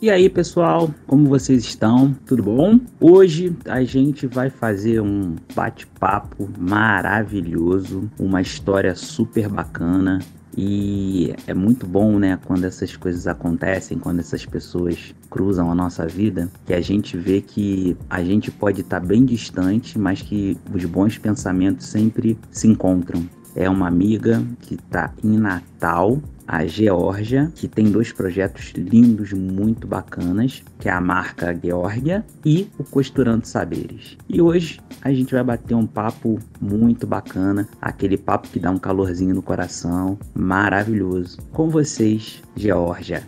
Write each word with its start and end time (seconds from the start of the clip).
E 0.00 0.10
aí, 0.10 0.30
pessoal, 0.30 0.94
como 1.08 1.28
vocês 1.28 1.64
estão? 1.64 2.14
Tudo 2.24 2.44
bom? 2.44 2.78
Hoje 3.00 3.56
a 3.64 3.82
gente 3.82 4.28
vai 4.28 4.48
fazer 4.48 5.00
um 5.00 5.34
bate-papo 5.56 6.48
maravilhoso, 6.56 8.08
uma 8.16 8.40
história 8.40 8.94
super 8.94 9.48
bacana. 9.48 10.20
E 10.56 11.34
é 11.48 11.54
muito 11.54 11.84
bom, 11.84 12.16
né, 12.16 12.38
quando 12.44 12.64
essas 12.64 12.96
coisas 12.96 13.26
acontecem, 13.26 13.98
quando 13.98 14.20
essas 14.20 14.46
pessoas 14.46 15.12
cruzam 15.28 15.68
a 15.68 15.74
nossa 15.74 16.06
vida, 16.06 16.48
que 16.64 16.74
a 16.74 16.80
gente 16.80 17.16
vê 17.16 17.40
que 17.40 17.96
a 18.08 18.22
gente 18.22 18.52
pode 18.52 18.82
estar 18.82 19.00
bem 19.00 19.24
distante, 19.24 19.98
mas 19.98 20.22
que 20.22 20.56
os 20.72 20.84
bons 20.84 21.18
pensamentos 21.18 21.86
sempre 21.86 22.38
se 22.52 22.68
encontram. 22.68 23.28
É 23.60 23.68
uma 23.68 23.88
amiga 23.88 24.40
que 24.60 24.76
está 24.76 25.12
em 25.20 25.36
Natal 25.36 26.22
a 26.46 26.64
Geórgia, 26.64 27.50
que 27.56 27.66
tem 27.66 27.90
dois 27.90 28.12
projetos 28.12 28.72
lindos, 28.76 29.32
muito 29.32 29.84
bacanas, 29.84 30.62
que 30.78 30.88
é 30.88 30.92
a 30.92 31.00
marca 31.00 31.52
Geórgia 31.60 32.24
e 32.46 32.68
o 32.78 32.84
Costurando 32.84 33.48
Saberes. 33.48 34.16
E 34.28 34.40
hoje 34.40 34.78
a 35.02 35.12
gente 35.12 35.34
vai 35.34 35.42
bater 35.42 35.74
um 35.74 35.88
papo 35.88 36.38
muito 36.60 37.04
bacana, 37.04 37.68
aquele 37.82 38.16
papo 38.16 38.48
que 38.48 38.60
dá 38.60 38.70
um 38.70 38.78
calorzinho 38.78 39.34
no 39.34 39.42
coração, 39.42 40.16
maravilhoso. 40.36 41.38
Com 41.50 41.68
vocês, 41.68 42.40
Geórgia. 42.54 43.24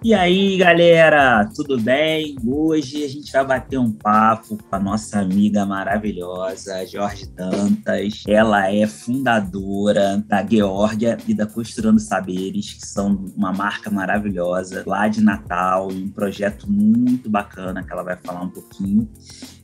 E 0.00 0.14
aí, 0.14 0.56
galera, 0.56 1.50
tudo 1.56 1.76
bem? 1.76 2.36
Hoje 2.46 3.04
a 3.04 3.08
gente 3.08 3.32
vai 3.32 3.44
bater 3.44 3.80
um 3.80 3.90
papo 3.90 4.56
com 4.56 4.76
a 4.76 4.78
nossa 4.78 5.18
amiga 5.18 5.66
maravilhosa, 5.66 6.86
Jorge 6.86 7.26
Dantas. 7.26 8.22
Ela 8.28 8.72
é 8.72 8.86
fundadora 8.86 10.24
da 10.28 10.46
Geórgia 10.46 11.18
e 11.26 11.34
da 11.34 11.46
Costurando 11.46 11.98
Saberes, 11.98 12.74
que 12.74 12.86
são 12.86 13.26
uma 13.36 13.52
marca 13.52 13.90
maravilhosa 13.90 14.84
lá 14.86 15.08
de 15.08 15.20
Natal 15.20 15.90
e 15.90 16.04
um 16.04 16.10
projeto 16.10 16.70
muito 16.70 17.28
bacana 17.28 17.82
que 17.82 17.92
ela 17.92 18.04
vai 18.04 18.16
falar 18.16 18.42
um 18.42 18.50
pouquinho. 18.50 19.10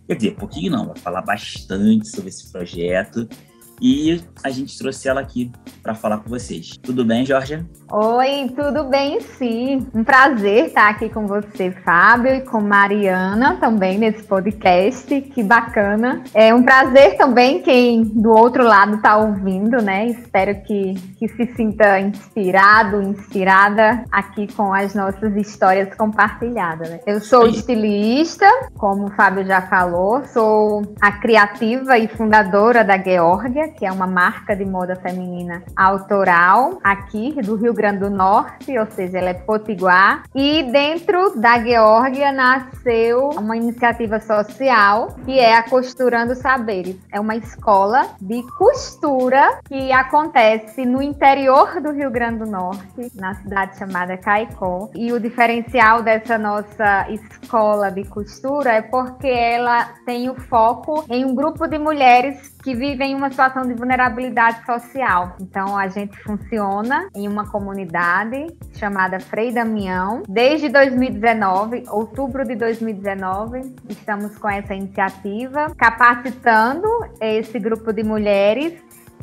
Quer 0.08 0.16
dizer, 0.16 0.34
pouquinho 0.34 0.72
não, 0.72 0.86
vai 0.88 0.96
falar 0.96 1.22
bastante 1.22 2.08
sobre 2.08 2.30
esse 2.30 2.50
projeto 2.50 3.28
e 3.80 4.20
a 4.42 4.50
gente 4.50 4.76
trouxe 4.78 5.08
ela 5.08 5.20
aqui 5.20 5.50
para 5.82 5.94
falar 5.94 6.18
com 6.18 6.28
vocês. 6.28 6.76
Tudo 6.82 7.04
bem, 7.04 7.24
Jorge? 7.24 7.64
Oi, 7.96 8.52
tudo 8.56 8.82
bem, 8.88 9.20
sim. 9.20 9.86
Um 9.94 10.02
prazer 10.02 10.66
estar 10.66 10.88
aqui 10.88 11.08
com 11.08 11.28
você, 11.28 11.70
Fábio, 11.70 12.34
e 12.34 12.40
com 12.40 12.60
Mariana 12.60 13.56
também 13.60 13.98
nesse 13.98 14.24
podcast. 14.24 15.20
Que 15.20 15.44
bacana. 15.44 16.24
É 16.34 16.52
um 16.52 16.64
prazer 16.64 17.16
também 17.16 17.62
quem 17.62 18.02
do 18.02 18.30
outro 18.30 18.64
lado 18.64 18.96
está 18.96 19.16
ouvindo, 19.16 19.80
né? 19.80 20.06
Espero 20.06 20.60
que, 20.62 20.94
que 21.20 21.28
se 21.28 21.54
sinta 21.54 22.00
inspirado, 22.00 23.00
inspirada 23.00 24.04
aqui 24.10 24.52
com 24.52 24.74
as 24.74 24.92
nossas 24.92 25.36
histórias 25.36 25.94
compartilhadas. 25.94 26.90
Né? 26.90 26.98
Eu 27.06 27.20
sou 27.20 27.46
estilista, 27.46 28.48
como 28.76 29.06
o 29.06 29.10
Fábio 29.12 29.46
já 29.46 29.62
falou, 29.62 30.24
sou 30.24 30.82
a 31.00 31.12
criativa 31.12 31.96
e 31.96 32.08
fundadora 32.08 32.82
da 32.82 32.98
Georgia 32.98 33.68
que 33.68 33.86
é 33.86 33.92
uma 33.92 34.08
marca 34.08 34.56
de 34.56 34.64
moda 34.64 34.96
feminina 34.96 35.62
autoral 35.76 36.80
aqui 36.82 37.40
do 37.40 37.54
Rio 37.54 37.72
Grande 37.72 37.83
do 37.92 38.10
Norte, 38.10 38.78
ou 38.78 38.86
seja, 38.86 39.18
ela 39.18 39.30
é 39.30 39.34
potiguar. 39.34 40.22
E 40.34 40.62
dentro 40.64 41.38
da 41.38 41.58
Geórgia 41.62 42.32
nasceu 42.32 43.30
uma 43.30 43.56
iniciativa 43.56 44.20
social 44.20 45.14
que 45.24 45.38
é 45.38 45.56
a 45.56 45.62
Costurando 45.62 46.34
Saberes. 46.34 46.96
É 47.12 47.20
uma 47.20 47.36
escola 47.36 48.08
de 48.20 48.42
costura 48.56 49.60
que 49.66 49.92
acontece 49.92 50.84
no 50.84 51.02
interior 51.02 51.80
do 51.80 51.92
Rio 51.92 52.10
Grande 52.10 52.38
do 52.40 52.46
Norte, 52.46 53.10
na 53.14 53.34
cidade 53.34 53.78
chamada 53.78 54.16
Caicó. 54.16 54.90
E 54.94 55.12
o 55.12 55.20
diferencial 55.20 56.02
dessa 56.02 56.38
nossa 56.38 57.06
escola 57.10 57.90
de 57.90 58.04
costura 58.04 58.72
é 58.72 58.82
porque 58.82 59.28
ela 59.28 59.90
tem 60.04 60.28
o 60.30 60.34
foco 60.34 61.04
em 61.08 61.24
um 61.24 61.34
grupo 61.34 61.66
de 61.66 61.78
mulheres 61.78 62.53
que 62.64 62.74
vivem 62.74 63.14
uma 63.14 63.28
situação 63.28 63.62
de 63.62 63.74
vulnerabilidade 63.74 64.64
social. 64.64 65.36
Então, 65.38 65.76
a 65.76 65.86
gente 65.86 66.16
funciona 66.22 67.10
em 67.14 67.28
uma 67.28 67.46
comunidade 67.50 68.46
chamada 68.72 69.20
Frei 69.20 69.52
Damião. 69.52 70.22
Desde 70.26 70.70
2019, 70.70 71.84
outubro 71.90 72.42
de 72.42 72.56
2019, 72.56 73.74
estamos 73.90 74.38
com 74.38 74.48
essa 74.48 74.74
iniciativa, 74.74 75.74
capacitando 75.76 76.88
esse 77.20 77.58
grupo 77.58 77.92
de 77.92 78.02
mulheres 78.02 78.72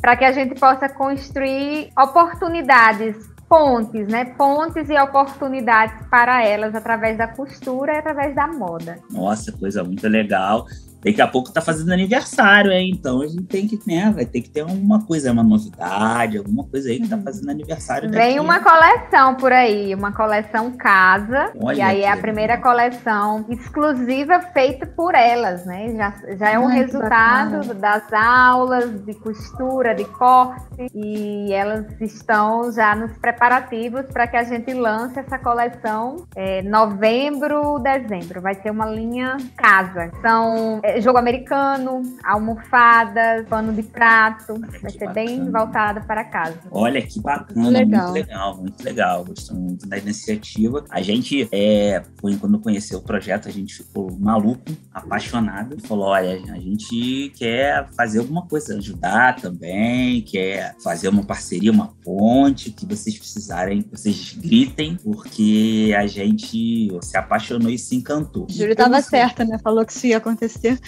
para 0.00 0.16
que 0.16 0.24
a 0.24 0.30
gente 0.30 0.58
possa 0.58 0.88
construir 0.88 1.90
oportunidades 1.98 3.16
pontes, 3.48 4.06
né? 4.06 4.24
Pontes 4.24 4.88
e 4.88 4.96
oportunidades 4.98 6.06
para 6.08 6.44
elas 6.46 6.74
através 6.76 7.18
da 7.18 7.26
costura 7.26 7.94
e 7.94 7.98
através 7.98 8.34
da 8.36 8.46
moda. 8.46 8.98
Nossa, 9.10 9.50
coisa 9.52 9.82
muito 9.82 10.08
legal. 10.08 10.64
Daqui 11.04 11.20
a 11.20 11.26
pouco 11.26 11.52
tá 11.52 11.60
fazendo 11.60 11.92
aniversário, 11.92 12.70
hein? 12.70 12.92
Então 12.94 13.20
a 13.20 13.26
gente 13.26 13.44
tem 13.44 13.66
que, 13.66 13.78
né? 13.86 14.12
Vai 14.14 14.24
ter 14.24 14.40
que 14.40 14.50
ter 14.50 14.60
alguma 14.60 15.04
coisa, 15.04 15.32
uma 15.32 15.42
novidade, 15.42 16.38
alguma 16.38 16.64
coisa 16.64 16.90
aí 16.90 17.00
que 17.00 17.08
tá 17.08 17.16
uhum. 17.16 17.24
fazendo 17.24 17.50
aniversário. 17.50 18.10
Vem 18.10 18.38
uma 18.38 18.60
coleção 18.60 19.34
por 19.34 19.52
aí, 19.52 19.94
uma 19.94 20.12
coleção 20.12 20.70
casa. 20.72 21.52
Olha 21.60 21.76
e 21.76 21.80
aí 21.80 22.02
é 22.02 22.10
a 22.10 22.16
primeira 22.16 22.56
coleção 22.58 23.44
exclusiva 23.48 24.40
feita 24.52 24.86
por 24.86 25.14
elas, 25.14 25.66
né? 25.66 25.94
Já, 25.96 26.14
já 26.36 26.50
é 26.50 26.58
um 26.58 26.68
Ai, 26.68 26.78
resultado 26.78 27.74
das 27.74 28.12
aulas 28.12 29.04
de 29.04 29.14
costura, 29.14 29.94
de 29.94 30.04
corte. 30.04 30.62
E 30.94 31.52
elas 31.52 31.86
estão 32.00 32.72
já 32.72 32.94
nos 32.94 33.12
preparativos 33.18 34.06
para 34.06 34.26
que 34.26 34.36
a 34.36 34.44
gente 34.44 34.72
lance 34.72 35.18
essa 35.18 35.38
coleção 35.38 36.26
é, 36.36 36.62
novembro, 36.62 37.78
dezembro. 37.78 38.40
Vai 38.40 38.54
ser 38.54 38.70
uma 38.70 38.86
linha 38.86 39.36
casa. 39.56 40.10
São 40.20 40.80
é, 40.82 40.91
jogo 41.00 41.18
americano, 41.18 42.02
almofadas, 42.24 43.46
pano 43.48 43.72
de 43.72 43.82
prato. 43.82 44.60
Vai 44.80 44.90
ser 44.90 45.06
bacana. 45.06 45.12
bem 45.12 45.50
voltada 45.50 46.00
para 46.00 46.24
casa. 46.24 46.58
Olha 46.70 47.00
que 47.02 47.20
bacana, 47.20 47.60
muito 47.60 47.72
legal, 47.72 48.02
muito 48.04 48.14
legal. 48.14 48.56
Muito 48.56 48.84
legal. 48.84 49.24
Gostou 49.24 49.56
muito 49.56 49.88
da 49.88 49.98
iniciativa. 49.98 50.84
A 50.90 51.00
gente, 51.02 51.48
é, 51.52 52.02
foi, 52.20 52.36
quando 52.36 52.58
conheceu 52.58 52.98
o 52.98 53.02
projeto, 53.02 53.48
a 53.48 53.52
gente 53.52 53.74
ficou 53.74 54.10
maluco, 54.18 54.64
apaixonado. 54.92 55.80
Falou: 55.86 56.06
olha, 56.06 56.40
a 56.52 56.58
gente 56.58 57.32
quer 57.36 57.88
fazer 57.96 58.18
alguma 58.18 58.46
coisa, 58.46 58.76
ajudar 58.76 59.36
também, 59.36 60.22
quer 60.22 60.74
fazer 60.82 61.08
uma 61.08 61.24
parceria, 61.24 61.70
uma 61.70 61.88
ponte, 62.04 62.70
que 62.70 62.86
vocês 62.86 63.18
precisarem, 63.18 63.84
vocês 63.90 64.34
gritem, 64.34 64.96
porque 65.02 65.94
a 65.96 66.06
gente 66.06 66.90
se 67.02 67.16
apaixonou 67.16 67.70
e 67.70 67.78
se 67.78 67.96
encantou. 67.96 68.46
Júlio 68.48 68.72
estava 68.72 69.00
certa, 69.02 69.44
né? 69.44 69.58
Falou 69.62 69.84
que 69.84 69.92
isso 69.92 70.06
ia 70.06 70.18
acontecer. 70.18 70.78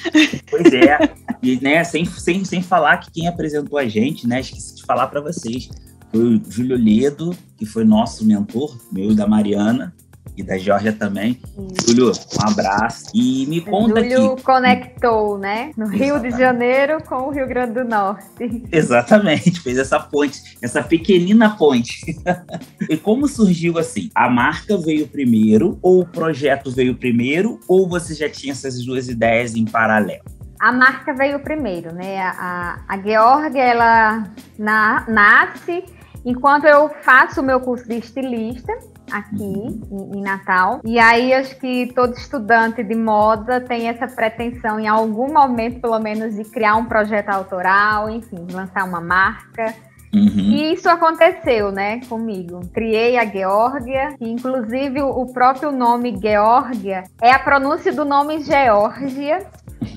Pois 0.50 0.72
é, 0.72 0.98
e 1.42 1.60
né, 1.60 1.84
sem, 1.84 2.04
sem, 2.04 2.44
sem 2.44 2.62
falar 2.62 2.98
que 2.98 3.10
quem 3.10 3.28
apresentou 3.28 3.78
a 3.78 3.86
gente, 3.86 4.26
né, 4.26 4.40
esqueci 4.40 4.76
de 4.76 4.84
falar 4.84 5.08
para 5.08 5.20
vocês, 5.20 5.68
foi 6.10 6.36
o 6.36 6.42
Júlio 6.48 6.76
Ledo, 6.76 7.36
que 7.56 7.66
foi 7.66 7.84
nosso 7.84 8.24
mentor, 8.24 8.78
meu 8.92 9.10
e 9.10 9.14
da 9.14 9.26
Mariana, 9.26 9.94
e 10.36 10.42
da 10.42 10.58
Georgia 10.58 10.92
também. 10.92 11.40
Júlio, 11.86 12.10
um 12.10 12.48
abraço. 12.48 13.06
E 13.14 13.46
me 13.46 13.60
conta 13.60 14.00
aqui. 14.00 14.10
Júlio 14.10 14.36
conectou, 14.42 15.38
né? 15.38 15.72
No 15.76 15.84
Exatamente. 15.84 16.04
Rio 16.04 16.20
de 16.20 16.30
Janeiro 16.30 17.02
com 17.04 17.16
o 17.16 17.30
Rio 17.30 17.46
Grande 17.46 17.74
do 17.74 17.84
Norte. 17.84 18.64
Exatamente, 18.70 19.60
fez 19.60 19.78
essa 19.78 19.98
ponte, 19.98 20.56
essa 20.62 20.82
pequenina 20.82 21.56
ponte. 21.56 22.16
e 22.88 22.96
como 22.96 23.28
surgiu 23.28 23.78
assim? 23.78 24.10
A 24.14 24.28
marca 24.28 24.76
veio 24.76 25.06
primeiro, 25.06 25.78
ou 25.82 26.00
o 26.00 26.06
projeto 26.06 26.70
veio 26.70 26.94
primeiro, 26.94 27.60
ou 27.68 27.88
você 27.88 28.14
já 28.14 28.28
tinha 28.28 28.52
essas 28.52 28.84
duas 28.84 29.08
ideias 29.08 29.54
em 29.54 29.64
paralelo? 29.64 30.24
A 30.60 30.72
marca 30.72 31.12
veio 31.12 31.40
primeiro, 31.40 31.92
né? 31.92 32.20
A, 32.20 32.80
a 32.88 32.98
Georgia, 32.98 33.62
ela 33.62 34.24
na, 34.58 35.04
nasce 35.08 35.84
enquanto 36.24 36.64
eu 36.64 36.88
faço 37.02 37.40
o 37.40 37.44
meu 37.44 37.60
curso 37.60 37.86
de 37.86 37.96
estilista, 37.96 38.72
aqui 39.14 39.44
em, 39.44 40.18
em, 40.18 40.22
Natal. 40.22 40.80
E 40.84 40.98
aí 40.98 41.32
acho 41.32 41.56
que 41.58 41.92
todo 41.94 42.14
estudante 42.14 42.82
de 42.82 42.94
moda 42.94 43.60
tem 43.60 43.88
essa 43.88 44.08
pretensão 44.08 44.80
em 44.80 44.88
algum 44.88 45.32
momento, 45.32 45.80
pelo 45.80 45.98
menos, 46.00 46.34
de 46.34 46.44
criar 46.44 46.76
um 46.76 46.84
projeto 46.84 47.28
autoral, 47.28 48.10
enfim, 48.10 48.46
lançar 48.50 48.84
uma 48.84 49.00
marca. 49.00 49.74
Uhum. 50.12 50.28
E 50.36 50.72
isso 50.72 50.88
aconteceu, 50.88 51.72
né, 51.72 52.00
comigo. 52.08 52.60
Criei 52.72 53.16
a 53.18 53.24
Geórgia, 53.24 54.14
e 54.20 54.30
inclusive 54.30 55.02
o 55.02 55.26
próprio 55.32 55.72
nome 55.72 56.16
Geórgia 56.20 57.04
é 57.20 57.32
a 57.32 57.38
pronúncia 57.38 57.92
do 57.92 58.04
nome 58.04 58.40
Geórgia, 58.42 59.46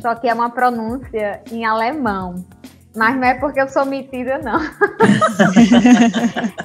só 0.01 0.15
que 0.15 0.27
é 0.27 0.33
uma 0.33 0.49
pronúncia 0.49 1.41
em 1.51 1.65
alemão. 1.65 2.45
Mas 2.97 3.15
não 3.15 3.23
é 3.23 3.35
porque 3.35 3.61
eu 3.61 3.67
sou 3.69 3.85
metida, 3.85 4.39
não. 4.39 4.59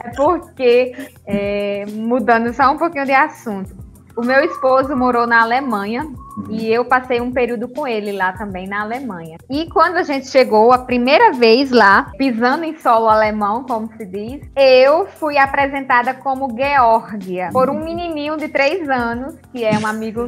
é 0.03 0.09
porque, 0.17 1.11
é, 1.27 1.85
mudando 1.91 2.55
só 2.55 2.73
um 2.73 2.79
pouquinho 2.79 3.05
de 3.05 3.13
assunto, 3.13 3.77
o 4.17 4.23
meu 4.23 4.43
esposo 4.45 4.97
morou 4.97 5.27
na 5.27 5.43
Alemanha 5.43 6.07
e 6.49 6.73
eu 6.73 6.85
passei 6.85 7.21
um 7.21 7.31
período 7.31 7.69
com 7.69 7.87
ele 7.87 8.13
lá 8.13 8.33
também 8.33 8.67
na 8.67 8.81
Alemanha. 8.81 9.37
E 9.51 9.69
quando 9.71 9.97
a 9.97 10.03
gente 10.03 10.27
chegou 10.29 10.73
a 10.73 10.79
primeira 10.79 11.33
vez 11.33 11.71
lá, 11.71 12.11
pisando 12.17 12.65
em 12.65 12.77
solo 12.77 13.09
alemão, 13.09 13.65
como 13.65 13.91
se 13.97 14.05
diz, 14.07 14.41
eu 14.57 15.07
fui 15.07 15.37
apresentada 15.37 16.15
como 16.15 16.55
Georgia 16.57 17.51
por 17.53 17.69
um 17.69 17.85
menininho 17.85 18.37
de 18.37 18.49
três 18.49 18.89
anos, 18.89 19.35
que 19.53 19.65
é 19.65 19.79
um 19.79 19.87
amigo, 19.87 20.27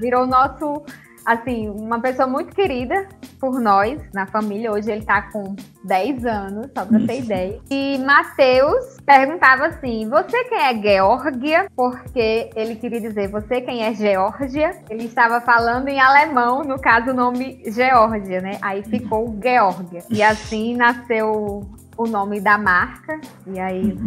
virou 0.00 0.26
nosso 0.26 0.82
assim, 1.28 1.68
uma 1.68 2.00
pessoa 2.00 2.26
muito 2.26 2.54
querida 2.54 3.06
por 3.38 3.60
nós 3.60 4.00
na 4.14 4.26
família. 4.26 4.72
Hoje 4.72 4.90
ele 4.90 5.04
tá 5.04 5.22
com 5.30 5.54
10 5.84 6.24
anos, 6.24 6.70
só 6.74 6.86
pra 6.86 6.98
ter 7.00 7.18
ideia. 7.20 7.60
E 7.70 7.98
Matheus 7.98 8.96
perguntava 9.04 9.66
assim: 9.66 10.08
Você 10.08 10.44
quem 10.44 10.58
é 10.58 10.74
Geórgia? 10.74 11.70
Porque 11.76 12.50
ele 12.56 12.76
queria 12.76 13.00
dizer 13.00 13.28
você 13.28 13.60
quem 13.60 13.84
é 13.84 13.92
Geórgia. 13.92 14.74
Ele 14.88 15.04
estava 15.04 15.40
falando 15.42 15.88
em 15.88 16.00
alemão, 16.00 16.64
no 16.64 16.80
caso 16.80 17.10
o 17.10 17.14
nome 17.14 17.62
Geórgia, 17.66 18.40
né? 18.40 18.58
Aí 18.62 18.82
ficou 18.82 19.38
Geórgia. 19.42 20.02
E 20.10 20.22
assim 20.22 20.74
nasceu 20.74 21.68
o 21.98 22.06
nome 22.06 22.40
da 22.40 22.56
marca. 22.56 23.20
E 23.46 23.60
aí 23.60 23.98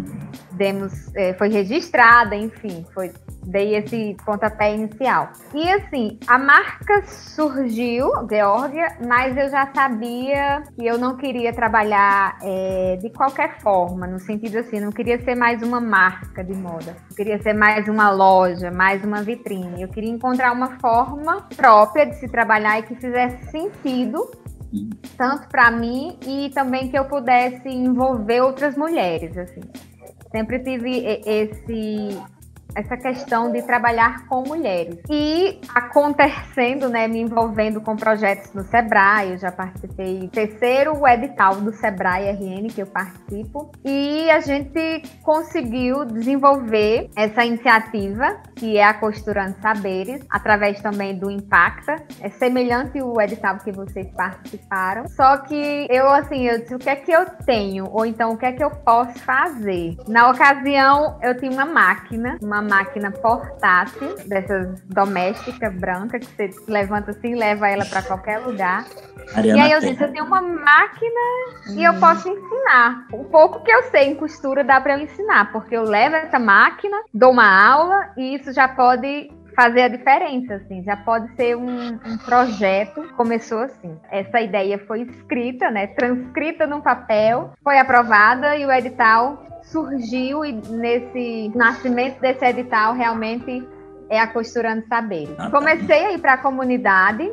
demos, 0.54 1.14
é, 1.16 1.34
foi 1.34 1.50
registrada, 1.50 2.36
enfim, 2.36 2.86
foi 2.94 3.12
dei 3.46 3.76
esse 3.76 4.16
pontapé 4.26 4.74
inicial. 4.74 5.32
E 5.54 5.70
assim, 5.70 6.20
a 6.28 6.38
marca 6.38 7.04
surgiu, 7.04 8.10
Georgia, 8.30 8.98
mas 9.06 9.36
eu 9.38 9.50
já 9.50 9.72
sabia 9.74 10.64
que 10.76 10.86
eu 10.86 10.98
não 10.98 11.18
queria 11.18 11.54
trabalhar 11.54 12.38
é, 12.42 12.98
de 13.02 13.10
qualquer 13.10 13.60
forma, 13.60 14.08
no 14.08 14.20
sentido 14.20 14.60
assim, 14.60 14.80
não 14.80 14.92
queria 14.92 15.20
ser 15.24 15.36
mais 15.36 15.62
uma 15.62 15.80
marca 15.80 16.44
de 16.44 16.54
moda, 16.54 16.96
eu 17.10 17.16
queria 17.16 17.42
ser 17.42 17.54
mais 17.54 17.88
uma 17.88 18.10
loja, 18.10 18.72
mais 18.72 19.04
uma 19.04 19.22
vitrine. 19.24 19.82
Eu 19.82 19.88
queria 19.88 20.10
encontrar 20.10 20.52
uma 20.52 20.80
forma 20.80 21.48
própria 21.56 22.06
de 22.06 22.16
se 22.16 22.28
trabalhar 22.28 22.80
e 22.80 22.84
que 22.84 22.96
fizesse 22.96 23.52
sentido 23.52 24.30
tanto 25.18 25.48
para 25.50 25.70
mim 25.70 26.18
e 26.26 26.50
também 26.52 26.90
que 26.90 26.98
eu 26.98 27.06
pudesse 27.06 27.68
envolver 27.68 28.42
outras 28.42 28.78
mulheres, 28.78 29.38
assim. 29.38 29.62
Sempre 30.32 30.60
tive 30.60 31.22
esse 31.26 32.18
essa 32.76 32.98
questão 32.98 33.52
de 33.52 33.62
trabalhar 33.62 34.26
com 34.28 34.44
mulheres. 34.48 34.98
E 35.10 35.60
acontecendo, 35.74 36.90
né, 36.90 37.08
me 37.08 37.22
envolvendo 37.22 37.82
com 37.82 37.96
projetos 37.96 38.54
no 38.54 38.64
Sebrae, 38.64 39.32
eu 39.32 39.38
já 39.38 39.52
participei 39.52 40.20
do 40.20 40.28
terceiro 40.28 41.06
edital 41.08 41.56
do 41.56 41.74
Sebrae 41.74 42.30
RN 42.30 42.68
que 42.68 42.82
eu 42.82 42.88
participo, 42.88 43.72
e 43.84 44.30
a 44.30 44.40
gente 44.40 45.04
conseguiu 45.24 46.06
desenvolver 46.06 47.10
essa 47.16 47.44
iniciativa, 47.44 48.42
que 48.56 48.78
é 48.78 48.84
a 48.84 48.94
Costurando 48.94 49.56
Saberes, 49.62 50.24
através 50.30 50.82
também 50.82 51.18
do 51.18 51.30
Impacta. 51.30 51.96
É 52.22 52.30
semelhante 52.30 53.02
o 53.02 53.20
edital 53.20 53.58
que 53.58 53.72
vocês 53.72 54.08
participaram, 54.16 55.08
só 55.10 55.38
que 55.38 55.88
eu, 55.90 56.10
assim, 56.10 56.48
eu 56.48 56.60
disse, 56.60 56.76
o 56.76 56.80
que 56.80 56.90
é 56.90 56.96
que 56.96 57.12
eu 57.12 57.26
tenho? 57.46 57.90
Ou 57.92 58.06
então, 58.06 58.32
o 58.32 58.38
que 58.38 58.46
é 58.46 58.52
que 58.52 58.64
eu 58.64 58.72
posso 58.72 59.18
fazer? 59.20 59.98
Na 60.08 60.30
ocasião, 60.30 61.20
eu 61.22 61.38
tinha 61.38 61.52
uma 61.52 61.66
máquina, 61.66 62.38
uma 62.42 62.61
máquina 62.62 63.12
portátil, 63.12 64.16
dessas 64.28 64.81
domésticas 64.84 65.74
branca, 65.74 66.19
que 66.19 66.25
você 66.25 66.50
levanta 66.68 67.12
assim 67.12 67.31
e 67.31 67.36
leva 67.36 67.69
ela 67.69 67.86
para 67.86 68.02
qualquer 68.02 68.40
lugar. 68.40 68.86
Ariana 69.36 69.60
e 69.60 69.62
aí 69.62 69.72
eu 69.72 69.80
disse, 69.80 70.04
eu 70.04 70.12
tenho 70.12 70.25
uma 70.25 70.42
máquina 70.42 71.22
hum. 71.69 71.75
e 71.78 71.84
eu 71.84 71.94
hum. 71.94 72.00
posso 72.00 72.28
ensinar. 72.28 73.08
O 73.13 73.24
pouco 73.25 73.63
que 73.63 73.72
eu 73.72 73.84
sei 73.84 74.10
em 74.10 74.16
costura 74.16 74.63
dá 74.63 74.80
para 74.81 74.98
eu 74.98 75.04
ensinar, 75.04 75.52
porque 75.52 75.75
eu 75.75 75.84
levo 75.84 76.16
essa 76.16 76.40
máquina, 76.40 76.98
dou 77.13 77.31
uma 77.31 77.69
aula 77.69 78.10
e 78.18 78.36
isso 78.36 78.52
já 78.52 78.68
pode 78.68 79.31
fazer 79.56 79.81
a 79.81 79.88
diferença, 79.88 80.56
assim, 80.56 80.84
já 80.84 80.96
pode 80.96 81.34
ser 81.36 81.56
um, 81.56 81.94
um, 82.06 82.18
projeto, 82.25 83.04
começou 83.16 83.60
assim. 83.60 83.98
Essa 84.10 84.42
ideia 84.42 84.80
foi 84.88 85.02
escrita, 85.02 85.69
né, 85.69 85.88
transcrita 85.88 86.66
num 86.66 86.81
papel, 86.81 87.52
foi 87.63 87.78
aprovada 87.78 88.56
e 88.56 88.66
o 88.66 88.72
edital 88.72 89.50
surgiu 89.72 90.46
e 90.46 90.52
nesse 90.52 91.52
nascimento 91.56 92.20
desse 92.20 92.46
edital 92.46 92.94
realmente 92.94 93.68
é 94.10 94.20
a 94.20 94.28
Costurando 94.28 94.86
Saberes. 94.88 95.34
Ah, 95.38 95.50
tá. 95.50 95.52
Comecei 95.52 96.06
a 96.06 96.12
ir 96.12 96.20
para 96.20 96.34
a 96.34 96.38
comunidade 96.38 97.32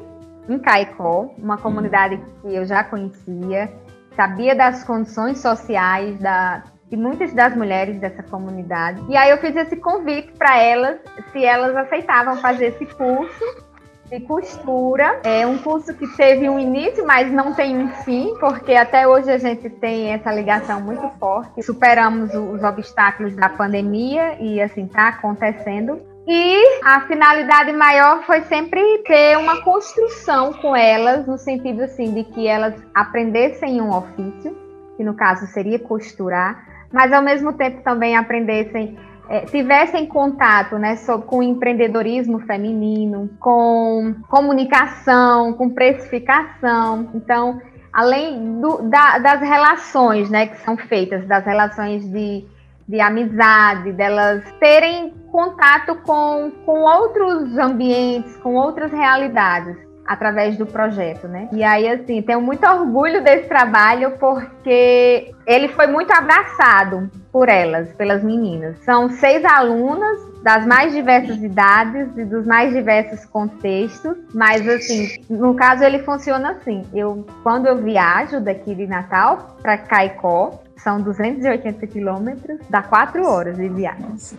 em 0.48 0.58
Caicó, 0.58 1.34
uma 1.36 1.58
comunidade 1.58 2.18
que 2.40 2.54
eu 2.54 2.64
já 2.64 2.84
conhecia, 2.84 3.70
sabia 4.16 4.54
das 4.54 4.84
condições 4.84 5.38
sociais 5.38 6.18
da, 6.20 6.62
de 6.88 6.96
muitas 6.96 7.34
das 7.34 7.54
mulheres 7.54 8.00
dessa 8.00 8.22
comunidade. 8.22 9.02
E 9.08 9.16
aí 9.16 9.30
eu 9.30 9.38
fiz 9.38 9.54
esse 9.56 9.76
convite 9.76 10.32
para 10.38 10.56
elas, 10.62 10.98
se 11.32 11.44
elas 11.44 11.76
aceitavam 11.76 12.36
fazer 12.36 12.66
esse 12.66 12.86
curso 12.86 13.67
de 14.10 14.20
costura. 14.20 15.20
É 15.24 15.46
um 15.46 15.58
curso 15.58 15.94
que 15.94 16.06
teve 16.16 16.48
um 16.48 16.58
início, 16.58 17.06
mas 17.06 17.30
não 17.30 17.54
tem 17.54 17.76
um 17.76 17.88
fim, 18.04 18.34
porque 18.40 18.74
até 18.74 19.06
hoje 19.06 19.30
a 19.30 19.38
gente 19.38 19.68
tem 19.68 20.12
essa 20.12 20.32
ligação 20.32 20.80
muito 20.80 21.08
forte. 21.18 21.62
Superamos 21.62 22.34
os 22.34 22.62
obstáculos 22.62 23.36
da 23.36 23.48
pandemia 23.48 24.36
e 24.40 24.60
assim 24.60 24.86
tá 24.86 25.08
acontecendo. 25.08 26.00
E 26.26 26.80
a 26.84 27.00
finalidade 27.02 27.72
maior 27.72 28.22
foi 28.24 28.42
sempre 28.42 28.80
ter 29.06 29.38
uma 29.38 29.62
construção 29.62 30.52
com 30.52 30.76
elas, 30.76 31.26
no 31.26 31.38
sentido 31.38 31.82
assim 31.82 32.12
de 32.12 32.24
que 32.24 32.46
elas 32.46 32.74
aprendessem 32.94 33.80
um 33.80 33.90
ofício, 33.90 34.54
que 34.96 35.04
no 35.04 35.14
caso 35.14 35.46
seria 35.46 35.78
costurar, 35.78 36.86
mas 36.92 37.14
ao 37.14 37.22
mesmo 37.22 37.54
tempo 37.54 37.82
também 37.82 38.14
aprendessem 38.14 38.98
é, 39.28 39.40
tivessem 39.40 40.06
contato 40.06 40.78
né, 40.78 40.96
sobre, 40.96 41.26
com 41.26 41.42
empreendedorismo 41.42 42.40
feminino, 42.40 43.30
com 43.38 44.14
comunicação, 44.28 45.52
com 45.52 45.68
precificação. 45.70 47.10
Então, 47.14 47.60
além 47.92 48.60
do, 48.60 48.88
da, 48.88 49.18
das 49.18 49.40
relações 49.40 50.30
né, 50.30 50.46
que 50.46 50.56
são 50.60 50.76
feitas, 50.76 51.26
das 51.26 51.44
relações 51.44 52.08
de, 52.10 52.44
de 52.88 53.00
amizade, 53.00 53.92
delas 53.92 54.44
terem 54.58 55.12
contato 55.30 55.94
com, 55.96 56.50
com 56.64 56.80
outros 56.80 57.56
ambientes, 57.58 58.36
com 58.38 58.54
outras 58.54 58.90
realidades 58.90 59.87
através 60.08 60.56
do 60.56 60.64
projeto, 60.64 61.28
né? 61.28 61.48
E 61.52 61.62
aí, 61.62 61.86
assim, 61.86 62.22
tenho 62.22 62.40
muito 62.40 62.66
orgulho 62.66 63.22
desse 63.22 63.46
trabalho 63.46 64.12
porque 64.18 65.30
ele 65.46 65.68
foi 65.68 65.86
muito 65.86 66.10
abraçado 66.10 67.10
por 67.30 67.48
elas, 67.48 67.92
pelas 67.92 68.24
meninas. 68.24 68.78
São 68.84 69.10
seis 69.10 69.44
alunas 69.44 70.18
das 70.42 70.64
mais 70.64 70.94
diversas 70.94 71.42
idades 71.42 72.08
e 72.16 72.24
dos 72.24 72.46
mais 72.46 72.72
diversos 72.72 73.24
contextos, 73.26 74.16
mas 74.32 74.66
assim, 74.66 75.08
no 75.28 75.54
caso 75.54 75.84
ele 75.84 75.98
funciona 75.98 76.52
assim. 76.52 76.84
Eu 76.94 77.26
quando 77.42 77.66
eu 77.66 77.76
viajo 77.76 78.40
daqui 78.40 78.74
de 78.74 78.86
Natal 78.86 79.58
para 79.60 79.76
Caicó, 79.76 80.62
são 80.80 81.00
280 81.00 81.86
quilômetros, 81.86 82.58
dá 82.68 82.82
quatro 82.82 83.24
horas 83.24 83.56
de 83.56 83.68
viagem. 83.68 84.38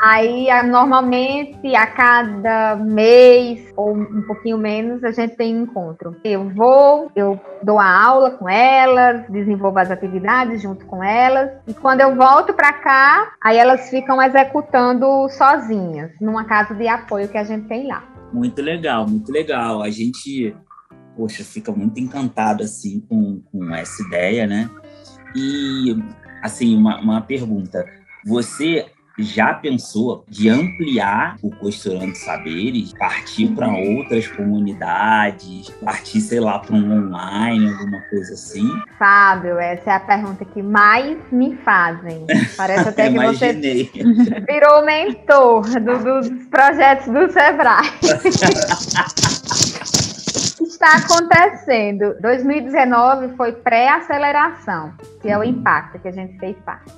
Aí, 0.00 0.46
normalmente, 0.64 1.74
a 1.74 1.86
cada 1.86 2.76
mês 2.76 3.72
ou 3.76 3.96
um 3.96 4.22
pouquinho 4.22 4.56
menos, 4.56 5.02
a 5.02 5.10
gente 5.10 5.36
tem 5.36 5.56
um 5.56 5.62
encontro. 5.62 6.16
Eu 6.22 6.48
vou, 6.50 7.10
eu 7.16 7.40
dou 7.62 7.78
a 7.78 8.04
aula 8.04 8.30
com 8.30 8.48
elas, 8.48 9.28
desenvolvo 9.28 9.78
as 9.78 9.90
atividades 9.90 10.62
junto 10.62 10.86
com 10.86 11.02
elas. 11.02 11.50
E 11.66 11.74
quando 11.74 12.00
eu 12.00 12.14
volto 12.14 12.52
para 12.52 12.72
cá, 12.72 13.32
aí 13.42 13.56
elas 13.56 13.90
ficam 13.90 14.22
executando 14.22 15.28
sozinhas, 15.30 16.12
numa 16.20 16.44
casa 16.44 16.74
de 16.74 16.86
apoio 16.86 17.28
que 17.28 17.38
a 17.38 17.44
gente 17.44 17.66
tem 17.66 17.88
lá. 17.88 18.04
Muito 18.32 18.62
legal, 18.62 19.06
muito 19.08 19.32
legal. 19.32 19.82
A 19.82 19.90
gente, 19.90 20.54
poxa, 21.16 21.42
fica 21.42 21.72
muito 21.72 21.98
encantado 21.98 22.62
assim 22.62 23.00
com, 23.00 23.40
com 23.50 23.74
essa 23.74 24.02
ideia, 24.02 24.46
né? 24.46 24.70
E, 25.34 25.96
assim, 26.42 26.76
uma, 26.76 27.00
uma 27.00 27.20
pergunta. 27.20 27.84
Você 28.26 28.86
já 29.18 29.52
pensou 29.52 30.24
de 30.28 30.48
ampliar 30.48 31.36
o 31.42 31.50
Costurando 31.50 32.14
Saberes, 32.16 32.92
partir 32.92 33.48
para 33.48 33.68
outras 33.68 34.28
comunidades, 34.28 35.70
partir, 35.84 36.20
sei 36.20 36.38
lá, 36.40 36.58
para 36.58 36.76
um 36.76 37.08
online, 37.08 37.68
alguma 37.68 38.00
coisa 38.02 38.34
assim? 38.34 38.68
Fábio, 38.98 39.58
essa 39.58 39.90
é 39.90 39.94
a 39.94 40.00
pergunta 40.00 40.44
que 40.44 40.62
mais 40.62 41.18
me 41.32 41.56
fazem. 41.56 42.24
Parece 42.56 42.88
até 42.90 43.10
que 43.10 43.16
você 43.16 43.52
virou 43.52 44.84
mentor 44.84 45.64
do, 45.80 45.98
dos 45.98 46.28
projetos 46.44 47.06
do 47.06 47.32
Sebrae. 47.32 47.88
está 50.78 50.96
acontecendo? 50.96 52.14
2019 52.20 53.36
foi 53.36 53.52
pré-aceleração, 53.52 54.92
que 55.20 55.28
é 55.28 55.36
o 55.36 55.42
impacto 55.42 55.98
que 55.98 56.06
a 56.06 56.12
gente 56.12 56.38
fez 56.38 56.56
parte. 56.60 56.92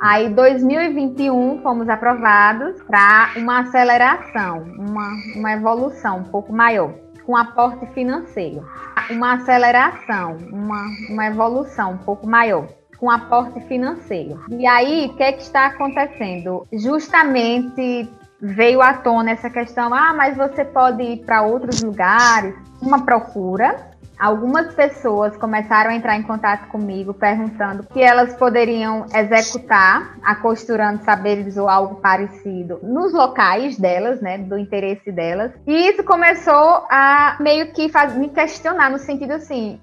Aí, 0.00 0.28
2021, 0.28 1.62
fomos 1.62 1.88
aprovados 1.88 2.82
para 2.82 3.30
uma 3.36 3.60
aceleração, 3.60 4.64
uma, 4.78 5.08
uma 5.36 5.52
evolução 5.52 6.18
um 6.18 6.24
pouco 6.24 6.52
maior, 6.52 6.92
com 7.24 7.34
aporte 7.34 7.86
financeiro. 7.94 8.68
Uma 9.10 9.34
aceleração, 9.34 10.36
uma, 10.52 10.84
uma 11.08 11.26
evolução 11.26 11.92
um 11.92 11.98
pouco 11.98 12.26
maior, 12.26 12.68
com 12.98 13.10
aporte 13.10 13.58
financeiro. 13.62 14.38
E 14.50 14.66
aí, 14.66 15.06
o 15.06 15.16
que, 15.16 15.22
é 15.22 15.32
que 15.32 15.42
está 15.42 15.66
acontecendo? 15.66 16.66
Justamente 16.72 18.10
veio 18.40 18.80
à 18.80 18.94
tona 18.94 19.30
essa 19.30 19.48
questão, 19.48 19.92
ah, 19.94 20.12
mas 20.14 20.36
você 20.36 20.64
pode 20.64 21.02
ir 21.02 21.24
para 21.24 21.42
outros 21.42 21.82
lugares, 21.82 22.54
uma 22.80 23.04
procura 23.04 23.94
algumas 24.18 24.72
pessoas 24.74 25.36
começaram 25.36 25.90
a 25.90 25.94
entrar 25.94 26.16
em 26.16 26.22
contato 26.22 26.68
comigo 26.68 27.12
perguntando 27.12 27.84
que 27.84 28.00
elas 28.00 28.34
poderiam 28.34 29.06
executar 29.14 30.16
a 30.22 30.34
costurando 30.36 31.04
saberes 31.04 31.56
ou 31.56 31.68
algo 31.68 31.96
parecido 31.96 32.78
nos 32.82 33.12
locais 33.12 33.76
delas, 33.78 34.20
né, 34.20 34.38
do 34.38 34.56
interesse 34.56 35.10
delas. 35.10 35.52
E 35.66 35.90
isso 35.90 36.02
começou 36.04 36.86
a 36.90 37.36
meio 37.40 37.72
que 37.72 37.88
faz, 37.88 38.14
me 38.14 38.28
questionar 38.28 38.90
no 38.90 38.98
sentido 38.98 39.32
assim, 39.32 39.80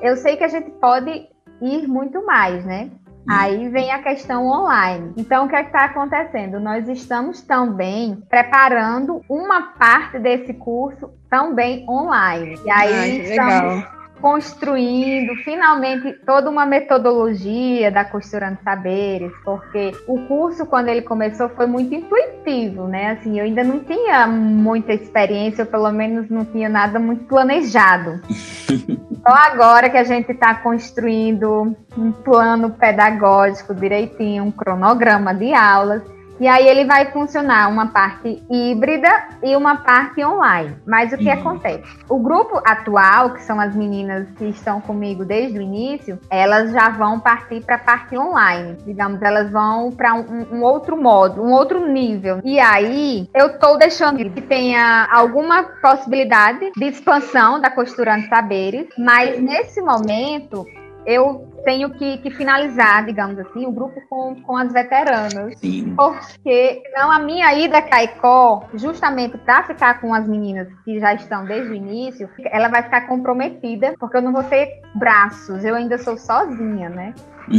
eu 0.00 0.16
sei 0.16 0.36
que 0.36 0.44
a 0.44 0.48
gente 0.48 0.70
pode 0.72 1.28
ir 1.60 1.86
muito 1.86 2.24
mais, 2.24 2.64
né? 2.64 2.90
Aí 3.28 3.68
vem 3.68 3.90
a 3.92 4.02
questão 4.02 4.46
online. 4.46 5.12
Então, 5.16 5.46
o 5.46 5.48
que 5.48 5.56
é 5.56 5.62
está 5.62 5.84
acontecendo? 5.84 6.58
Nós 6.58 6.88
estamos 6.88 7.40
também 7.42 8.22
preparando 8.28 9.22
uma 9.28 9.72
parte 9.72 10.18
desse 10.18 10.52
curso 10.54 11.10
também 11.30 11.88
online. 11.88 12.58
E 12.64 12.70
aí 12.70 12.92
Ai, 12.92 13.10
estamos 13.10 13.54
legal 13.54 14.01
construindo 14.22 15.34
finalmente 15.42 16.12
toda 16.24 16.48
uma 16.48 16.64
metodologia 16.64 17.90
da 17.90 18.04
Costurando 18.04 18.56
Saberes, 18.62 19.32
porque 19.44 19.90
o 20.06 20.16
curso, 20.28 20.64
quando 20.64 20.86
ele 20.86 21.02
começou, 21.02 21.48
foi 21.48 21.66
muito 21.66 21.92
intuitivo, 21.92 22.86
né? 22.86 23.10
Assim, 23.10 23.40
eu 23.40 23.44
ainda 23.44 23.64
não 23.64 23.80
tinha 23.80 24.28
muita 24.28 24.92
experiência, 24.94 25.64
ou 25.64 25.70
pelo 25.70 25.90
menos 25.90 26.30
não 26.30 26.44
tinha 26.44 26.68
nada 26.68 27.00
muito 27.00 27.24
planejado. 27.24 28.20
Só 29.26 29.34
agora 29.34 29.90
que 29.90 29.96
a 29.96 30.04
gente 30.04 30.30
está 30.30 30.54
construindo 30.54 31.76
um 31.98 32.12
plano 32.12 32.70
pedagógico 32.70 33.74
direitinho, 33.74 34.44
um 34.44 34.52
cronograma 34.52 35.34
de 35.34 35.52
aulas. 35.52 36.02
E 36.40 36.48
aí 36.48 36.66
ele 36.66 36.84
vai 36.84 37.10
funcionar 37.12 37.68
uma 37.68 37.86
parte 37.86 38.42
híbrida 38.50 39.08
e 39.42 39.54
uma 39.54 39.76
parte 39.76 40.24
online. 40.24 40.76
Mas 40.86 41.12
o 41.12 41.18
que 41.18 41.28
uhum. 41.28 41.32
acontece? 41.32 41.84
O 42.08 42.18
grupo 42.18 42.60
atual, 42.64 43.30
que 43.30 43.42
são 43.42 43.60
as 43.60 43.74
meninas 43.74 44.28
que 44.36 44.46
estão 44.46 44.80
comigo 44.80 45.24
desde 45.24 45.58
o 45.58 45.62
início, 45.62 46.18
elas 46.30 46.72
já 46.72 46.88
vão 46.88 47.20
partir 47.20 47.60
para 47.62 47.76
a 47.76 47.78
parte 47.78 48.16
online. 48.16 48.76
Digamos, 48.84 49.22
elas 49.22 49.50
vão 49.50 49.90
para 49.90 50.14
um, 50.14 50.46
um, 50.52 50.62
outro 50.62 50.96
modo, 50.96 51.42
um 51.42 51.52
outro 51.52 51.86
nível. 51.86 52.40
E 52.44 52.58
aí 52.58 53.28
eu 53.34 53.48
estou 53.48 53.78
deixando 53.78 54.18
que 54.30 54.40
tenha 54.40 55.08
alguma 55.10 55.62
possibilidade 55.62 56.72
de 56.76 56.84
expansão 56.84 57.60
da 57.60 57.70
Costurando 57.70 58.26
Saberes, 58.28 58.88
mas 58.98 59.40
nesse 59.40 59.80
momento 59.80 60.66
eu 61.06 61.48
tenho 61.64 61.90
que, 61.90 62.18
que, 62.18 62.30
finalizar, 62.30 63.04
digamos 63.04 63.38
assim, 63.38 63.66
o 63.66 63.72
grupo 63.72 64.00
com, 64.08 64.34
com 64.42 64.56
as 64.56 64.72
veteranas. 64.72 65.58
Sim. 65.58 65.94
Porque 65.96 66.82
não 66.94 67.10
a 67.10 67.18
minha 67.18 67.54
ida 67.54 67.78
a 67.78 67.82
Caicó, 67.82 68.68
justamente 68.74 69.38
para 69.38 69.62
ficar 69.64 70.00
com 70.00 70.12
as 70.12 70.26
meninas 70.26 70.68
que 70.84 70.98
já 70.98 71.14
estão 71.14 71.44
desde 71.44 71.70
o 71.70 71.74
início, 71.74 72.28
ela 72.46 72.68
vai 72.68 72.82
ficar 72.82 73.02
comprometida, 73.06 73.94
porque 73.98 74.16
eu 74.16 74.22
não 74.22 74.32
vou 74.32 74.42
ter 74.44 74.80
braços, 74.94 75.64
eu 75.64 75.74
ainda 75.74 75.98
sou 75.98 76.16
sozinha, 76.16 76.88
né? 76.88 77.14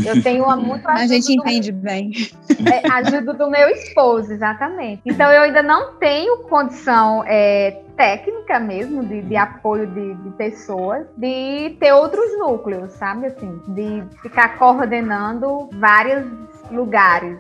Eu 0.06 0.22
tenho 0.24 0.44
uma 0.44 0.56
muito 0.56 0.88
A 0.88 1.06
gente 1.08 1.34
entende 1.34 1.72
do, 1.72 1.82
bem. 1.82 2.12
É, 2.72 2.90
ajuda 2.92 3.34
do 3.34 3.50
meu 3.50 3.70
esposo, 3.70 4.32
exatamente. 4.32 5.02
Então 5.06 5.32
eu 5.32 5.44
ainda 5.44 5.62
não 5.62 5.96
tenho 5.96 6.40
condição 6.44 7.24
é, 7.26 7.83
técnica 7.96 8.60
mesmo, 8.60 9.06
de, 9.06 9.22
de 9.22 9.36
apoio 9.36 9.88
de, 9.88 10.14
de, 10.16 10.30
pessoas, 10.32 11.06
de 11.18 11.76
ter 11.80 11.94
outros 11.94 12.38
núcleos, 12.38 12.94
sabe? 12.94 13.28
Assim, 13.28 13.60
de 13.70 14.04
ficar 14.22 14.58
coordenando 14.58 15.70
vários 15.74 16.26
lugares. 16.72 17.38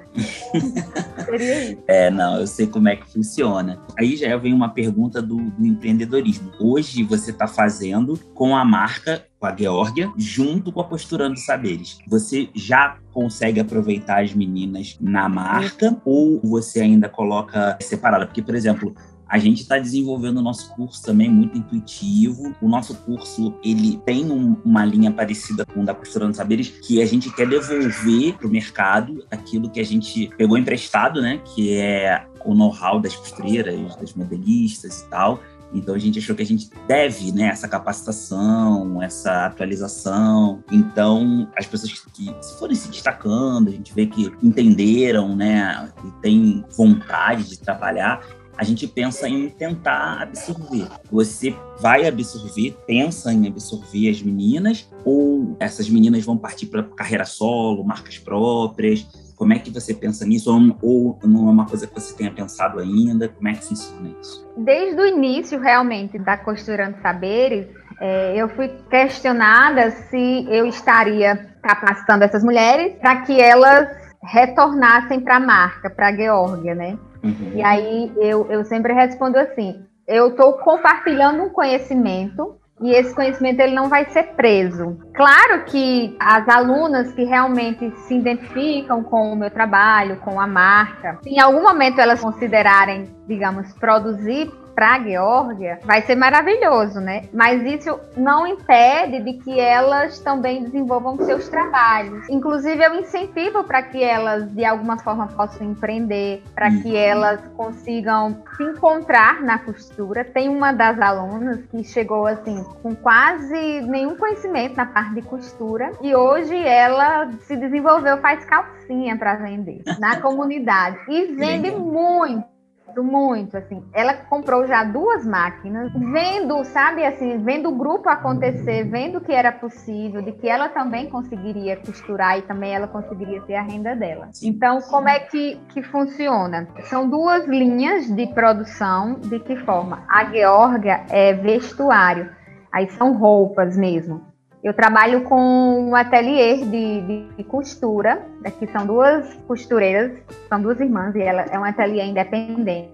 Seria 1.26 1.72
isso. 1.72 1.84
É, 1.88 2.10
não, 2.10 2.40
eu 2.40 2.48
sei 2.48 2.68
como 2.68 2.90
é 2.90 2.96
que 2.96 3.12
funciona. 3.12 3.80
Aí 3.98 4.16
já 4.16 4.36
vem 4.38 4.54
uma 4.54 4.70
pergunta 4.70 5.22
do, 5.22 5.38
do 5.38 5.66
empreendedorismo. 5.66 6.52
Hoje 6.60 7.04
você 7.04 7.32
está 7.32 7.48
fazendo 7.48 8.20
com 8.34 8.56
a 8.56 8.64
marca 8.66 9.26
com 9.44 9.48
a 9.48 9.56
Geórgia, 9.56 10.10
junto 10.16 10.72
com 10.72 10.80
a 10.80 10.86
Posturando 10.86 11.38
Saberes. 11.38 11.98
Você 12.08 12.48
já 12.56 12.98
consegue 13.12 13.60
aproveitar 13.60 14.24
as 14.24 14.34
meninas 14.34 14.98
na 15.02 15.28
marca 15.28 15.98
ou 16.06 16.40
você 16.42 16.80
ainda 16.80 17.10
coloca 17.10 17.78
separada? 17.82 18.26
Porque, 18.26 18.42
por 18.42 18.56
exemplo, 18.56 18.96
a 19.34 19.40
gente 19.40 19.64
está 19.64 19.80
desenvolvendo 19.80 20.38
o 20.38 20.42
nosso 20.44 20.70
curso 20.76 21.02
também 21.02 21.28
muito 21.28 21.58
intuitivo. 21.58 22.56
O 22.62 22.70
nosso 22.70 22.94
curso 22.94 23.56
ele 23.64 24.00
tem 24.06 24.32
um, 24.32 24.56
uma 24.64 24.86
linha 24.86 25.12
parecida 25.12 25.66
com 25.66 25.82
o 25.82 25.84
da 25.84 25.92
Costurando 25.92 26.38
Saberes, 26.38 26.70
que 26.70 27.02
a 27.02 27.06
gente 27.08 27.34
quer 27.34 27.50
devolver 27.50 28.38
para 28.38 28.46
o 28.46 28.52
mercado 28.52 29.26
aquilo 29.32 29.72
que 29.72 29.80
a 29.80 29.84
gente 29.84 30.30
pegou 30.38 30.56
emprestado, 30.56 31.20
né? 31.20 31.42
Que 31.44 31.74
é 31.74 32.28
o 32.46 32.54
know-how 32.54 33.00
das 33.00 33.16
costureiras, 33.16 33.96
das 33.96 34.14
modelistas 34.14 35.02
e 35.02 35.10
tal. 35.10 35.42
Então 35.74 35.96
a 35.96 36.00
gente 36.00 36.20
achou 36.20 36.36
que 36.36 36.44
a 36.44 36.46
gente 36.46 36.70
deve, 36.88 37.32
né, 37.32 37.48
essa 37.48 37.68
capacitação, 37.68 39.02
essa 39.02 39.48
atualização. 39.48 40.64
Então 40.72 41.50
as 41.58 41.66
pessoas 41.66 41.92
que, 42.14 42.36
se 42.40 42.60
forem 42.60 42.76
se 42.76 42.88
destacando, 42.88 43.70
a 43.70 43.72
gente 43.72 43.96
vê 43.96 44.06
que 44.06 44.32
entenderam, 44.44 45.36
né, 45.36 45.92
e 46.06 46.22
tem 46.22 46.64
vontade 46.78 47.50
de 47.50 47.58
trabalhar, 47.58 48.22
a 48.58 48.64
gente 48.64 48.88
pensa 48.88 49.28
em 49.28 49.50
tentar 49.50 50.22
absorver. 50.22 50.88
Você 51.12 51.56
vai 51.80 52.08
absorver, 52.08 52.76
pensa 52.86 53.34
em 53.34 53.48
absorver 53.48 54.10
as 54.10 54.22
meninas, 54.22 54.90
ou 55.04 55.56
essas 55.60 55.90
meninas 55.90 56.24
vão 56.24 56.38
partir 56.38 56.68
para 56.68 56.84
carreira 56.84 57.26
solo, 57.26 57.84
marcas 57.84 58.18
próprias? 58.18 59.08
Como 59.36 59.54
é 59.54 59.60
que 59.60 59.72
você 59.72 59.94
pensa 59.94 60.26
nisso? 60.26 60.52
Ou, 60.82 61.20
não 61.24 61.50
é 61.50 61.52
uma 61.52 61.66
coisa 61.66 61.88
que 61.88 61.94
você 61.94 62.16
tenha 62.16 62.32
pensado 62.32 62.80
ainda? 62.80 63.28
Como 63.28 63.48
é 63.48 63.54
que 63.54 63.66
funciona 63.66 64.10
isso? 64.22 64.48
Desde 64.58 65.02
o 65.02 65.06
início, 65.06 65.60
realmente, 65.60 66.20
da 66.20 66.38
Costurando 66.38 67.02
Saberes, 67.02 67.68
é, 68.00 68.36
eu 68.38 68.48
fui 68.50 68.70
questionada 68.90 69.92
se 69.92 70.46
eu 70.50 70.66
estaria 70.68 71.50
capacitando 71.62 72.24
essas 72.24 72.44
mulheres 72.44 72.96
para 73.00 73.22
que 73.22 73.40
elas 73.42 73.90
retornassem 74.24 75.20
para 75.20 75.38
a 75.38 75.40
marca, 75.40 75.90
para 75.90 76.10
a 76.10 76.16
Geórgia, 76.16 76.76
né? 76.76 76.98
Uhum. 77.24 77.52
E 77.56 77.64
aí 77.64 78.12
eu, 78.18 78.52
eu 78.52 78.66
sempre 78.66 78.94
respondo 78.94 79.38
assim: 79.38 79.84
eu 80.08 80.30
estou 80.30 80.54
compartilhando 80.54 81.44
um 81.44 81.50
conhecimento 81.50 82.58
e 82.82 82.92
esse 82.92 83.16
conhecimento 83.16 83.62
ele 83.62 83.74
não 83.74 83.88
vai 83.88 84.06
ser 84.10 84.34
preso. 84.36 84.98
Claro 85.14 85.64
que 85.66 86.16
as 86.20 86.48
alunas 86.50 87.14
que 87.14 87.24
realmente 87.24 87.90
se 88.02 88.16
identificam 88.16 89.04
com 89.04 89.32
o 89.32 89.36
meu 89.36 89.50
trabalho, 89.50 90.18
com 90.18 90.40
a 90.40 90.48
marca, 90.48 91.20
se 91.24 91.30
em 91.30 91.40
algum 91.40 91.64
momento 91.64 92.00
elas 92.00 92.20
considerarem, 92.20 93.16
digamos, 93.28 93.72
produzir 93.76 94.52
para 94.74 94.96
a 94.96 95.00
Geórgia, 95.00 95.80
vai 95.84 96.02
ser 96.02 96.16
maravilhoso, 96.16 97.00
né? 97.00 97.24
Mas 97.34 97.64
isso 97.64 98.00
não 98.16 98.46
impede 98.46 99.22
de 99.22 99.34
que 99.34 99.60
elas 99.60 100.20
também 100.20 100.64
desenvolvam 100.64 101.18
seus 101.18 101.48
trabalhos. 101.50 102.28
Inclusive, 102.30 102.84
eu 102.84 102.96
incentivo 102.96 103.64
para 103.64 103.84
que 103.84 104.04
elas, 104.04 104.52
de 104.52 104.66
alguma 104.66 104.98
forma, 104.98 105.28
possam 105.28 105.68
empreender, 105.68 106.44
para 106.54 106.70
que 106.70 106.96
elas 106.96 107.40
consigam 107.56 108.44
se 108.58 108.64
encontrar 108.64 109.42
na 109.42 109.60
costura. 109.60 110.24
Tem 110.24 110.50
uma 110.50 110.72
das 110.72 111.00
alunas 111.00 111.64
que 111.72 111.84
chegou 111.84 112.26
assim, 112.26 112.64
com 112.82 112.96
quase 112.96 113.82
nenhum 113.82 114.16
conhecimento 114.16 114.76
na 114.76 114.86
parte 114.86 115.16
de 115.16 115.22
costura, 115.22 115.92
e 116.02 116.16
hoje 116.16 116.56
ela 116.56 117.30
se 117.42 117.56
desenvolveu, 117.56 118.18
faz 118.18 118.44
calcinha 118.46 119.18
para 119.18 119.36
vender 119.36 119.82
na 120.00 120.20
comunidade 120.20 120.98
e 121.08 121.34
vende 121.34 121.72
muito 121.72 122.53
muito, 123.02 123.56
assim. 123.56 123.82
Ela 123.94 124.14
comprou 124.14 124.68
já 124.68 124.84
duas 124.84 125.26
máquinas, 125.26 125.92
vendo, 125.94 126.64
sabe, 126.66 127.06
assim, 127.06 127.38
vendo 127.38 127.70
o 127.70 127.76
grupo 127.78 128.10
acontecer, 128.10 128.84
vendo 128.84 129.22
que 129.22 129.32
era 129.32 129.54
possível, 129.54 130.22
de 130.22 130.34
que 130.34 130.50
ela 130.50 130.68
também 130.68 131.10
conseguiria 131.10 131.78
costurar 131.78 132.38
e 132.38 132.42
também 132.42 132.76
ela 132.76 132.88
conseguiria 132.88 133.42
ter 133.42 133.56
a 133.56 133.62
renda 133.62 133.96
dela. 133.96 134.30
Então, 134.44 134.82
como 134.82 135.08
é 135.08 135.20
que, 135.20 135.56
que 135.70 135.82
funciona? 135.82 136.68
São 136.82 137.10
duas 137.10 137.48
linhas 137.48 138.14
de 138.14 138.28
produção, 138.34 139.16
de 139.22 139.40
que 139.40 139.56
forma? 139.56 140.04
A 140.10 140.26
Georgia 140.26 141.06
é 141.10 141.34
vestuário, 141.34 142.30
aí 142.72 142.90
são 142.92 143.14
roupas 143.14 143.78
mesmo. 143.78 144.33
Eu 144.64 144.74
trabalho 144.74 145.24
com 145.24 145.90
um 145.90 145.94
ateliê 145.94 146.56
de, 146.58 147.02
de, 147.02 147.28
de, 147.36 147.44
costura. 147.44 148.26
Aqui 148.46 148.66
são 148.68 148.86
duas 148.86 149.34
costureiras, 149.46 150.14
são 150.48 150.62
duas 150.62 150.80
irmãs, 150.80 151.14
e 151.16 151.22
ela 151.22 151.42
é 151.52 151.60
um 151.60 151.66
ateliê 151.66 152.06
independente. 152.06 152.94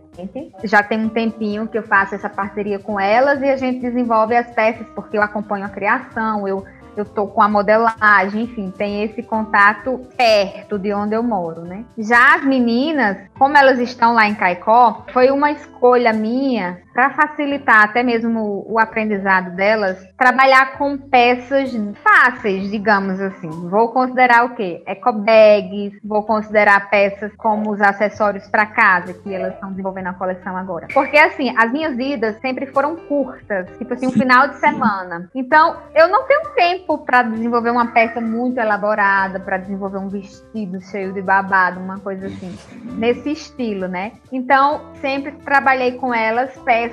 Já 0.64 0.82
tem 0.82 1.06
um 1.06 1.10
tempinho 1.10 1.68
que 1.68 1.78
eu 1.78 1.84
faço 1.84 2.16
essa 2.16 2.28
parceria 2.28 2.80
com 2.80 3.00
elas 3.00 3.40
e 3.42 3.46
a 3.50 3.56
gente 3.56 3.82
desenvolve 3.82 4.36
as 4.36 4.50
peças, 4.52 4.88
porque 4.96 5.16
eu 5.16 5.22
acompanho 5.22 5.64
a 5.64 5.70
criação, 5.70 6.48
eu 6.48 6.66
eu 6.98 7.06
tô 7.06 7.28
com 7.28 7.42
a 7.42 7.48
modelagem, 7.48 8.44
enfim, 8.44 8.74
tem 8.76 9.04
esse 9.04 9.24
contato 9.24 10.02
perto 10.18 10.78
de 10.78 10.94
onde 10.94 11.16
eu 11.16 11.24
moro, 11.24 11.62
né? 11.62 11.86
Já 11.98 12.36
as 12.36 12.44
meninas, 12.44 13.18
como 13.38 13.58
elas 13.58 13.80
estão 13.80 14.14
lá 14.14 14.28
em 14.28 14.36
Caicó, 14.36 15.06
foi 15.14 15.32
uma 15.32 15.52
escolha 15.52 16.12
minha 16.12 16.80
para 17.00 17.12
facilitar 17.12 17.86
até 17.86 18.04
mesmo 18.04 18.66
o, 18.68 18.78
aprendizado 18.78 19.56
delas, 19.56 20.06
trabalhar 20.18 20.78
com 20.78 20.98
peças 20.98 21.72
fáceis, 22.04 22.70
digamos 22.70 23.22
assim. 23.22 23.50
Vou 23.70 23.94
considerar 23.94 24.44
o 24.44 24.50
quê? 24.54 24.84
Eco 24.86 25.14
bags, 25.14 25.98
vou 26.04 26.24
considerar 26.24 26.90
peças 26.90 27.34
como 27.38 27.72
os 27.72 27.80
acessórios 27.80 28.50
para 28.50 28.66
casa, 28.66 29.14
que 29.14 29.34
elas 29.34 29.54
estão 29.54 29.70
desenvolvendo 29.70 30.08
a 30.08 30.14
coleção 30.14 30.58
agora. 30.58 30.88
Porque 30.94 31.18
assim, 31.18 31.56
as 31.58 31.72
minhas 31.72 31.98
idas 31.98 32.38
sempre 32.42 32.66
foram 32.66 32.98
curtas, 32.98 33.70
tipo 33.78 33.94
assim, 33.94 34.08
um 34.08 34.12
final 34.12 34.50
de 34.50 34.58
semana. 34.58 35.30
Então, 35.34 35.78
eu 35.96 36.10
não 36.10 36.28
tenho 36.28 36.50
tempo 36.54 36.98
para 36.98 37.22
desenvolver 37.22 37.70
uma 37.70 37.94
peça 37.94 38.20
muito 38.20 38.60
elaborada, 38.60 39.40
para 39.40 39.56
desenvolver 39.56 40.00
um 40.00 40.10
vestido 40.10 40.82
cheio 40.82 41.14
de 41.14 41.22
babado, 41.22 41.80
uma 41.80 41.98
coisa 41.98 42.28
assim, 42.28 42.54
nesse 42.98 43.32
estilo, 43.32 43.88
né? 43.88 44.12
Então, 44.34 44.82
sempre 45.00 45.32
trabalhei 45.46 45.94
com 45.94 46.14
elas 46.14 46.58
peças 46.66 46.89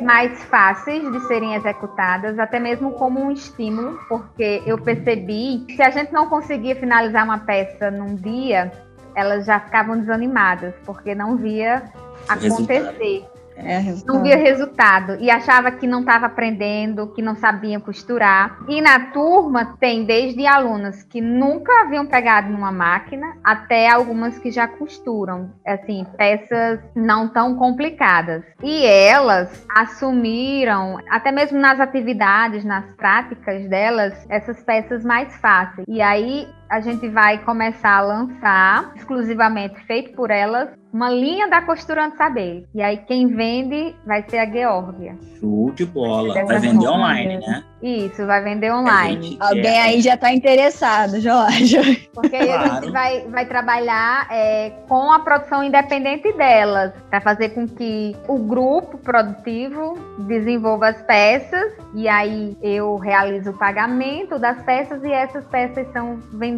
mais 0.00 0.42
fáceis 0.44 1.10
de 1.10 1.20
serem 1.26 1.54
executadas, 1.54 2.38
até 2.38 2.58
mesmo 2.58 2.92
como 2.92 3.20
um 3.20 3.30
estímulo, 3.30 3.98
porque 4.08 4.62
eu 4.66 4.78
percebi 4.78 5.64
que 5.66 5.76
se 5.76 5.82
a 5.82 5.90
gente 5.90 6.12
não 6.12 6.28
conseguia 6.28 6.76
finalizar 6.76 7.24
uma 7.24 7.38
peça 7.38 7.90
num 7.90 8.14
dia, 8.14 8.72
elas 9.14 9.46
já 9.46 9.60
ficavam 9.60 9.98
desanimadas, 9.98 10.74
porque 10.84 11.14
não 11.14 11.36
via 11.36 11.82
acontecer. 12.28 13.24
É, 13.56 13.80
não 14.06 14.22
via 14.22 14.36
resultado 14.36 15.16
e 15.18 15.30
achava 15.30 15.70
que 15.70 15.86
não 15.86 16.00
estava 16.00 16.26
aprendendo, 16.26 17.12
que 17.14 17.22
não 17.22 17.34
sabiam 17.34 17.80
costurar. 17.80 18.58
E 18.68 18.80
na 18.80 19.10
turma 19.10 19.76
tem 19.80 20.04
desde 20.04 20.46
alunas 20.46 21.02
que 21.02 21.20
nunca 21.20 21.72
haviam 21.82 22.06
pegado 22.06 22.50
numa 22.50 22.70
máquina 22.70 23.36
até 23.42 23.88
algumas 23.88 24.38
que 24.38 24.50
já 24.50 24.68
costuram, 24.68 25.52
assim, 25.66 26.06
peças 26.16 26.80
não 26.94 27.28
tão 27.28 27.56
complicadas. 27.56 28.44
E 28.62 28.84
elas 28.84 29.66
assumiram, 29.68 30.98
até 31.10 31.32
mesmo 31.32 31.58
nas 31.58 31.80
atividades, 31.80 32.64
nas 32.64 32.84
práticas 32.96 33.68
delas, 33.68 34.26
essas 34.28 34.62
peças 34.62 35.04
mais 35.04 35.34
fáceis. 35.36 35.86
E 35.88 36.02
aí 36.02 36.48
a 36.68 36.80
gente 36.80 37.08
vai 37.08 37.38
começar 37.38 37.98
a 37.98 38.00
lançar, 38.00 38.92
exclusivamente 38.96 39.78
feito 39.86 40.12
por 40.12 40.30
elas, 40.30 40.68
uma 40.92 41.10
linha 41.10 41.48
da 41.48 41.60
Costurando 41.60 42.16
Saber. 42.16 42.66
E 42.74 42.80
aí 42.80 42.96
quem 42.96 43.26
vende 43.26 43.94
vai 44.06 44.24
ser 44.28 44.38
a 44.38 44.46
Geórgia. 44.46 45.14
Show 45.38 45.70
de 45.72 45.84
bola. 45.84 46.32
Vai 46.46 46.58
vender 46.58 46.88
online, 46.88 47.38
né? 47.38 47.64
Isso, 47.82 48.24
vai 48.24 48.42
vender 48.42 48.72
online. 48.72 49.36
Alguém 49.38 49.78
aí 49.78 50.00
já 50.00 50.14
está 50.14 50.32
interessado, 50.32 51.20
Jorge. 51.20 52.08
Porque 52.14 52.38
claro. 52.38 52.62
a 52.62 52.74
gente 52.80 52.90
vai, 52.90 53.28
vai 53.28 53.44
trabalhar 53.44 54.26
é, 54.30 54.70
com 54.88 55.12
a 55.12 55.18
produção 55.18 55.62
independente 55.62 56.32
delas, 56.32 56.92
para 57.10 57.20
fazer 57.20 57.50
com 57.50 57.66
que 57.68 58.16
o 58.26 58.38
grupo 58.38 58.96
produtivo 58.96 59.98
desenvolva 60.20 60.88
as 60.88 61.02
peças 61.02 61.74
e 61.94 62.08
aí 62.08 62.56
eu 62.62 62.96
realizo 62.96 63.50
o 63.50 63.58
pagamento 63.58 64.38
das 64.38 64.62
peças 64.62 65.04
e 65.04 65.12
essas 65.12 65.44
peças 65.46 65.86
são 65.92 66.18
vendidas. 66.32 66.55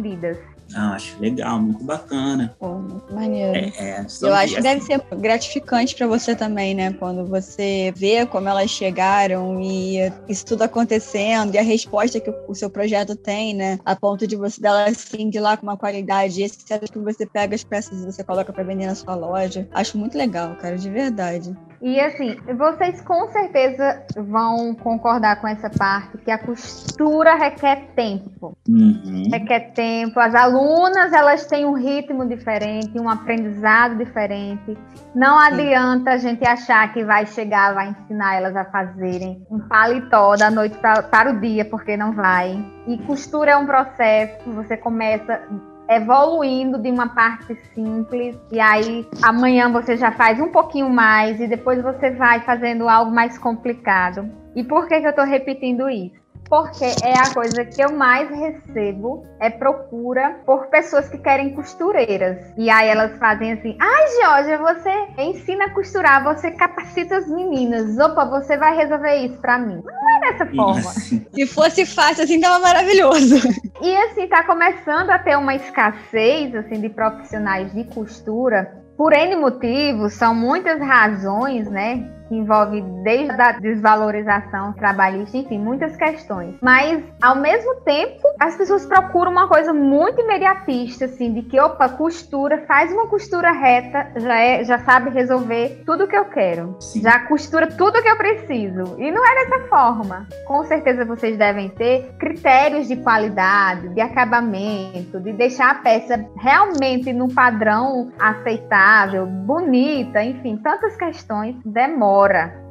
Ah, 0.75 0.93
acho 0.93 1.19
legal, 1.19 1.59
muito 1.59 1.83
bacana. 1.83 2.55
Pô, 2.59 2.75
muito 2.75 3.13
maneiro. 3.13 3.57
É, 3.57 4.01
é, 4.01 4.05
Eu 4.21 4.33
acho 4.35 4.55
que 4.55 4.61
deve 4.61 4.81
ser 4.81 5.01
gratificante 5.17 5.95
para 5.95 6.05
você 6.05 6.35
também, 6.35 6.75
né? 6.75 6.93
Quando 6.93 7.25
você 7.25 7.91
vê 7.95 8.25
como 8.25 8.47
elas 8.47 8.69
chegaram 8.69 9.59
e 9.59 9.97
isso 10.27 10.45
tudo 10.45 10.61
acontecendo 10.61 11.55
e 11.55 11.57
a 11.57 11.63
resposta 11.63 12.19
que 12.19 12.29
o 12.47 12.53
seu 12.53 12.69
projeto 12.69 13.15
tem, 13.15 13.55
né? 13.55 13.79
A 13.83 13.95
ponto 13.95 14.27
de 14.27 14.35
você 14.35 14.61
dela 14.61 14.85
assim 14.85 15.29
de 15.29 15.39
lá 15.39 15.57
com 15.57 15.63
uma 15.63 15.77
qualidade 15.77 16.41
excelente 16.41 16.91
que 16.91 16.99
você 16.99 17.25
pega 17.25 17.55
as 17.55 17.63
peças 17.63 17.99
e 18.01 18.05
você 18.05 18.23
coloca 18.23 18.53
para 18.53 18.63
vender 18.63 18.85
na 18.85 18.95
sua 18.95 19.15
loja. 19.15 19.67
Acho 19.73 19.97
muito 19.97 20.17
legal, 20.17 20.55
cara, 20.57 20.77
de 20.77 20.89
verdade. 20.89 21.55
E 21.81 21.99
assim, 21.99 22.35
vocês 22.57 23.01
com 23.01 23.27
certeza 23.29 24.03
vão 24.17 24.75
concordar 24.75 25.39
com 25.39 25.47
essa 25.47 25.69
parte 25.69 26.17
que 26.17 26.29
a 26.29 26.37
costura 26.37 27.35
requer 27.35 27.87
tempo. 27.95 28.57
Uhum. 28.67 29.29
Requer 29.31 29.71
tempo. 29.71 30.19
As 30.19 30.35
alunas, 30.35 31.13
elas 31.13 31.45
têm 31.45 31.65
um 31.65 31.73
ritmo 31.73 32.27
diferente, 32.27 32.99
um 32.99 33.09
aprendizado 33.09 33.97
diferente. 33.97 34.77
Não 35.15 35.39
adianta 35.39 36.11
a 36.11 36.17
gente 36.17 36.45
achar 36.45 36.91
que 36.93 37.03
vai 37.03 37.25
chegar, 37.25 37.73
vai 37.73 37.89
ensinar 37.89 38.35
elas 38.35 38.55
a 38.55 38.65
fazerem 38.65 39.45
um 39.49 39.59
paletó 39.59 40.35
da 40.35 40.51
noite 40.51 40.77
pra, 40.77 41.01
para 41.01 41.31
o 41.31 41.39
dia, 41.39 41.63
porque 41.63 41.95
não 41.95 42.11
vai. 42.13 42.63
E 42.87 42.97
costura 42.99 43.51
é 43.51 43.57
um 43.57 43.65
processo, 43.65 44.51
você 44.51 44.75
começa 44.75 45.41
evoluindo 45.89 46.77
de 46.77 46.91
uma 46.91 47.09
parte 47.09 47.55
simples 47.73 48.37
e 48.51 48.59
aí 48.59 49.07
amanhã 49.23 49.71
você 49.71 49.97
já 49.97 50.11
faz 50.11 50.39
um 50.39 50.49
pouquinho 50.49 50.89
mais 50.89 51.39
e 51.39 51.47
depois 51.47 51.81
você 51.81 52.11
vai 52.11 52.41
fazendo 52.41 52.87
algo 52.87 53.11
mais 53.11 53.37
complicado. 53.37 54.29
E 54.55 54.63
por 54.63 54.87
que, 54.87 54.99
que 54.99 55.05
eu 55.05 55.11
estou 55.11 55.25
repetindo 55.25 55.89
isso? 55.89 56.18
Porque 56.49 56.85
é 57.03 57.13
a 57.17 57.33
coisa 57.33 57.63
que 57.63 57.81
eu 57.81 57.91
mais 57.95 58.29
recebo 58.29 59.23
é 59.39 59.49
procura 59.49 60.41
por 60.45 60.67
pessoas 60.67 61.07
que 61.07 61.17
querem 61.19 61.53
costureiras. 61.53 62.37
E 62.57 62.69
aí 62.69 62.89
elas 62.89 63.17
fazem 63.19 63.53
assim: 63.53 63.77
"Ai, 63.79 64.07
Georgia, 64.19 64.57
você 64.57 65.21
ensina 65.21 65.65
a 65.65 65.73
costurar, 65.73 66.23
você 66.23 66.51
capacita 66.51 67.17
as 67.17 67.27
meninas. 67.27 67.97
Opa, 67.99 68.25
você 68.25 68.57
vai 68.57 68.75
resolver 68.75 69.15
isso 69.17 69.37
para 69.39 69.59
mim". 69.59 69.81
Não 69.85 70.17
é 70.17 70.31
dessa 70.31 70.45
forma. 70.47 70.81
Se 70.81 71.45
fosse 71.45 71.85
fácil 71.85 72.23
assim, 72.23 72.39
tava 72.39 72.59
maravilhoso. 72.59 73.35
E 73.81 73.95
assim 73.95 74.27
tá 74.27 74.43
começando 74.43 75.09
a 75.09 75.17
ter 75.17 75.37
uma 75.37 75.55
escassez 75.55 76.53
assim 76.53 76.81
de 76.81 76.89
profissionais 76.89 77.73
de 77.73 77.85
costura 77.85 78.83
por 78.97 79.13
N 79.13 79.37
motivos, 79.37 80.11
são 80.11 80.35
muitas 80.35 80.81
razões, 80.81 81.69
né? 81.69 82.18
Que 82.29 82.35
envolve 82.35 82.81
desde 83.03 83.41
a 83.41 83.53
desvalorização 83.53 84.71
trabalhista, 84.73 85.35
enfim, 85.35 85.57
muitas 85.57 85.95
questões. 85.97 86.55
Mas, 86.61 87.03
ao 87.21 87.35
mesmo 87.35 87.75
tempo, 87.81 88.21
as 88.39 88.55
pessoas 88.55 88.85
procuram 88.85 89.31
uma 89.31 89.47
coisa 89.47 89.73
muito 89.73 90.21
imediatista, 90.21 91.05
assim, 91.05 91.33
de 91.33 91.41
que, 91.41 91.59
opa, 91.59 91.89
costura, 91.89 92.63
faz 92.67 92.93
uma 92.93 93.07
costura 93.07 93.51
reta, 93.51 94.11
já, 94.15 94.39
é, 94.39 94.63
já 94.63 94.77
sabe 94.79 95.09
resolver 95.09 95.81
tudo 95.85 96.07
que 96.07 96.15
eu 96.15 96.25
quero. 96.25 96.75
Sim. 96.79 97.01
Já 97.01 97.19
costura 97.27 97.67
tudo 97.67 98.01
que 98.01 98.07
eu 98.07 98.17
preciso. 98.17 98.95
E 98.99 99.11
não 99.11 99.25
é 99.25 99.45
dessa 99.45 99.67
forma. 99.67 100.27
Com 100.45 100.63
certeza 100.65 101.03
vocês 101.03 101.35
devem 101.35 101.69
ter 101.69 102.11
critérios 102.19 102.87
de 102.87 102.95
qualidade, 102.97 103.89
de 103.89 104.01
acabamento, 104.01 105.19
de 105.19 105.33
deixar 105.33 105.71
a 105.71 105.75
peça 105.75 106.23
realmente 106.37 107.11
no 107.11 107.33
padrão 107.33 108.11
aceitável, 108.19 109.25
bonita, 109.25 110.23
enfim, 110.23 110.57
tantas 110.57 110.95
questões 110.95 111.55
demoram 111.65 112.18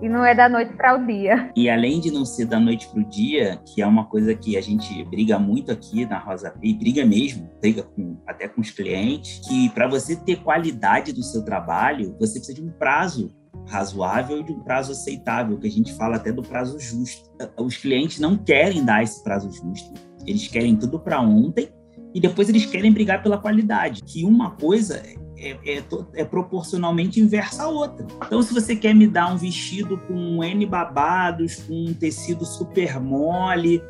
e 0.02 0.08
não 0.08 0.24
é 0.24 0.34
da 0.34 0.48
noite 0.48 0.72
para 0.74 0.96
o 0.96 1.06
dia. 1.06 1.50
E 1.56 1.68
além 1.68 2.00
de 2.00 2.10
não 2.10 2.24
ser 2.24 2.46
da 2.46 2.60
noite 2.60 2.88
para 2.88 3.00
o 3.00 3.04
dia, 3.04 3.58
que 3.66 3.80
é 3.80 3.86
uma 3.86 4.04
coisa 4.04 4.34
que 4.34 4.56
a 4.56 4.60
gente 4.60 5.04
briga 5.04 5.38
muito 5.38 5.72
aqui 5.72 6.04
na 6.04 6.18
Rosa 6.18 6.54
e 6.62 6.74
briga 6.74 7.04
mesmo, 7.04 7.48
briga 7.60 7.82
com, 7.82 8.16
até 8.26 8.46
com 8.46 8.60
os 8.60 8.70
clientes, 8.70 9.40
que 9.48 9.70
para 9.70 9.88
você 9.88 10.16
ter 10.16 10.36
qualidade 10.42 11.12
do 11.12 11.22
seu 11.22 11.44
trabalho, 11.44 12.14
você 12.18 12.38
precisa 12.38 12.54
de 12.54 12.62
um 12.62 12.70
prazo 12.70 13.34
razoável 13.66 14.40
e 14.40 14.44
de 14.44 14.52
um 14.52 14.60
prazo 14.60 14.92
aceitável, 14.92 15.58
que 15.58 15.66
a 15.66 15.70
gente 15.70 15.92
fala 15.94 16.16
até 16.16 16.32
do 16.32 16.42
prazo 16.42 16.78
justo. 16.78 17.30
Os 17.58 17.76
clientes 17.76 18.18
não 18.18 18.36
querem 18.36 18.84
dar 18.84 19.02
esse 19.02 19.22
prazo 19.22 19.50
justo, 19.50 19.92
eles 20.26 20.46
querem 20.48 20.76
tudo 20.76 21.00
para 21.00 21.20
ontem 21.20 21.68
e 22.14 22.20
depois 22.20 22.48
eles 22.48 22.66
querem 22.66 22.92
brigar 22.92 23.22
pela 23.22 23.38
qualidade. 23.38 24.02
Que 24.02 24.24
uma 24.24 24.52
coisa 24.52 25.02
é, 25.40 25.56
é, 25.64 25.84
é, 26.14 26.24
proporcionalmente 26.24 27.20
inversa 27.20 27.64
à 27.64 27.68
outra. 27.68 28.06
Então, 28.26 28.42
se 28.42 28.52
você 28.52 28.74
quer 28.74 28.94
me 28.94 29.06
dar 29.06 29.32
um 29.32 29.36
vestido 29.36 29.98
com 29.98 30.42
N 30.42 30.66
babados, 30.66 31.56
com 31.62 31.86
um 31.86 31.94
tecido 31.94 32.44
super 32.44 33.00
mole, 33.00 33.82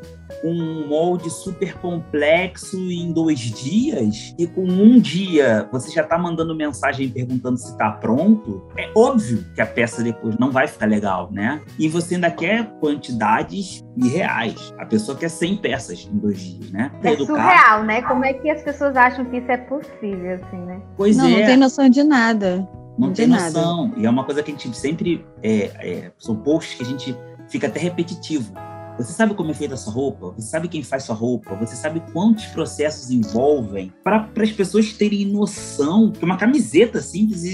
um 0.43 0.87
molde 0.87 1.29
super 1.29 1.73
complexo 1.75 2.77
em 2.91 3.11
dois 3.11 3.39
dias, 3.39 4.33
e 4.37 4.47
com 4.47 4.63
um 4.63 4.99
dia 4.99 5.67
você 5.71 5.91
já 5.91 6.01
está 6.01 6.17
mandando 6.17 6.55
mensagem 6.55 7.09
perguntando 7.09 7.57
se 7.57 7.71
está 7.71 7.91
pronto, 7.91 8.67
é 8.77 8.89
óbvio 8.95 9.45
que 9.53 9.61
a 9.61 9.65
peça 9.65 10.03
depois 10.03 10.37
não 10.37 10.51
vai 10.51 10.67
ficar 10.67 10.85
legal, 10.85 11.29
né? 11.31 11.61
E 11.77 11.87
você 11.87 12.15
ainda 12.15 12.31
quer 12.31 12.65
quantidades 12.79 13.83
irreais. 13.97 14.73
A 14.77 14.85
pessoa 14.85 15.17
quer 15.17 15.29
100 15.29 15.57
peças 15.57 16.09
em 16.11 16.17
dois 16.17 16.39
dias, 16.39 16.71
né? 16.71 16.91
É 17.03 17.15
surreal, 17.17 17.83
né? 17.83 18.01
Como 18.03 18.23
é 18.25 18.33
que 18.33 18.49
as 18.49 18.61
pessoas 18.61 18.95
acham 18.95 19.25
que 19.25 19.37
isso 19.37 19.51
é 19.51 19.57
possível, 19.57 20.35
assim, 20.35 20.57
né? 20.57 20.81
Pois 20.95 21.17
não, 21.17 21.27
é. 21.27 21.39
Não 21.39 21.45
tem 21.45 21.57
noção 21.57 21.89
de 21.89 22.03
nada. 22.03 22.67
Não, 22.97 23.07
não 23.07 23.13
tem 23.13 23.27
noção. 23.27 23.87
Nada. 23.87 23.99
E 23.99 24.05
é 24.05 24.09
uma 24.09 24.23
coisa 24.23 24.43
que 24.43 24.51
a 24.51 24.53
gente 24.53 24.75
sempre. 24.75 25.25
É, 25.41 25.71
é, 25.79 26.11
são 26.17 26.35
posts 26.35 26.75
que 26.75 26.83
a 26.83 26.85
gente 26.85 27.17
fica 27.47 27.67
até 27.67 27.79
repetitivo. 27.79 28.53
Você 28.99 29.13
sabe 29.13 29.33
como 29.33 29.51
é 29.51 29.53
feita 29.53 29.77
sua 29.77 29.93
roupa? 29.93 30.33
Você 30.35 30.49
sabe 30.49 30.67
quem 30.67 30.83
faz 30.83 31.03
sua 31.05 31.15
roupa? 31.15 31.55
Você 31.55 31.73
sabe 31.73 32.03
quantos 32.11 32.47
processos 32.47 33.09
envolvem? 33.09 33.93
Para 34.03 34.29
as 34.37 34.51
pessoas 34.51 34.91
terem 34.91 35.25
noção 35.25 36.11
que 36.11 36.25
uma 36.25 36.35
camiseta 36.35 37.01
simples 37.01 37.45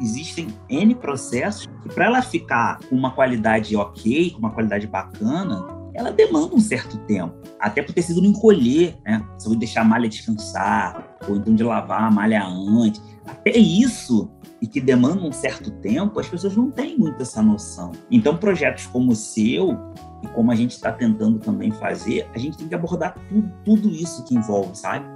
existem 0.00 0.48
N 0.68 0.96
processos 0.96 1.68
que 1.84 1.88
para 1.94 2.06
ela 2.06 2.20
ficar 2.20 2.80
com 2.80 2.96
uma 2.96 3.12
qualidade 3.12 3.76
ok, 3.76 4.30
com 4.32 4.40
uma 4.40 4.50
qualidade 4.50 4.88
bacana, 4.88 5.64
ela 5.94 6.10
demanda 6.10 6.56
um 6.56 6.60
certo 6.60 6.98
tempo. 7.06 7.32
Até 7.60 7.80
para 7.80 7.92
o 7.92 7.94
tecido 7.94 8.20
não 8.20 8.30
encolher, 8.30 8.98
né? 9.04 9.24
Você 9.38 9.48
vai 9.48 9.56
deixar 9.56 9.82
a 9.82 9.84
malha 9.84 10.08
descansar, 10.08 11.16
ou 11.28 11.36
então 11.36 11.54
de 11.54 11.62
lavar 11.62 12.02
a 12.02 12.10
malha 12.10 12.44
antes. 12.44 13.00
Até 13.24 13.56
isso 13.56 14.28
e 14.60 14.66
que 14.66 14.80
demandam 14.80 15.28
um 15.28 15.32
certo 15.32 15.70
tempo, 15.70 16.18
as 16.18 16.28
pessoas 16.28 16.56
não 16.56 16.70
têm 16.70 16.98
muito 16.98 17.22
essa 17.22 17.40
noção. 17.40 17.92
Então, 18.10 18.36
projetos 18.36 18.86
como 18.86 19.12
o 19.12 19.16
seu, 19.16 19.76
e 20.22 20.28
como 20.28 20.50
a 20.50 20.54
gente 20.54 20.72
está 20.72 20.92
tentando 20.92 21.38
também 21.38 21.70
fazer, 21.70 22.28
a 22.34 22.38
gente 22.38 22.56
tem 22.56 22.68
que 22.68 22.74
abordar 22.74 23.14
tudo, 23.28 23.52
tudo 23.64 23.88
isso 23.90 24.24
que 24.24 24.34
envolve, 24.34 24.76
sabe? 24.76 25.06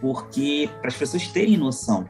Porque 0.00 0.70
para 0.80 0.88
as 0.88 0.96
pessoas 0.96 1.26
terem 1.28 1.56
noção 1.56 2.06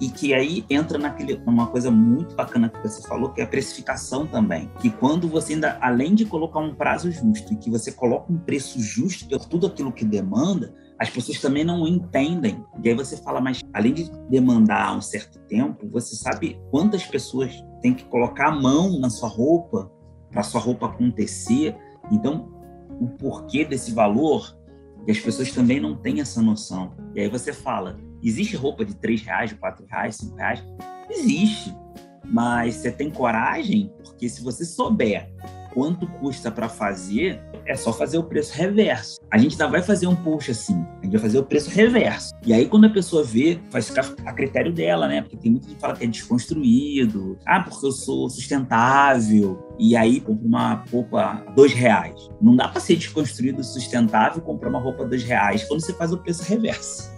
e 0.00 0.08
que 0.08 0.32
aí 0.32 0.64
entra 0.70 0.98
naquele 0.98 1.40
uma 1.46 1.66
coisa 1.66 1.90
muito 1.90 2.34
bacana 2.34 2.70
que 2.70 2.80
você 2.80 3.06
falou, 3.06 3.30
que 3.30 3.40
é 3.40 3.44
a 3.44 3.46
precificação 3.46 4.26
também. 4.26 4.70
Que 4.80 4.88
quando 4.88 5.28
você 5.28 5.52
ainda, 5.52 5.76
além 5.80 6.14
de 6.14 6.24
colocar 6.24 6.60
um 6.60 6.74
prazo 6.74 7.10
justo 7.12 7.52
e 7.52 7.56
que 7.56 7.70
você 7.70 7.92
coloca 7.92 8.32
um 8.32 8.38
preço 8.38 8.80
justo 8.80 9.28
por 9.28 9.44
tudo 9.46 9.66
aquilo 9.66 9.92
que 9.92 10.04
demanda, 10.04 10.74
as 11.00 11.08
pessoas 11.08 11.40
também 11.40 11.64
não 11.64 11.88
entendem. 11.88 12.62
E 12.84 12.90
aí 12.90 12.94
você 12.94 13.16
fala, 13.16 13.40
mas 13.40 13.62
além 13.72 13.94
de 13.94 14.10
demandar 14.28 14.94
um 14.94 15.00
certo 15.00 15.38
tempo, 15.46 15.88
você 15.88 16.14
sabe 16.14 16.60
quantas 16.70 17.06
pessoas 17.06 17.64
têm 17.80 17.94
que 17.94 18.04
colocar 18.04 18.48
a 18.48 18.54
mão 18.54 19.00
na 19.00 19.08
sua 19.08 19.30
roupa 19.30 19.90
para 20.30 20.42
sua 20.42 20.60
roupa 20.60 20.86
acontecer. 20.86 21.74
Então, 22.12 22.52
o 23.00 23.08
porquê 23.08 23.64
desse 23.64 23.92
valor, 23.92 24.54
e 25.06 25.10
as 25.10 25.18
pessoas 25.18 25.50
também 25.50 25.80
não 25.80 25.96
têm 25.96 26.20
essa 26.20 26.42
noção. 26.42 26.92
E 27.14 27.20
aí 27.20 27.28
você 27.30 27.50
fala, 27.50 27.98
existe 28.22 28.54
roupa 28.54 28.84
de 28.84 28.94
três 28.94 29.22
reais, 29.22 29.48
de 29.48 29.56
quatro 29.56 29.86
reais, 29.86 30.16
cinco 30.16 30.36
reais? 30.36 30.62
Existe. 31.08 31.74
Mas 32.26 32.74
você 32.74 32.92
tem 32.92 33.10
coragem? 33.10 33.90
Porque 34.04 34.28
se 34.28 34.42
você 34.42 34.66
souber 34.66 35.32
quanto 35.72 36.06
custa 36.06 36.50
para 36.50 36.68
fazer, 36.68 37.42
é 37.70 37.76
só 37.76 37.92
fazer 37.92 38.18
o 38.18 38.24
preço 38.24 38.52
reverso. 38.52 39.20
A 39.30 39.38
gente 39.38 39.52
ainda 39.52 39.68
vai 39.68 39.82
fazer 39.82 40.06
um 40.06 40.16
post 40.16 40.50
assim, 40.50 40.84
a 41.00 41.04
gente 41.04 41.12
vai 41.12 41.20
fazer 41.20 41.38
o 41.38 41.44
preço 41.44 41.70
reverso. 41.70 42.34
E 42.44 42.52
aí, 42.52 42.66
quando 42.66 42.86
a 42.86 42.90
pessoa 42.90 43.22
vê, 43.22 43.60
vai 43.70 43.80
ficar 43.80 44.12
a 44.26 44.32
critério 44.32 44.72
dela, 44.72 45.06
né? 45.06 45.22
Porque 45.22 45.36
tem 45.36 45.52
muita 45.52 45.68
gente 45.68 45.76
que 45.76 45.80
fala 45.80 45.96
que 45.96 46.04
é 46.04 46.08
desconstruído. 46.08 47.38
Ah, 47.46 47.60
porque 47.60 47.86
eu 47.86 47.92
sou 47.92 48.28
sustentável. 48.28 49.58
E 49.78 49.96
aí, 49.96 50.20
compra 50.20 50.46
uma 50.46 50.84
roupa 50.90 51.44
dois 51.54 51.72
reais. 51.72 52.28
Não 52.40 52.56
dá 52.56 52.66
para 52.66 52.80
ser 52.80 52.96
desconstruído 52.96 53.62
sustentável 53.62 54.42
comprar 54.42 54.68
uma 54.68 54.80
roupa 54.80 55.04
dois 55.04 55.22
reais 55.22 55.64
quando 55.64 55.80
você 55.80 55.92
faz 55.92 56.12
o 56.12 56.18
preço 56.18 56.42
reverso. 56.42 57.08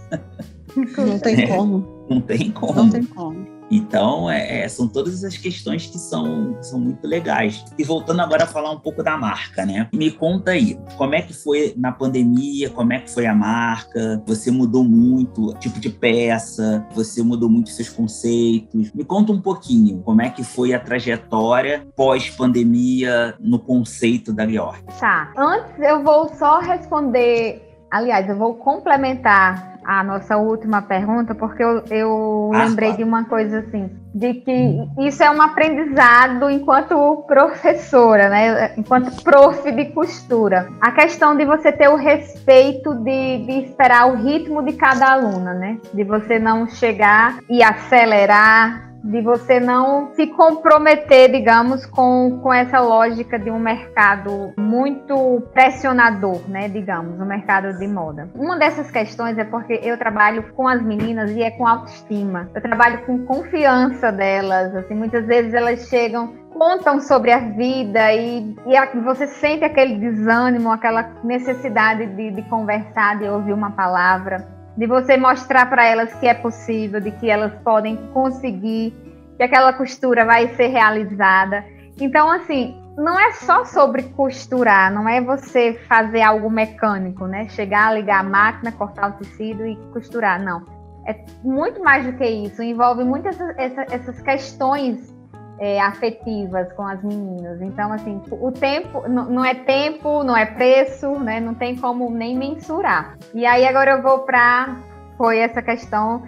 Não 0.75 1.19
tem 1.19 1.47
como. 1.49 2.05
Não 2.09 2.21
tem 2.21 2.51
como. 2.51 2.73
Não 2.73 2.89
tem 2.89 3.03
como. 3.03 3.52
Então, 3.75 4.29
é, 4.29 4.61
é, 4.61 4.67
são 4.67 4.87
todas 4.87 5.15
essas 5.23 5.35
questões 5.35 5.87
que 5.87 5.97
são, 5.97 6.55
são 6.61 6.79
muito 6.79 7.07
legais. 7.07 7.65
E 7.77 7.83
voltando 7.83 8.21
agora 8.21 8.43
a 8.43 8.47
falar 8.47 8.71
um 8.71 8.79
pouco 8.79 9.01
da 9.01 9.17
marca, 9.17 9.65
né? 9.65 9.89
Me 9.93 10.11
conta 10.11 10.51
aí, 10.51 10.79
como 10.95 11.15
é 11.15 11.21
que 11.21 11.33
foi 11.33 11.73
na 11.75 11.91
pandemia, 11.91 12.69
como 12.69 12.93
é 12.93 12.99
que 12.99 13.09
foi 13.09 13.25
a 13.25 13.33
marca? 13.33 14.21
Você 14.27 14.51
mudou 14.51 14.83
muito 14.83 15.53
tipo 15.55 15.79
de 15.79 15.89
peça, 15.89 16.85
você 16.91 17.23
mudou 17.23 17.49
muito 17.49 17.69
seus 17.69 17.89
conceitos. 17.89 18.91
Me 18.93 19.03
conta 19.03 19.31
um 19.31 19.41
pouquinho, 19.41 20.01
como 20.03 20.21
é 20.21 20.29
que 20.29 20.43
foi 20.43 20.73
a 20.73 20.79
trajetória 20.79 21.87
pós-pandemia 21.95 23.35
no 23.39 23.57
conceito 23.57 24.31
da 24.31 24.47
Georg? 24.47 24.83
Tá, 24.99 25.33
antes 25.35 25.79
eu 25.79 26.03
vou 26.03 26.29
só 26.35 26.59
responder 26.59 27.73
Aliás, 27.93 28.27
eu 28.27 28.35
vou 28.35 28.55
complementar 28.55 29.72
a 29.85 30.03
nossa 30.03 30.37
última 30.37 30.81
pergunta, 30.81 31.35
porque 31.35 31.63
eu, 31.63 31.83
eu 31.89 32.51
ah, 32.53 32.65
lembrei 32.65 32.93
de 32.93 33.03
uma 33.03 33.25
coisa 33.25 33.59
assim, 33.59 33.89
de 34.13 34.35
que 34.35 34.87
isso 34.99 35.23
é 35.23 35.29
um 35.29 35.41
aprendizado 35.41 36.49
enquanto 36.49 37.23
professora, 37.27 38.29
né? 38.29 38.73
Enquanto 38.77 39.23
prof 39.23 39.71
de 39.71 39.85
costura. 39.85 40.69
A 40.79 40.91
questão 40.91 41.35
de 41.35 41.45
você 41.45 41.71
ter 41.71 41.89
o 41.89 41.95
respeito 41.95 42.93
de, 42.95 43.45
de 43.45 43.65
esperar 43.65 44.07
o 44.07 44.15
ritmo 44.15 44.63
de 44.63 44.73
cada 44.73 45.11
aluna, 45.11 45.53
né? 45.53 45.77
De 45.93 46.03
você 46.03 46.39
não 46.39 46.67
chegar 46.67 47.39
e 47.49 47.63
acelerar 47.63 48.92
de 49.03 49.21
você 49.21 49.59
não 49.59 50.13
se 50.13 50.27
comprometer, 50.27 51.29
digamos, 51.29 51.85
com, 51.85 52.39
com 52.41 52.53
essa 52.53 52.79
lógica 52.79 53.37
de 53.37 53.51
um 53.51 53.59
mercado 53.59 54.53
muito 54.57 55.41
pressionador, 55.53 56.41
né, 56.47 56.69
digamos, 56.69 57.19
o 57.19 57.25
mercado 57.25 57.77
de 57.77 57.87
moda. 57.87 58.29
Uma 58.33 58.57
dessas 58.57 58.89
questões 58.89 59.37
é 59.37 59.43
porque 59.43 59.79
eu 59.83 59.97
trabalho 59.97 60.53
com 60.53 60.67
as 60.67 60.81
meninas 60.81 61.31
e 61.31 61.43
é 61.43 61.51
com 61.51 61.67
autoestima. 61.67 62.49
Eu 62.55 62.61
trabalho 62.61 63.05
com 63.05 63.25
confiança 63.25 64.11
delas, 64.11 64.73
assim, 64.75 64.95
muitas 64.95 65.25
vezes 65.25 65.53
elas 65.53 65.87
chegam 65.89 66.41
contam 66.53 67.01
sobre 67.01 67.31
a 67.31 67.39
vida 67.39 68.13
e, 68.13 68.55
e 68.67 68.99
você 69.03 69.25
sente 69.25 69.65
aquele 69.65 69.95
desânimo, 69.97 70.71
aquela 70.71 71.01
necessidade 71.23 72.05
de, 72.15 72.29
de 72.29 72.41
conversar, 72.43 73.17
de 73.17 73.27
ouvir 73.27 73.53
uma 73.53 73.71
palavra 73.71 74.52
de 74.77 74.87
você 74.87 75.17
mostrar 75.17 75.69
para 75.69 75.85
elas 75.85 76.13
que 76.15 76.27
é 76.27 76.33
possível, 76.33 76.99
de 76.99 77.11
que 77.11 77.29
elas 77.29 77.53
podem 77.63 77.95
conseguir, 78.13 78.93
que 79.37 79.43
aquela 79.43 79.73
costura 79.73 80.25
vai 80.25 80.47
ser 80.55 80.67
realizada. 80.67 81.63
Então, 81.99 82.31
assim, 82.31 82.75
não 82.97 83.19
é 83.19 83.31
só 83.33 83.65
sobre 83.65 84.03
costurar, 84.03 84.91
não 84.91 85.07
é 85.07 85.21
você 85.21 85.73
fazer 85.87 86.21
algo 86.21 86.49
mecânico, 86.49 87.25
né? 87.25 87.47
Chegar, 87.49 87.93
ligar 87.93 88.19
a 88.21 88.23
máquina, 88.23 88.71
cortar 88.71 89.11
o 89.11 89.13
tecido 89.13 89.65
e 89.65 89.75
costurar, 89.91 90.41
não. 90.41 90.65
É 91.05 91.25
muito 91.43 91.83
mais 91.83 92.05
do 92.05 92.13
que 92.13 92.25
isso, 92.25 92.63
envolve 92.63 93.03
muitas 93.03 93.39
essas, 93.57 93.91
essas 93.91 94.21
questões 94.21 95.13
é, 95.59 95.79
afetivas 95.79 96.71
com 96.73 96.85
as 96.85 97.01
meninas. 97.03 97.61
Então, 97.61 97.91
assim, 97.91 98.21
o 98.31 98.51
tempo 98.51 99.07
não 99.07 99.43
é 99.45 99.53
tempo, 99.53 100.23
não 100.23 100.35
é 100.35 100.45
preço, 100.45 101.19
né? 101.19 101.39
Não 101.39 101.53
tem 101.53 101.75
como 101.75 102.09
nem 102.09 102.37
mensurar. 102.37 103.17
E 103.33 103.45
aí 103.45 103.65
agora 103.65 103.91
eu 103.91 104.01
vou 104.01 104.19
para 104.19 104.77
foi 105.17 105.39
essa 105.39 105.61
questão 105.61 106.23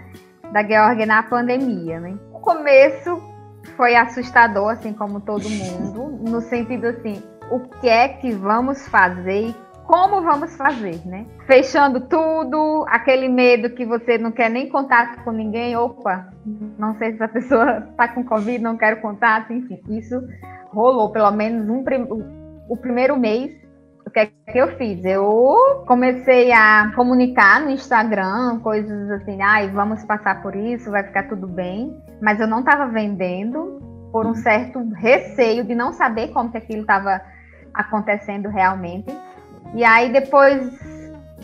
da 0.52 0.62
Georg 0.62 1.04
na 1.06 1.22
pandemia, 1.22 2.00
né? 2.00 2.16
O 2.32 2.40
começo 2.40 3.20
foi 3.76 3.96
assustador, 3.96 4.70
assim 4.70 4.92
como 4.92 5.20
todo 5.20 5.48
mundo, 5.50 6.30
no 6.30 6.40
sentido 6.40 6.86
assim, 6.86 7.22
o 7.50 7.60
que 7.60 7.88
é 7.88 8.08
que 8.08 8.30
vamos 8.32 8.86
fazer 8.88 9.54
como 9.86 10.20
vamos 10.22 10.56
fazer, 10.56 11.00
né? 11.06 11.26
Fechando 11.46 12.00
tudo, 12.00 12.84
aquele 12.88 13.28
medo 13.28 13.70
que 13.70 13.84
você 13.84 14.18
não 14.18 14.32
quer 14.32 14.50
nem 14.50 14.68
contato 14.68 15.22
com 15.22 15.30
ninguém, 15.30 15.76
opa, 15.76 16.28
não 16.78 16.96
sei 16.96 17.16
se 17.16 17.22
a 17.22 17.28
pessoa 17.28 17.86
está 17.90 18.08
com 18.12 18.24
Covid, 18.24 18.58
não 18.58 18.76
quero 18.76 19.00
contato, 19.00 19.52
enfim, 19.52 19.80
isso 19.88 20.20
rolou 20.70 21.10
pelo 21.10 21.30
menos 21.30 21.68
um, 21.68 21.84
o 22.68 22.76
primeiro 22.76 23.18
mês. 23.18 23.64
O 24.04 24.10
que 24.10 24.20
é 24.20 24.26
que 24.26 24.58
eu 24.58 24.76
fiz? 24.76 25.04
Eu 25.04 25.84
comecei 25.86 26.52
a 26.52 26.92
comunicar 26.94 27.60
no 27.60 27.70
Instagram 27.70 28.60
coisas 28.60 29.10
assim, 29.10 29.42
ai, 29.42 29.68
vamos 29.70 30.04
passar 30.04 30.42
por 30.42 30.54
isso, 30.54 30.90
vai 30.92 31.02
ficar 31.02 31.28
tudo 31.28 31.48
bem, 31.48 31.92
mas 32.22 32.38
eu 32.38 32.46
não 32.46 32.60
estava 32.60 32.86
vendendo 32.86 33.80
por 34.12 34.24
um 34.24 34.34
certo 34.34 34.78
receio 34.94 35.64
de 35.64 35.74
não 35.74 35.92
saber 35.92 36.28
como 36.28 36.52
que 36.52 36.58
aquilo 36.58 36.82
estava 36.82 37.20
acontecendo 37.74 38.48
realmente. 38.48 39.12
E 39.74 39.84
aí 39.84 40.12
depois, 40.12 40.72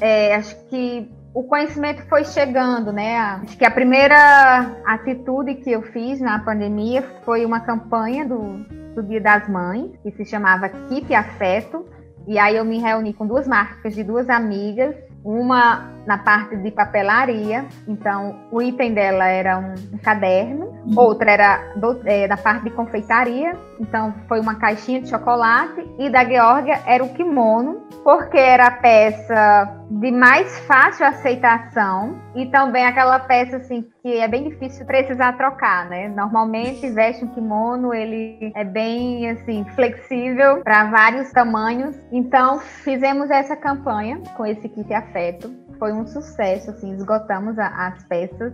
é, 0.00 0.35
acho 0.35 0.56
que 0.66 1.11
o 1.35 1.42
conhecimento 1.44 2.02
foi 2.08 2.24
chegando, 2.24 2.92
né? 2.92 3.16
Acho 3.16 3.56
que 3.56 3.64
a 3.64 3.70
primeira 3.70 4.76
atitude 4.85 5.54
que 5.56 5.70
eu 5.70 5.82
fiz 5.82 6.20
na 6.20 6.38
pandemia 6.38 7.02
foi 7.24 7.44
uma 7.44 7.61
campanha 7.61 8.26
do, 8.26 8.58
do 8.94 9.02
Dia 9.02 9.20
das 9.20 9.48
Mães, 9.48 9.90
que 10.02 10.11
se 10.12 10.24
chamava 10.24 10.68
Keep 10.68 11.14
Afeto. 11.14 11.87
E 12.26 12.38
aí 12.38 12.56
eu 12.56 12.64
me 12.64 12.78
reuni 12.78 13.12
com 13.12 13.26
duas 13.26 13.48
marcas 13.48 13.94
de 13.94 14.04
duas 14.04 14.28
amigas 14.28 14.94
uma 15.24 15.90
na 16.07 16.19
parte 16.19 16.57
de 16.57 16.71
papelaria, 16.71 17.65
então 17.87 18.37
o 18.51 18.61
item 18.61 18.95
dela 18.95 19.27
era 19.27 19.59
um 19.59 19.99
caderno, 19.99 20.67
uhum. 20.67 20.95
outra 20.97 21.31
era 21.31 21.75
do, 21.77 22.01
é, 22.05 22.27
da 22.27 22.37
parte 22.37 22.65
de 22.65 22.71
confeitaria, 22.71 23.53
então 23.81 24.15
foi 24.29 24.41
uma 24.41 24.57
caixinha 24.57 25.01
de 25.01 25.09
chocolate, 25.09 25.87
e 25.99 26.11
da 26.11 26.25
Georgia 26.25 26.81
era 26.87 27.05
o 27.05 27.15
kimono, 27.15 27.83
porque 28.03 28.38
era 28.38 28.67
a 28.67 28.71
peça 28.71 29.83
de 29.91 30.11
mais 30.11 30.59
fácil 30.61 31.07
aceitação 31.07 32.19
e 32.35 32.47
também 32.47 32.85
aquela 32.85 33.19
peça 33.19 33.57
assim 33.57 33.87
que 34.03 34.19
é 34.19 34.27
bem 34.27 34.49
difícil 34.49 34.85
precisar 34.87 35.37
trocar, 35.37 35.88
né? 35.88 36.09
Normalmente 36.09 36.91
veste 36.91 37.25
um 37.25 37.29
kimono, 37.29 37.95
ele 37.95 38.53
é 38.57 38.65
bem 38.65 39.31
assim 39.31 39.65
flexível 39.75 40.62
para 40.62 40.91
vários 40.91 41.31
tamanhos. 41.31 41.97
Então 42.11 42.59
fizemos 42.59 43.31
essa 43.31 43.55
campanha 43.55 44.21
com 44.37 44.45
esse 44.45 44.69
kit 44.69 44.93
afeto. 44.93 45.53
Foi 45.83 45.92
um 45.92 46.07
sucesso, 46.07 46.71
assim, 46.71 46.92
esgotamos 46.95 47.59
a, 47.59 47.66
as 47.88 48.05
peças. 48.05 48.53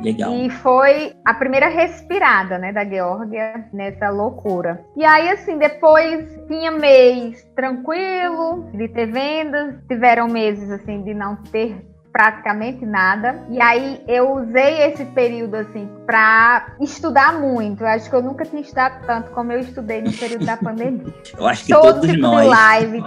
Legal. 0.00 0.32
E 0.34 0.50
foi 0.50 1.14
a 1.24 1.32
primeira 1.32 1.68
respirada, 1.68 2.58
né, 2.58 2.72
da 2.72 2.84
Geórgia 2.84 3.64
nessa 3.72 4.10
loucura. 4.10 4.84
E 4.96 5.04
aí, 5.04 5.30
assim, 5.30 5.56
depois 5.56 6.28
tinha 6.48 6.72
mês 6.72 7.44
tranquilo 7.54 8.68
de 8.72 8.88
ter 8.88 9.06
vendas, 9.06 9.76
tiveram 9.86 10.26
meses, 10.26 10.68
assim, 10.68 11.00
de 11.04 11.14
não 11.14 11.36
ter 11.36 11.76
praticamente 12.12 12.84
nada. 12.84 13.44
E 13.50 13.60
aí 13.60 14.02
eu 14.08 14.32
usei 14.34 14.82
esse 14.84 15.04
período 15.04 15.56
assim 15.56 15.88
para 16.06 16.74
estudar 16.80 17.40
muito. 17.40 17.82
Eu 17.82 17.88
acho 17.88 18.08
que 18.08 18.14
eu 18.14 18.22
nunca 18.22 18.44
tinha 18.44 18.62
estudado 18.62 19.04
tanto 19.04 19.30
como 19.32 19.50
eu 19.50 19.58
estudei 19.58 20.00
no 20.00 20.12
período 20.12 20.46
da 20.46 20.56
pandemia. 20.58 21.12
eu 21.36 21.46
acho 21.46 21.66
que 21.66 21.72
Todo 21.72 21.94
todos 21.94 22.10
tipo 22.10 22.22
nós. 22.22 22.46
live, 22.48 23.02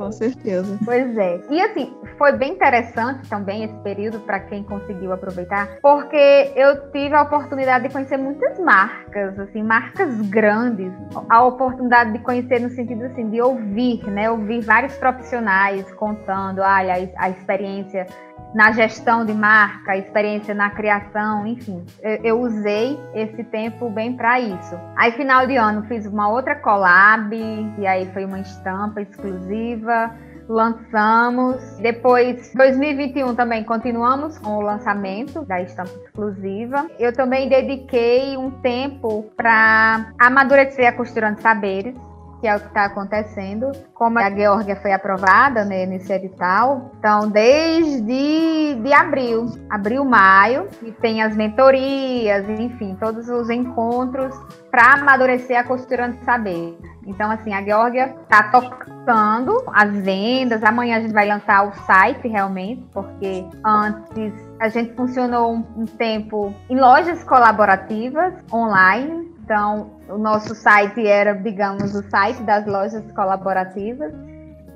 Com 0.00 0.10
certeza. 0.10 0.78
Pois 0.82 1.14
é. 1.18 1.42
E 1.50 1.60
assim, 1.60 1.94
foi 2.16 2.32
bem 2.32 2.52
interessante 2.52 3.28
também 3.28 3.64
esse 3.64 3.76
período 3.80 4.18
para 4.20 4.40
quem 4.40 4.64
conseguiu 4.64 5.12
aproveitar, 5.12 5.76
porque 5.82 6.52
eu 6.56 6.90
tive 6.90 7.14
a 7.14 7.20
oportunidade 7.22 7.86
de 7.86 7.92
conhecer 7.92 8.16
muitas 8.16 8.58
marcas, 8.58 9.38
assim, 9.38 9.62
marcas 9.62 10.18
grandes. 10.30 10.90
A 11.28 11.44
oportunidade 11.44 12.12
de 12.14 12.18
conhecer 12.20 12.60
no 12.60 12.70
sentido 12.70 13.04
assim 13.04 13.28
de 13.28 13.42
ouvir, 13.42 14.02
né? 14.10 14.30
Ouvir 14.30 14.62
vários 14.62 14.96
profissionais 14.96 15.92
contando, 15.92 16.60
olha, 16.60 16.94
a, 16.94 17.24
a 17.26 17.28
experiência 17.28 18.06
na 18.54 18.72
gestão 18.72 19.24
de 19.24 19.32
marca, 19.32 19.96
experiência 19.96 20.54
na 20.54 20.70
criação, 20.70 21.46
enfim. 21.46 21.84
Eu, 22.02 22.40
usei 22.40 22.98
esse 23.14 23.44
tempo 23.44 23.88
bem 23.90 24.14
para 24.14 24.40
isso. 24.40 24.78
Aí, 24.96 25.12
final 25.12 25.46
de 25.46 25.56
ano, 25.56 25.84
fiz 25.84 26.06
uma 26.06 26.28
outra 26.28 26.56
collab, 26.56 27.34
e 27.34 27.86
aí 27.86 28.10
foi 28.12 28.24
uma 28.24 28.40
estampa 28.40 29.00
exclusiva. 29.00 30.14
Lançamos. 30.48 31.62
Depois, 31.78 32.52
2021 32.54 33.36
também 33.36 33.62
continuamos 33.62 34.36
com 34.36 34.56
o 34.56 34.60
lançamento 34.60 35.44
da 35.44 35.62
estampa 35.62 35.92
exclusiva. 36.04 36.86
Eu 36.98 37.12
também 37.12 37.48
dediquei 37.48 38.36
um 38.36 38.50
tempo 38.50 39.30
para 39.36 40.12
amadurecer 40.18 40.88
a 40.88 40.92
Costurando 40.92 41.40
Saberes 41.40 41.94
que 42.40 42.48
é 42.48 42.56
o 42.56 42.60
que 42.60 42.66
está 42.66 42.86
acontecendo. 42.86 43.70
Como 43.94 44.18
a 44.18 44.30
Geórgia 44.30 44.76
foi 44.76 44.92
aprovada 44.92 45.64
né, 45.64 45.86
nesse 45.86 46.12
edital, 46.12 46.92
então 46.98 47.28
desde 47.28 48.74
de 48.82 48.92
abril, 48.92 49.46
abril, 49.68 50.04
maio, 50.04 50.68
e 50.82 50.90
tem 50.90 51.22
as 51.22 51.36
mentorias, 51.36 52.48
enfim, 52.48 52.96
todos 52.98 53.28
os 53.28 53.50
encontros 53.50 54.34
para 54.70 54.94
amadurecer 54.94 55.58
a 55.58 55.64
costurando 55.64 56.16
saber. 56.24 56.78
Então, 57.06 57.30
assim, 57.30 57.52
a 57.52 57.62
Geórgia 57.62 58.14
está 58.22 58.44
tocando 58.44 59.64
as 59.72 59.90
vendas. 59.90 60.62
Amanhã 60.62 60.98
a 60.98 61.00
gente 61.00 61.12
vai 61.12 61.26
lançar 61.26 61.66
o 61.66 61.72
site 61.84 62.28
realmente, 62.28 62.84
porque 62.92 63.44
antes 63.64 64.32
a 64.60 64.68
gente 64.68 64.94
funcionou 64.94 65.54
um, 65.54 65.64
um 65.76 65.86
tempo 65.86 66.54
em 66.68 66.78
lojas 66.78 67.24
colaborativas 67.24 68.34
online, 68.52 69.29
então, 69.50 69.90
o 70.08 70.16
nosso 70.16 70.54
site 70.54 71.04
era, 71.04 71.34
digamos, 71.34 71.92
o 71.92 72.08
site 72.08 72.40
das 72.44 72.64
lojas 72.66 73.02
colaborativas, 73.10 74.14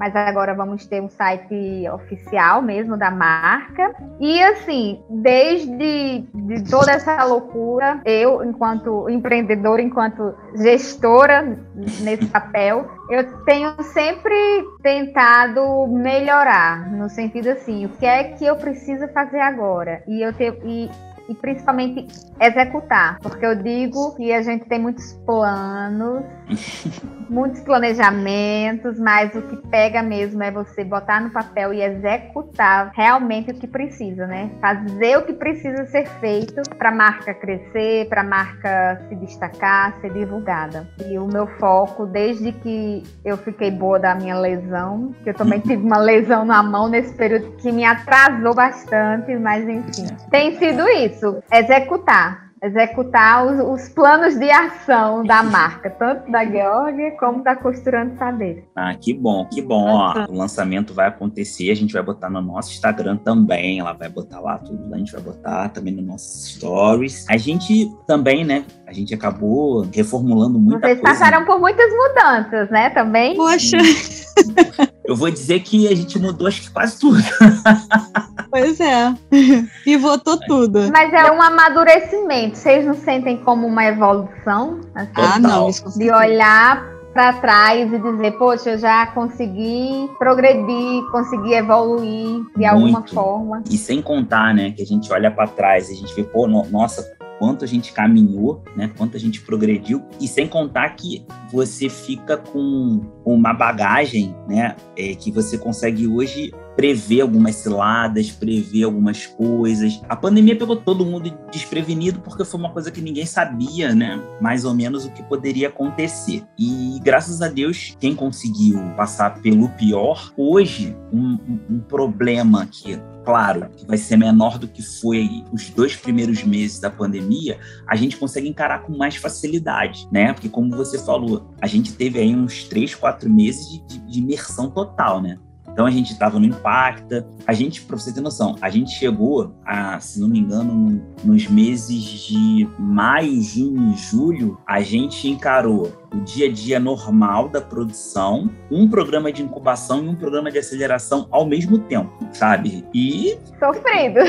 mas 0.01 0.17
agora 0.17 0.53
vamos 0.53 0.85
ter 0.85 1.01
um 1.01 1.09
site 1.09 1.89
oficial 1.93 2.61
mesmo 2.61 2.97
da 2.97 3.09
marca. 3.09 3.95
E 4.19 4.43
assim, 4.43 5.01
desde 5.09 6.25
de 6.35 6.65
toda 6.69 6.91
essa 6.91 7.23
loucura, 7.23 8.01
eu, 8.05 8.43
enquanto 8.43 9.09
empreendedora, 9.09 9.81
enquanto 9.81 10.35
gestora 10.57 11.57
nesse 12.01 12.27
papel, 12.27 12.85
eu 13.09 13.45
tenho 13.45 13.81
sempre 13.81 14.35
tentado 14.83 15.87
melhorar, 15.87 16.91
no 16.91 17.09
sentido 17.09 17.51
assim, 17.51 17.87
o 17.87 17.91
que 17.91 18.05
é 18.07 18.25
que 18.25 18.45
eu 18.45 18.57
preciso 18.57 19.07
fazer 19.13 19.39
agora? 19.39 20.03
E 20.09 20.21
eu 20.21 20.33
te, 20.33 20.53
e 20.65 20.91
e 21.29 21.35
principalmente 21.35 22.07
executar, 22.41 23.19
porque 23.21 23.45
eu 23.45 23.55
digo 23.55 24.15
que 24.17 24.33
a 24.33 24.43
gente 24.43 24.67
tem 24.67 24.79
muitos 24.79 25.13
planos, 25.25 26.25
muitos 27.31 27.61
planejamentos, 27.61 28.99
mas 28.99 29.35
o 29.35 29.43
que 29.43 29.57
pega 29.69 30.03
mesmo 30.03 30.43
é 30.43 30.51
você 30.51 30.85
botar 30.85 31.21
no 31.21 31.31
papel 31.31 31.73
e 31.73 31.83
executar 31.83 32.93
realmente 32.95 33.51
o 33.51 33.55
que 33.55 33.67
precisa, 33.67 34.27
né? 34.27 34.51
Fazer 34.61 35.19
o 35.19 35.23
que 35.23 35.33
precisa 35.33 35.87
ser 35.87 36.07
feito 36.21 36.63
para 36.77 36.91
a 36.91 36.95
marca 36.95 37.33
crescer, 37.33 38.09
para 38.09 38.21
a 38.21 38.25
marca 38.25 39.01
se 39.09 39.15
destacar, 39.15 39.95
ser 40.01 40.13
divulgada. 40.13 40.87
E 41.09 41.19
o 41.19 41.27
meu 41.27 41.47
foco, 41.59 42.07
desde 42.07 42.53
que 42.53 43.03
eu 43.25 43.37
fiquei 43.39 43.71
boa 43.71 43.99
da 43.99 44.15
minha 44.15 44.39
lesão, 44.39 45.15
que 45.23 45.31
eu 45.31 45.35
também 45.35 45.61
tive 45.65 45.83
uma 45.83 45.99
lesão 45.99 46.45
na 46.45 46.63
mão 46.63 46.89
nesse 46.89 47.15
período 47.15 47.53
que 47.57 47.73
me 47.73 47.85
atrasou 47.85 48.55
bastante, 48.55 49.35
mas 49.37 49.67
enfim, 49.67 50.07
tem 50.31 50.59
sido 50.59 50.87
isso 50.89 51.14
isso, 51.15 51.43
executar. 51.53 52.45
Executar 52.63 53.45
os, 53.45 53.83
os, 53.83 53.89
planos 53.91 54.39
de 54.39 54.51
ação 54.51 55.23
da 55.23 55.43
marca, 55.45 55.91
tanto 55.91 56.33
da 56.33 56.47
Georgia 56.47 57.11
como 57.19 57.45
da 57.45 57.55
Costurando 57.55 58.17
Saber. 58.17 58.65
Ah, 58.75 58.95
que 58.95 59.13
bom, 59.13 59.47
que 59.47 59.61
bom. 59.61 59.87
Ó, 59.87 60.25
o 60.31 60.35
lançamento 60.35 60.95
vai 60.95 61.09
acontecer, 61.09 61.71
a 61.71 61.75
gente 61.75 61.93
vai 61.93 62.03
botar 62.03 62.31
no 62.31 62.41
nosso 62.41 62.73
Instagram 62.73 63.19
também, 63.19 63.81
ela 63.81 63.93
vai 63.93 64.09
botar 64.09 64.41
lá 64.41 64.57
tudo, 64.57 64.95
a 64.95 64.97
gente 64.97 65.13
vai 65.13 65.21
botar 65.21 65.69
também 65.69 65.93
nos 65.93 66.07
nossos 66.07 66.55
stories. 66.55 67.27
A 67.29 67.37
gente 67.37 67.93
também, 68.07 68.47
né, 68.47 68.65
a 68.87 68.95
gente 68.95 69.13
acabou 69.13 69.83
reformulando 69.95 70.59
muita 70.59 70.87
Vocês 70.87 71.01
coisa. 71.01 71.19
Vocês 71.19 71.19
passaram 71.19 71.45
por 71.45 71.61
muitas 71.61 71.93
mudanças, 71.93 72.71
né, 72.71 72.89
também? 72.89 73.37
Poxa! 73.37 73.77
Eu 75.05 75.15
vou 75.15 75.31
dizer 75.31 75.61
que 75.61 75.87
a 75.87 75.95
gente 75.95 76.19
mudou 76.19 76.47
acho 76.47 76.63
que 76.63 76.71
quase 76.71 76.99
tudo. 76.99 77.19
Pois 78.51 78.79
é. 78.79 79.13
E 79.85 79.97
votou 79.97 80.39
tudo. 80.39 80.89
Mas 80.93 81.13
é 81.13 81.31
um 81.33 81.43
amadurecimento. 81.43 82.57
Vocês 82.57 82.87
não 82.87 82.95
sentem 82.95 83.37
como 83.39 83.67
uma 83.67 83.85
evolução? 83.85 84.81
Assim, 84.95 85.11
ah, 85.17 85.39
não. 85.41 85.71
de 85.71 86.11
olhar 86.13 86.95
para 87.15 87.33
trás 87.35 87.93
e 87.93 87.99
dizer, 87.99 88.33
poxa, 88.33 88.71
eu 88.71 88.79
já 88.79 89.07
consegui 89.07 90.11
progredir, 90.19 91.05
consegui 91.13 91.55
evoluir 91.55 92.43
de 92.57 92.57
Muito. 92.57 92.67
alguma 92.67 93.07
forma. 93.07 93.63
E 93.71 93.79
sem 93.79 94.03
contar, 94.03 94.53
né, 94.53 94.73
que 94.73 94.83
a 94.83 94.87
gente 94.87 95.13
olha 95.13 95.31
para 95.31 95.47
trás 95.47 95.89
e 95.89 95.93
a 95.93 95.97
gente 95.97 96.15
vê, 96.15 96.25
pô, 96.25 96.49
no, 96.49 96.65
nossa, 96.67 97.14
quanto 97.39 97.65
a 97.65 97.69
gente 97.69 97.93
caminhou, 97.93 98.63
né? 98.77 98.91
Quanto 98.97 99.17
a 99.17 99.21
gente 99.21 99.41
progrediu 99.41 100.03
e 100.21 100.29
sem 100.29 100.47
contar 100.47 100.91
que 100.91 101.25
você 101.51 101.89
fica 101.89 102.37
com 102.37 103.01
uma 103.25 103.53
bagagem, 103.53 104.35
né? 104.49 104.77
É, 104.97 105.15
que 105.15 105.31
você 105.31 105.59
consegue 105.59 106.07
hoje 106.07 106.53
prever 106.77 107.21
algumas 107.21 107.57
ciladas, 107.57 108.31
prever 108.31 108.85
algumas 108.85 109.27
coisas. 109.27 110.01
A 110.09 110.17
pandemia 110.17 110.57
pegou 110.57 110.77
todo 110.77 111.05
mundo 111.05 111.33
desprevenido 111.51 112.21
porque 112.21 112.45
foi 112.45 112.61
uma 112.61 112.71
coisa 112.71 112.91
que 112.91 113.01
ninguém 113.01 113.27
sabia, 113.27 113.95
né? 113.95 114.21
Mais 114.41 114.65
ou 114.65 114.75
menos 114.75 115.05
o 115.05 115.11
que 115.11 115.23
poderia 115.23 115.69
acontecer. 115.69 116.45
E 116.59 116.99
graças 117.03 117.43
a 117.43 117.49
Deus, 117.49 117.97
quem 118.01 118.15
conseguiu 118.15 118.81
passar 118.97 119.41
pelo 119.41 119.69
pior, 119.71 120.33
hoje, 120.37 120.97
um, 121.13 121.39
um 121.71 121.81
problema 121.81 122.67
que 122.67 122.99
claro, 123.25 123.71
que 123.75 123.87
vai 123.87 123.97
ser 123.97 124.17
menor 124.17 124.59
do 124.59 124.69
que 124.69 124.83
foi 124.83 125.45
os 125.51 125.71
dois 125.71 125.97
primeiros 125.97 126.45
meses 126.45 126.79
da 126.79 126.91
pandemia, 126.91 127.59
a 127.89 127.97
gente 127.97 128.17
consegue 128.17 128.47
encarar 128.49 128.83
com 128.83 128.97
mais 128.97 129.17
facilidade, 129.17 130.07
né? 130.13 130.33
Porque 130.33 130.49
como 130.49 130.77
você 130.77 130.99
falou, 130.99 131.51
a 131.61 131.67
gente 131.67 131.95
teve 131.95 132.19
aí 132.19 132.37
uns 132.37 132.65
três, 132.65 132.95
quatro 132.95 133.31
meses 133.31 133.83
de, 133.89 133.99
de 133.99 134.19
imersão 134.19 134.71
total, 134.71 135.23
né? 135.23 135.39
Então 135.75 135.87
a 135.87 135.91
gente 135.91 136.13
estava 136.13 136.39
no 136.39 136.47
Impacta. 136.47 137.27
A 137.45 137.53
gente, 137.53 137.83
para 137.83 137.99
você 137.99 138.15
ter 138.15 138.21
noção, 138.21 138.55
a 138.61 138.71
gente 138.71 138.93
chegou 138.93 139.57
a, 139.67 139.99
se 139.99 140.21
não 140.21 140.29
me 140.29 140.39
engano, 140.39 140.73
no, 140.73 141.03
nos 141.25 141.49
meses 141.49 142.01
de 142.01 142.69
maio, 142.79 143.43
junho 143.43 143.93
e 143.93 143.97
julho, 143.97 144.57
a 144.65 144.81
gente 144.81 145.29
encarou 145.29 145.93
o 146.15 146.21
dia 146.21 146.47
a 146.49 146.53
dia 146.53 146.79
normal 146.79 147.49
da 147.49 147.61
produção, 147.61 148.49
um 148.71 148.89
programa 148.89 149.33
de 149.33 149.43
incubação 149.43 150.05
e 150.05 150.09
um 150.09 150.15
programa 150.15 150.49
de 150.49 150.59
aceleração 150.59 151.27
ao 151.29 151.45
mesmo 151.45 151.77
tempo, 151.77 152.13
sabe? 152.33 152.85
E. 152.95 153.37
Sofrido. 153.59 154.21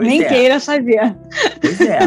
Nem 0.00 0.22
é. 0.22 0.28
queira 0.28 0.60
fazer. 0.60 1.16
Pois 1.60 1.80
é, 1.80 1.98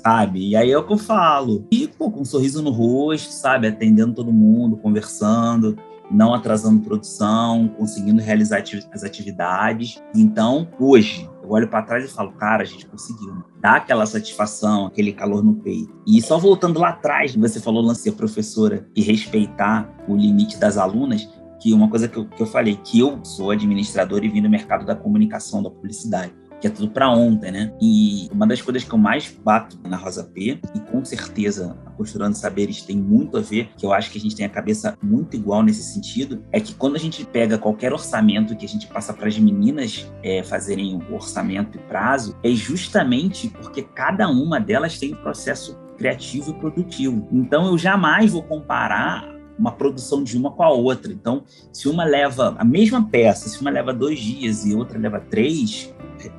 sabe? 0.00 0.50
E 0.50 0.54
aí 0.56 0.70
é 0.70 0.78
o 0.78 0.86
que 0.86 0.92
eu 0.92 0.98
falo. 0.98 1.66
E, 1.72 1.88
pô, 1.88 2.08
com 2.08 2.20
um 2.20 2.24
sorriso 2.24 2.62
no 2.62 2.70
rosto, 2.70 3.32
sabe? 3.32 3.66
Atendendo 3.66 4.14
todo 4.14 4.32
mundo, 4.32 4.76
conversando 4.76 5.76
não 6.14 6.32
atrasando 6.32 6.80
produção, 6.82 7.68
conseguindo 7.76 8.22
realizar 8.22 8.62
as 8.92 9.02
atividades. 9.02 10.02
Então, 10.14 10.68
hoje, 10.78 11.28
eu 11.42 11.50
olho 11.50 11.68
para 11.68 11.82
trás 11.82 12.04
e 12.04 12.08
falo, 12.08 12.32
cara, 12.32 12.62
a 12.62 12.66
gente 12.66 12.86
conseguiu. 12.86 13.34
Né? 13.34 13.42
Dá 13.60 13.76
aquela 13.76 14.06
satisfação, 14.06 14.86
aquele 14.86 15.12
calor 15.12 15.42
no 15.42 15.54
peito. 15.56 15.92
E 16.06 16.22
só 16.22 16.38
voltando 16.38 16.78
lá 16.78 16.90
atrás, 16.90 17.34
você 17.34 17.60
falou 17.60 17.82
lance 17.82 18.08
a 18.08 18.12
professora 18.12 18.88
e 18.94 19.02
respeitar 19.02 19.90
o 20.08 20.16
limite 20.16 20.56
das 20.56 20.78
alunas, 20.78 21.28
que 21.60 21.72
uma 21.72 21.88
coisa 21.88 22.06
que 22.06 22.16
eu, 22.16 22.26
que 22.26 22.42
eu 22.42 22.46
falei, 22.46 22.76
que 22.76 23.00
eu 23.00 23.18
sou 23.24 23.50
administrador 23.50 24.22
e 24.22 24.28
vim 24.28 24.42
do 24.42 24.48
mercado 24.48 24.86
da 24.86 24.94
comunicação, 24.94 25.62
da 25.62 25.70
publicidade 25.70 26.32
que 26.64 26.68
é 26.68 26.70
tudo 26.70 26.88
para 26.88 27.10
ontem, 27.10 27.52
né? 27.52 27.74
E 27.78 28.26
uma 28.32 28.46
das 28.46 28.62
coisas 28.62 28.82
que 28.82 28.90
eu 28.90 28.98
mais 28.98 29.30
bato 29.44 29.78
na 29.86 29.98
Rosa 29.98 30.24
P, 30.24 30.58
e 30.74 30.80
com 30.90 31.04
certeza 31.04 31.76
a 31.84 31.90
Costurando 31.90 32.34
Saberes 32.34 32.80
tem 32.80 32.96
muito 32.96 33.36
a 33.36 33.42
ver, 33.42 33.68
que 33.76 33.84
eu 33.84 33.92
acho 33.92 34.10
que 34.10 34.16
a 34.16 34.20
gente 34.20 34.34
tem 34.34 34.46
a 34.46 34.48
cabeça 34.48 34.96
muito 35.02 35.36
igual 35.36 35.62
nesse 35.62 35.82
sentido, 35.82 36.42
é 36.50 36.58
que 36.58 36.74
quando 36.74 36.96
a 36.96 36.98
gente 36.98 37.22
pega 37.26 37.58
qualquer 37.58 37.92
orçamento 37.92 38.56
que 38.56 38.64
a 38.64 38.68
gente 38.68 38.86
passa 38.86 39.12
para 39.12 39.28
as 39.28 39.38
meninas 39.38 40.10
é, 40.22 40.42
fazerem 40.42 40.96
o 40.96 41.14
orçamento 41.14 41.76
e 41.76 41.82
prazo, 41.82 42.34
é 42.42 42.50
justamente 42.52 43.50
porque 43.50 43.82
cada 43.82 44.26
uma 44.26 44.58
delas 44.58 44.98
tem 44.98 45.12
um 45.12 45.18
processo 45.18 45.78
criativo 45.98 46.52
e 46.52 46.54
produtivo. 46.54 47.28
Então 47.30 47.66
eu 47.66 47.76
jamais 47.76 48.32
vou 48.32 48.42
comparar 48.42 49.34
uma 49.58 49.72
produção 49.72 50.22
de 50.22 50.36
uma 50.36 50.50
com 50.50 50.62
a 50.62 50.70
outra. 50.70 51.12
Então, 51.12 51.44
se 51.72 51.88
uma 51.88 52.04
leva 52.04 52.56
a 52.58 52.64
mesma 52.64 53.08
peça, 53.08 53.48
se 53.48 53.60
uma 53.60 53.70
leva 53.70 53.92
dois 53.92 54.18
dias 54.18 54.64
e 54.66 54.74
outra 54.74 54.98
leva 54.98 55.20
três, 55.20 55.93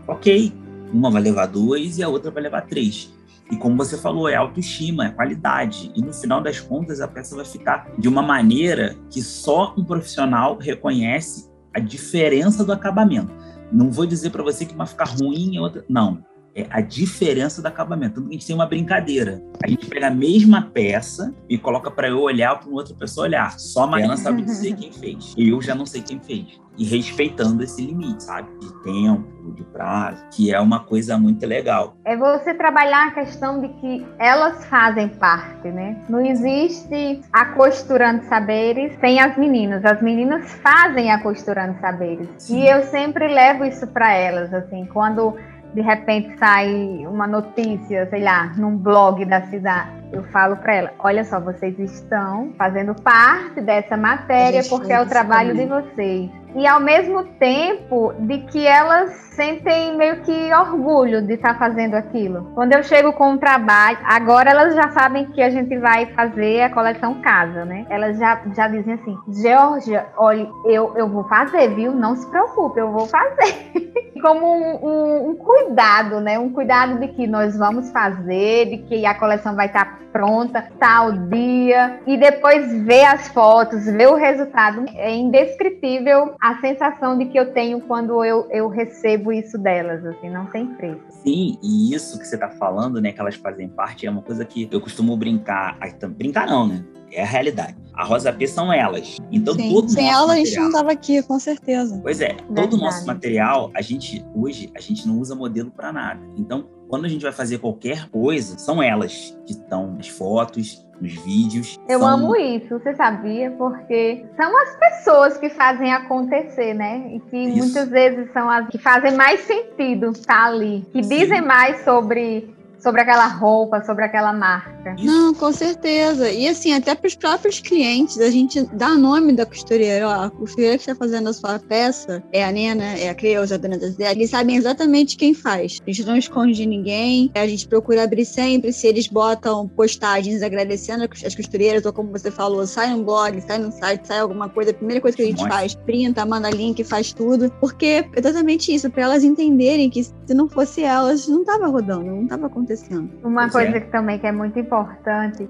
ok, 0.07 0.53
uma 0.93 1.09
vai 1.09 1.21
levar 1.21 1.47
dois 1.47 1.97
e 1.97 2.03
a 2.03 2.09
outra 2.09 2.31
vai 2.31 2.43
levar 2.43 2.61
três. 2.61 3.13
E 3.51 3.55
como 3.57 3.77
você 3.77 3.97
falou, 3.97 4.27
é 4.27 4.35
autoestima, 4.35 5.05
é 5.05 5.09
qualidade. 5.09 5.91
E 5.95 6.01
no 6.01 6.11
final 6.11 6.41
das 6.41 6.59
contas, 6.59 6.99
a 6.99 7.07
peça 7.07 7.35
vai 7.35 7.45
ficar 7.45 7.91
de 7.97 8.07
uma 8.07 8.21
maneira 8.21 8.95
que 9.09 9.21
só 9.21 9.73
um 9.77 9.83
profissional 9.83 10.57
reconhece 10.57 11.49
a 11.73 11.79
diferença 11.79 12.63
do 12.63 12.71
acabamento. 12.71 13.31
Não 13.71 13.91
vou 13.91 14.05
dizer 14.05 14.31
para 14.31 14.41
você 14.41 14.65
que 14.65 14.75
vai 14.75 14.87
ficar 14.87 15.05
ruim, 15.05 15.59
outra... 15.59 15.85
não 15.87 16.23
é 16.55 16.65
a 16.69 16.79
diferença 16.79 17.61
do 17.61 17.67
acabamento. 17.67 18.19
Então, 18.19 18.29
a 18.29 18.31
gente 18.31 18.47
tem 18.47 18.55
uma 18.55 18.65
brincadeira. 18.65 19.43
A 19.61 19.67
gente 19.67 19.85
pega 19.87 20.07
a 20.07 20.11
mesma 20.11 20.61
peça 20.73 21.35
e 21.49 21.57
coloca 21.57 21.91
para 21.91 22.07
eu 22.07 22.21
olhar 22.21 22.57
para 22.57 22.69
outra 22.71 22.95
pessoa 22.95 23.27
olhar. 23.27 23.59
Só 23.59 23.83
a 23.83 23.87
Mariana 23.87 24.15
sabe 24.15 24.41
dizer 24.43 24.75
quem 24.75 24.91
fez. 24.91 25.33
Eu 25.37 25.61
já 25.61 25.75
não 25.75 25.85
sei 25.85 26.01
quem 26.01 26.19
fez. 26.19 26.63
E 26.77 26.83
respeitando 26.83 27.63
esse 27.63 27.81
limite, 27.81 28.23
sabe? 28.23 28.49
De 28.59 28.83
tempo, 28.83 29.53
de 29.53 29.63
prazo, 29.63 30.25
que 30.31 30.53
é 30.53 30.59
uma 30.59 30.81
coisa 30.81 31.17
muito 31.17 31.45
legal. 31.45 31.95
É 32.03 32.17
você 32.17 32.53
trabalhar 32.53 33.07
a 33.07 33.11
questão 33.11 33.61
de 33.61 33.69
que 33.79 34.05
elas 34.19 34.65
fazem 34.65 35.07
parte, 35.07 35.69
né? 35.69 36.03
Não 36.09 36.25
existe 36.25 37.21
a 37.31 37.45
costurando 37.45 38.25
saberes 38.25 38.93
sem 38.99 39.21
as 39.21 39.37
meninas. 39.37 39.85
As 39.85 40.01
meninas 40.01 40.51
fazem 40.55 41.11
a 41.11 41.21
costurando 41.21 41.79
saberes. 41.79 42.27
Sim. 42.37 42.61
E 42.61 42.67
eu 42.69 42.83
sempre 42.83 43.27
levo 43.27 43.63
isso 43.63 43.87
para 43.87 44.13
elas, 44.13 44.53
assim, 44.53 44.85
quando 44.85 45.33
de 45.75 45.81
repente 45.81 46.37
sai 46.37 47.05
uma 47.05 47.27
notícia, 47.27 48.09
sei 48.09 48.23
lá, 48.23 48.53
num 48.55 48.77
blog 48.77 49.25
da 49.25 49.41
cidade, 49.47 49.89
eu 50.11 50.23
falo 50.25 50.57
para 50.57 50.75
ela: 50.75 50.93
olha 50.99 51.23
só, 51.23 51.39
vocês 51.39 51.77
estão 51.79 52.53
fazendo 52.57 52.95
parte 52.95 53.61
dessa 53.61 53.97
matéria 53.97 54.63
porque 54.69 54.91
é 54.91 55.01
o 55.01 55.05
trabalho 55.05 55.53
de 55.55 55.65
vocês. 55.65 56.31
E 56.55 56.65
ao 56.65 56.79
mesmo 56.79 57.25
tempo 57.37 58.13
de 58.17 58.37
que 58.43 58.65
elas 58.65 59.11
sentem 59.35 59.97
meio 59.97 60.21
que 60.21 60.53
orgulho 60.53 61.21
de 61.21 61.33
estar 61.33 61.53
tá 61.53 61.59
fazendo 61.59 61.95
aquilo. 61.95 62.49
Quando 62.55 62.71
eu 62.71 62.81
chego 62.81 63.11
com 63.11 63.31
um 63.31 63.37
trabalho, 63.37 63.97
agora 64.05 64.51
elas 64.51 64.73
já 64.73 64.89
sabem 64.91 65.25
que 65.31 65.41
a 65.41 65.49
gente 65.49 65.77
vai 65.77 66.05
fazer 66.13 66.61
a 66.61 66.69
coleção 66.69 67.15
casa, 67.15 67.65
né? 67.65 67.85
Elas 67.89 68.17
já, 68.17 68.41
já 68.55 68.69
dizem 68.69 68.93
assim: 68.93 69.17
Georgia, 69.27 70.07
olha, 70.17 70.49
eu, 70.65 70.93
eu 70.95 71.09
vou 71.09 71.25
fazer, 71.25 71.75
viu? 71.75 71.91
Não 71.91 72.15
se 72.15 72.25
preocupe, 72.29 72.79
eu 72.79 72.89
vou 72.89 73.05
fazer. 73.05 73.75
Como 74.21 74.45
um, 74.47 74.87
um, 74.87 75.29
um 75.29 75.35
cuidado, 75.35 76.21
né? 76.21 76.39
Um 76.39 76.49
cuidado 76.49 76.99
de 76.99 77.09
que 77.09 77.27
nós 77.27 77.57
vamos 77.57 77.91
fazer, 77.91 78.69
de 78.69 78.77
que 78.77 79.05
a 79.05 79.13
coleção 79.13 79.55
vai 79.55 79.67
estar 79.67 79.85
tá 79.85 79.94
pronta, 80.11 80.67
tal 80.79 81.11
dia, 81.11 81.99
e 82.05 82.17
depois 82.17 82.71
ver 82.83 83.05
as 83.05 83.27
fotos, 83.29 83.85
ver 83.85 84.07
o 84.07 84.15
resultado. 84.15 84.85
É 84.95 85.13
indescritível 85.13 86.35
a 86.41 86.59
sensação 86.61 87.17
de 87.17 87.25
que 87.25 87.39
eu 87.39 87.53
tenho 87.53 87.81
quando 87.81 88.23
eu, 88.23 88.47
eu 88.51 88.67
recebo 88.67 89.31
isso 89.31 89.57
delas, 89.57 90.05
assim, 90.05 90.29
não 90.29 90.45
tem 90.47 90.67
preço. 90.67 91.01
Sim, 91.09 91.57
e 91.61 91.93
isso 91.93 92.19
que 92.19 92.27
você 92.27 92.35
está 92.35 92.49
falando, 92.49 93.01
né, 93.01 93.11
que 93.11 93.19
elas 93.19 93.35
fazem 93.35 93.67
parte, 93.67 94.05
é 94.05 94.09
uma 94.09 94.21
coisa 94.21 94.45
que 94.45 94.67
eu 94.71 94.81
costumo 94.81 95.15
brincar, 95.17 95.77
brincar 96.17 96.47
não, 96.47 96.67
né? 96.67 96.83
É 97.11 97.21
a 97.21 97.25
realidade. 97.25 97.75
A 97.93 98.03
Rosa 98.03 98.33
P 98.33 98.45
são 98.45 98.73
elas. 98.73 99.17
Então 99.31 99.53
Sim, 99.53 99.73
todo 99.73 99.89
sem 99.89 100.09
ela 100.09 100.33
a 100.33 100.35
gente 100.35 100.55
não 100.57 100.67
estava 100.67 100.91
aqui, 100.91 101.23
com 101.23 101.39
certeza. 101.39 101.97
Pois 102.03 102.19
é, 102.19 102.35
todo 102.53 102.73
o 102.73 102.77
nosso 102.77 103.05
material, 103.05 103.71
a 103.73 103.81
gente 103.81 104.25
hoje 104.35 104.69
a 104.75 104.81
gente 104.81 105.07
não 105.07 105.19
usa 105.19 105.33
modelo 105.33 105.71
para 105.71 105.93
nada. 105.93 106.19
Então 106.35 106.67
quando 106.87 107.05
a 107.05 107.07
gente 107.07 107.23
vai 107.23 107.31
fazer 107.31 107.57
qualquer 107.57 108.09
coisa, 108.09 108.57
são 108.57 108.81
elas 108.81 109.37
que 109.45 109.53
estão 109.53 109.91
nas 109.91 110.07
fotos, 110.07 110.85
nos 110.99 111.13
vídeos. 111.23 111.79
Eu 111.89 111.99
são... 111.99 112.07
amo 112.07 112.35
isso, 112.35 112.79
você 112.79 112.95
sabia? 112.95 113.51
Porque 113.51 114.25
são 114.35 114.61
as 114.61 114.75
pessoas 114.77 115.37
que 115.37 115.49
fazem 115.49 115.91
acontecer, 115.93 116.73
né? 116.73 117.09
E 117.13 117.19
que 117.19 117.37
isso. 117.37 117.57
muitas 117.57 117.89
vezes 117.89 118.31
são 118.31 118.49
as 118.49 118.67
que 118.67 118.77
fazem 118.77 119.13
mais 119.13 119.41
sentido 119.41 120.11
estar 120.11 120.35
tá 120.35 120.45
ali, 120.45 120.85
que 120.91 121.03
Sim. 121.03 121.09
dizem 121.09 121.41
mais 121.41 121.83
sobre 121.83 122.53
sobre 122.79 123.01
aquela 123.01 123.27
roupa, 123.27 123.83
sobre 123.83 124.05
aquela 124.05 124.31
marca. 124.31 124.74
Não, 124.99 125.33
com 125.33 125.51
certeza. 125.51 126.31
E 126.31 126.47
assim, 126.47 126.73
até 126.73 126.93
para 126.93 127.07
os 127.07 127.15
próprios 127.15 127.59
clientes, 127.59 128.19
a 128.19 128.29
gente 128.29 128.63
dá 128.73 128.95
nome 128.95 129.33
da 129.33 129.45
costureira. 129.45 130.07
Ó, 130.07 130.25
a 130.25 130.29
costureira 130.29 130.77
que 130.77 130.83
está 130.83 130.95
fazendo 130.95 131.29
a 131.29 131.33
sua 131.33 131.59
peça 131.59 132.23
é 132.31 132.43
a 132.43 132.51
Nena, 132.51 132.97
é 132.97 133.09
a 133.09 133.15
Creuza, 133.15 133.55
a 133.55 133.57
dona 133.57 133.77
das 133.77 133.93
ideias. 133.93 134.15
Eles 134.15 134.29
sabem 134.29 134.55
exatamente 134.55 135.17
quem 135.17 135.33
faz. 135.33 135.79
A 135.85 135.91
gente 135.91 136.05
não 136.05 136.17
esconde 136.17 136.53
de 136.53 136.65
ninguém. 136.65 137.31
A 137.35 137.47
gente 137.47 137.67
procura 137.67 138.03
abrir 138.03 138.25
sempre. 138.25 138.71
Se 138.71 138.87
eles 138.87 139.07
botam 139.07 139.67
postagens 139.67 140.41
agradecendo 140.41 141.03
as 141.03 141.35
costureiras, 141.35 141.85
ou 141.85 141.93
como 141.93 142.11
você 142.11 142.29
falou, 142.29 142.65
sai 142.67 142.93
um 142.93 143.03
blog, 143.03 143.39
sai 143.41 143.57
no 143.57 143.71
site, 143.71 144.07
sai 144.07 144.19
alguma 144.19 144.49
coisa, 144.49 144.71
a 144.71 144.73
primeira 144.73 145.01
coisa 145.01 145.15
que 145.15 145.23
a 145.23 145.25
gente 145.25 145.43
Nossa. 145.43 145.49
faz, 145.49 145.75
printa, 145.75 146.25
manda 146.25 146.49
link, 146.49 146.83
faz 146.83 147.13
tudo. 147.13 147.51
Porque 147.59 147.85
é 147.85 148.09
exatamente 148.15 148.73
isso, 148.73 148.89
para 148.89 149.03
elas 149.03 149.23
entenderem 149.23 149.89
que 149.89 150.03
se 150.03 150.33
não 150.33 150.47
fosse 150.47 150.83
elas, 150.83 151.27
não 151.27 151.41
estava 151.41 151.67
rodando, 151.67 152.05
não 152.05 152.23
estava 152.23 152.47
acontecendo 152.47 152.65
acontecendo. 152.65 153.09
Uma 153.23 153.41
pois 153.43 153.51
coisa 153.53 153.77
é. 153.77 153.79
que 153.79 153.91
também 153.91 154.19
que 154.19 154.27
é 154.27 154.31
muito 154.31 154.57
importante 154.59 154.74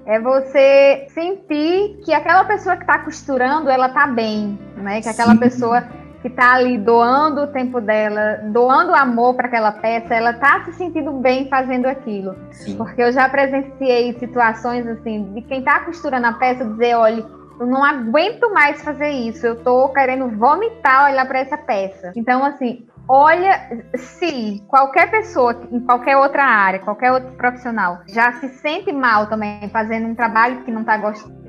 é 0.06 0.20
você 0.20 1.06
sentir 1.10 2.00
que 2.04 2.12
aquela 2.12 2.44
pessoa 2.44 2.76
que 2.76 2.82
está 2.82 2.98
costurando, 2.98 3.68
ela 3.68 3.88
tá 3.88 4.06
bem, 4.06 4.58
né? 4.76 5.00
Que 5.00 5.08
aquela 5.08 5.32
Sim. 5.32 5.38
pessoa 5.38 5.82
que 6.22 6.28
está 6.28 6.54
ali 6.54 6.76
doando 6.78 7.42
o 7.42 7.46
tempo 7.46 7.80
dela, 7.80 8.40
doando 8.52 8.94
amor 8.94 9.34
para 9.34 9.46
aquela 9.46 9.72
peça, 9.72 10.14
ela 10.14 10.30
está 10.30 10.64
se 10.64 10.72
sentindo 10.72 11.12
bem 11.12 11.48
fazendo 11.48 11.86
aquilo. 11.86 12.34
Sim. 12.50 12.76
Porque 12.76 13.02
eu 13.02 13.12
já 13.12 13.28
presenciei 13.28 14.12
situações 14.18 14.86
assim 14.86 15.32
de 15.34 15.42
quem 15.42 15.60
está 15.60 15.80
costurando 15.80 16.26
a 16.26 16.32
peça 16.32 16.64
dizer, 16.64 16.94
olha, 16.96 17.24
eu 17.58 17.66
não 17.66 17.82
aguento 17.84 18.52
mais 18.52 18.82
fazer 18.82 19.10
isso, 19.10 19.46
eu 19.46 19.54
estou 19.54 19.88
querendo 19.90 20.28
vomitar 20.36 21.10
olhar 21.10 21.26
para 21.26 21.38
essa 21.38 21.56
peça. 21.56 22.12
Então, 22.14 22.44
assim, 22.44 22.86
olha, 23.08 23.84
se 23.94 24.62
qualquer 24.68 25.10
pessoa 25.10 25.68
em 25.70 25.80
qualquer 25.80 26.16
outra 26.16 26.44
área, 26.44 26.80
qualquer 26.80 27.12
outro 27.12 27.32
profissional 27.32 28.00
já 28.08 28.32
se 28.34 28.48
sente 28.48 28.92
mal 28.92 29.28
também 29.28 29.68
fazendo 29.70 30.08
um 30.08 30.14
trabalho 30.14 30.64
que 30.64 30.70
não 30.70 30.80
está 30.80 30.96
gostando, 30.96 31.45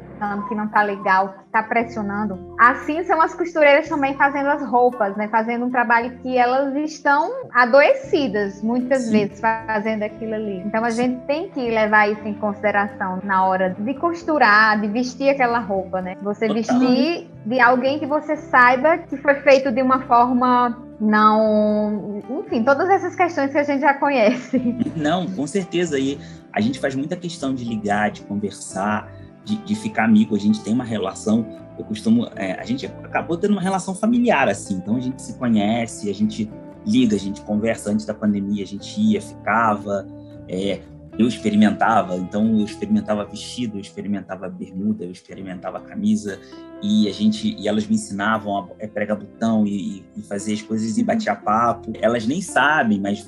que 0.47 0.55
não 0.55 0.65
está 0.65 0.81
legal, 0.83 1.29
que 1.29 1.45
está 1.45 1.63
pressionando, 1.63 2.55
assim 2.59 3.03
são 3.03 3.21
as 3.21 3.33
costureiras 3.33 3.87
também 3.87 4.15
fazendo 4.15 4.47
as 4.47 4.63
roupas, 4.63 5.15
né? 5.15 5.27
Fazendo 5.27 5.65
um 5.65 5.69
trabalho 5.69 6.17
que 6.19 6.37
elas 6.37 6.75
estão 6.75 7.31
adoecidas 7.53 8.61
muitas 8.61 9.03
Sim. 9.03 9.11
vezes 9.11 9.39
fazendo 9.39 10.03
aquilo 10.03 10.35
ali. 10.35 10.63
Então 10.65 10.83
a 10.83 10.89
gente 10.89 11.19
tem 11.25 11.49
que 11.49 11.69
levar 11.69 12.09
isso 12.09 12.27
em 12.27 12.33
consideração 12.33 13.19
na 13.23 13.45
hora 13.45 13.75
de 13.77 13.93
costurar, 13.95 14.79
de 14.79 14.87
vestir 14.87 15.29
aquela 15.29 15.59
roupa, 15.59 16.01
né? 16.01 16.15
Você 16.21 16.47
vestir 16.47 17.29
de 17.45 17.59
alguém 17.59 17.99
que 17.99 18.05
você 18.05 18.35
saiba 18.35 18.97
que 18.97 19.17
foi 19.17 19.35
feito 19.35 19.71
de 19.71 19.81
uma 19.81 20.01
forma 20.01 20.87
não. 20.99 22.23
Enfim, 22.39 22.63
todas 22.63 22.89
essas 22.89 23.15
questões 23.15 23.51
que 23.51 23.57
a 23.57 23.63
gente 23.63 23.81
já 23.81 23.93
conhece. 23.93 24.59
Não, 24.95 25.27
com 25.27 25.45
certeza. 25.45 25.99
E 25.99 26.19
a 26.51 26.59
gente 26.59 26.79
faz 26.79 26.95
muita 26.95 27.15
questão 27.15 27.53
de 27.53 27.63
ligar, 27.63 28.11
de 28.11 28.21
conversar, 28.21 29.11
de, 29.47 29.55
de 29.63 29.75
ficar 29.75 30.03
amigo. 30.03 30.35
A 30.35 30.39
gente 30.39 30.61
tem 30.61 30.73
uma 30.73 30.83
relação. 30.83 31.45
Eu 31.79 31.85
costumo. 31.85 32.27
É, 32.35 32.59
a 32.59 32.65
gente 32.65 32.85
acabou 32.85 33.37
tendo 33.37 33.51
uma 33.51 33.61
relação 33.61 33.95
familiar, 33.95 34.49
assim. 34.49 34.75
Então 34.75 34.97
a 34.97 34.99
gente 34.99 35.21
se 35.21 35.37
conhece, 35.37 36.09
a 36.09 36.13
gente 36.13 36.51
liga, 36.85 37.15
a 37.15 37.19
gente 37.19 37.41
conversa. 37.41 37.89
Antes 37.89 38.05
da 38.05 38.13
pandemia, 38.13 38.63
a 38.63 38.67
gente 38.67 38.99
ia, 38.99 39.21
ficava. 39.21 40.05
É, 40.49 40.81
eu 41.17 41.27
experimentava, 41.27 42.15
então 42.15 42.59
eu 42.59 42.65
experimentava 42.65 43.25
vestido, 43.25 43.77
eu 43.77 43.81
experimentava 43.81 44.47
bermuda, 44.49 45.03
eu 45.03 45.11
experimentava 45.11 45.79
camisa 45.79 46.39
e 46.81 47.09
a 47.09 47.11
gente 47.11 47.55
e 47.57 47.67
elas 47.67 47.87
me 47.87 47.95
ensinavam 47.95 48.57
a 48.57 48.67
é, 48.79 48.87
pregar 48.87 49.17
botão 49.17 49.65
e, 49.65 50.03
e, 50.15 50.21
fazer 50.21 50.53
as 50.53 50.61
coisas 50.61 50.97
e 50.97 51.03
batia 51.03 51.35
papo. 51.35 51.91
Elas 51.99 52.27
nem 52.27 52.41
sabem, 52.41 52.99
mas 52.99 53.27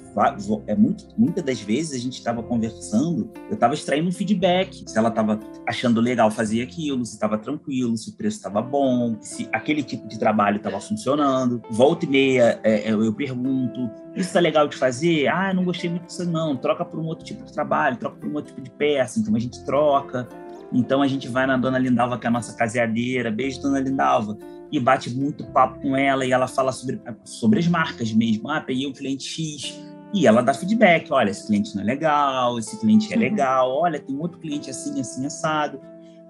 é 0.67 0.75
muito, 0.75 1.05
muitas 1.17 1.43
das 1.43 1.59
vezes 1.59 1.93
a 1.93 2.03
gente 2.03 2.13
estava 2.13 2.43
conversando, 2.43 3.31
eu 3.47 3.55
estava 3.55 3.73
extraindo 3.73 4.07
um 4.07 4.11
feedback, 4.11 4.83
se 4.85 4.97
ela 4.97 5.09
estava 5.09 5.39
achando 5.67 5.99
legal 5.99 6.29
fazer 6.29 6.61
aquilo, 6.61 7.05
se 7.05 7.13
estava 7.13 7.37
tranquilo, 7.37 7.97
se 7.97 8.11
o 8.11 8.13
preço 8.13 8.37
estava 8.37 8.61
bom, 8.61 9.17
se 9.19 9.49
aquele 9.51 9.81
tipo 9.81 10.07
de 10.07 10.19
trabalho 10.19 10.57
estava 10.57 10.79
funcionando. 10.79 11.61
Volta 11.71 12.05
e 12.05 12.09
meia 12.09 12.59
é, 12.63 12.89
é 12.89 12.91
eu 12.91 13.13
pergunto 13.13 13.89
isso 14.21 14.33
tá 14.33 14.39
legal 14.39 14.67
de 14.67 14.75
fazer? 14.75 15.27
Ah, 15.27 15.53
não 15.53 15.63
gostei 15.63 15.89
muito 15.89 16.07
disso, 16.07 16.29
não. 16.29 16.55
Troca 16.55 16.83
por 16.83 16.99
um 16.99 17.05
outro 17.05 17.25
tipo 17.25 17.43
de 17.43 17.53
trabalho, 17.53 17.97
troca 17.97 18.17
por 18.17 18.29
um 18.29 18.33
outro 18.33 18.53
tipo 18.53 18.61
de 18.61 18.71
peça. 18.71 19.19
Então 19.19 19.35
a 19.35 19.39
gente 19.39 19.63
troca. 19.65 20.27
Então 20.71 21.01
a 21.01 21.07
gente 21.07 21.27
vai 21.27 21.45
na 21.45 21.57
Dona 21.57 21.79
Lindalva, 21.79 22.17
que 22.17 22.25
é 22.25 22.29
a 22.29 22.31
nossa 22.31 22.55
caseadeira. 22.55 23.31
Beijo, 23.31 23.61
Dona 23.61 23.79
Lindalva. 23.79 24.37
E 24.71 24.79
bate 24.79 25.09
muito 25.09 25.43
papo 25.47 25.79
com 25.81 25.95
ela 25.95 26.25
e 26.25 26.31
ela 26.31 26.47
fala 26.47 26.71
sobre, 26.71 27.01
sobre 27.23 27.59
as 27.59 27.67
marcas 27.67 28.11
mesmo. 28.13 28.49
Ah, 28.49 28.61
peguei 28.61 28.87
um 28.87 28.93
cliente 28.93 29.23
X. 29.23 29.79
E 30.13 30.25
ela 30.25 30.41
dá 30.41 30.53
feedback. 30.53 31.11
Olha, 31.11 31.29
esse 31.29 31.47
cliente 31.47 31.75
não 31.75 31.83
é 31.83 31.85
legal, 31.85 32.57
esse 32.57 32.79
cliente 32.79 33.11
é 33.11 33.15
uhum. 33.15 33.21
legal. 33.21 33.71
Olha, 33.71 33.99
tem 33.99 34.17
outro 34.17 34.39
cliente 34.39 34.69
assim, 34.69 34.99
assim, 34.99 35.25
assado. 35.25 35.79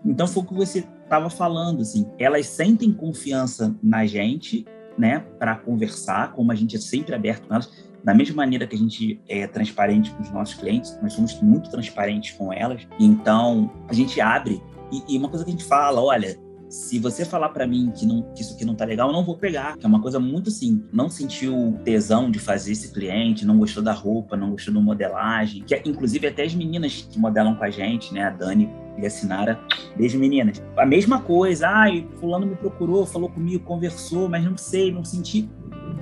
Então 0.06 0.28
foi 0.28 0.44
o 0.44 0.46
que 0.46 0.54
você 0.54 0.86
estava 1.04 1.30
falando, 1.30 1.82
assim. 1.82 2.06
Elas 2.18 2.46
sentem 2.46 2.92
confiança 2.94 3.76
na 3.84 4.06
gente 4.06 4.66
né, 5.00 5.20
para 5.40 5.56
conversar, 5.56 6.34
como 6.34 6.52
a 6.52 6.56
gente 6.56 6.76
é 6.76 6.80
sempre 6.80 7.16
aberto 7.16 7.48
com 7.48 7.54
elas, 7.54 7.72
da 8.04 8.14
mesma 8.14 8.36
maneira 8.36 8.68
que 8.68 8.76
a 8.76 8.78
gente 8.78 9.22
é 9.28 9.48
transparente 9.48 10.12
com 10.12 10.22
os 10.22 10.32
nossos 10.32 10.56
clientes, 10.56 10.98
nós 11.02 11.14
somos 11.14 11.42
muito 11.42 11.70
transparentes 11.70 12.32
com 12.34 12.52
elas. 12.52 12.86
Então, 13.00 13.72
a 13.88 13.94
gente 13.94 14.20
abre 14.20 14.62
e, 14.92 15.16
e 15.16 15.18
uma 15.18 15.30
coisa 15.30 15.46
que 15.46 15.52
a 15.52 15.54
gente 15.54 15.64
fala, 15.66 16.02
olha, 16.02 16.38
se 16.70 17.00
você 17.00 17.26
falar 17.26 17.50
para 17.50 17.66
mim 17.66 17.92
que, 17.96 18.06
não, 18.06 18.22
que 18.36 18.44
isso 18.44 18.54
aqui 18.54 18.64
não 18.64 18.76
tá 18.76 18.86
legal, 18.86 19.10
eu 19.10 19.14
não 19.14 19.26
vou 19.26 19.36
pegar. 19.36 19.76
Que 19.76 19.86
é 19.86 19.90
uma 19.90 20.00
coisa 20.00 20.20
muito 20.20 20.50
assim, 20.50 20.84
não 20.94 21.10
sentiu 21.10 21.80
tesão 21.84 22.30
de 22.30 22.38
fazer 22.38 22.74
esse 22.74 22.94
cliente, 22.94 23.44
não 23.44 23.58
gostou 23.58 23.82
da 23.82 23.92
roupa, 23.92 24.38
não 24.38 24.52
gostou 24.52 24.72
da 24.72 24.80
modelagem. 24.80 25.64
Que, 25.64 25.82
inclusive, 25.86 26.28
até 26.28 26.44
as 26.44 26.54
meninas 26.54 27.08
que 27.12 27.18
modelam 27.18 27.56
com 27.56 27.64
a 27.64 27.72
gente, 27.72 28.14
né? 28.14 28.24
A 28.26 28.30
Dani 28.30 28.70
e 29.00 29.06
a 29.06 29.10
Sinara. 29.10 29.60
Beijo, 29.98 30.20
meninas. 30.20 30.62
A 30.78 30.86
mesma 30.86 31.20
coisa. 31.20 31.68
Ai, 31.68 32.08
fulano 32.20 32.46
me 32.46 32.56
procurou, 32.56 33.04
falou 33.04 33.30
comigo, 33.30 33.64
conversou, 33.64 34.30
mas 34.30 34.44
não 34.44 34.56
sei, 34.56 34.92
não 34.92 35.04
senti. 35.04 35.50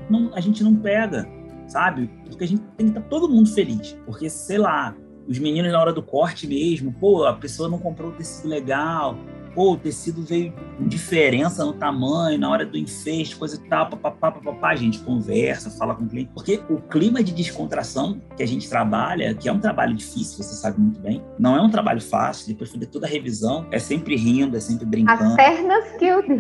Não, 0.10 0.34
a 0.36 0.42
gente 0.42 0.64
não 0.66 0.76
pega, 0.76 1.26
sabe? 1.68 2.10
Porque 2.26 2.44
a 2.44 2.48
gente 2.48 2.62
tem 2.76 2.88
que 2.88 2.98
estar 2.98 3.08
todo 3.10 3.30
mundo 3.30 3.50
feliz. 3.50 3.98
Porque, 4.06 4.30
sei 4.30 4.58
lá, 4.58 4.94
os 5.26 5.40
meninos 5.40 5.72
na 5.72 5.80
hora 5.80 5.94
do 5.94 6.04
corte 6.04 6.46
mesmo, 6.46 6.92
pô, 6.92 7.26
a 7.26 7.34
pessoa 7.34 7.70
não 7.70 7.80
comprou 7.80 8.12
o 8.12 8.14
tecido 8.14 8.50
legal, 8.50 9.18
pô, 9.58 9.72
o 9.72 9.78
tecido 9.78 10.22
veio 10.22 10.54
com 10.78 10.88
diferença 10.88 11.66
no 11.66 11.74
tamanho, 11.74 12.38
na 12.38 12.48
hora 12.48 12.64
do 12.64 12.78
enfeite, 12.78 13.36
coisa 13.36 13.56
e 13.56 13.68
tal, 13.68 13.90
papapá, 13.90 14.32
papapá, 14.32 14.70
a 14.70 14.76
gente 14.76 15.00
conversa, 15.00 15.72
fala 15.72 15.96
com 15.96 16.04
o 16.04 16.08
cliente. 16.08 16.30
Porque 16.32 16.62
o 16.70 16.80
clima 16.80 17.24
de 17.24 17.32
descontração 17.32 18.22
que 18.38 18.44
a 18.44 18.46
gente 18.46 18.70
trabalha, 18.70 19.34
que 19.34 19.50
é 19.50 19.52
um 19.52 19.60
trabalho 19.60 19.96
difícil, 19.96 20.44
você 20.44 20.54
sabe 20.54 20.80
muito 20.80 21.00
bem, 21.00 21.24
não 21.40 21.56
é 21.56 21.62
um 21.62 21.72
trabalho 21.72 22.00
fácil, 22.00 22.48
depois 22.48 22.70
de 22.70 22.76
fazer 22.76 22.86
toda 22.92 23.08
a 23.08 23.10
revisão, 23.10 23.66
é 23.72 23.80
sempre 23.80 24.16
rindo, 24.16 24.56
é 24.56 24.60
sempre 24.60 24.86
brincando. 24.86 25.24
As 25.24 25.36
pernas 25.36 25.86
que 25.98 26.06
eu 26.06 26.22
digo. 26.22 26.38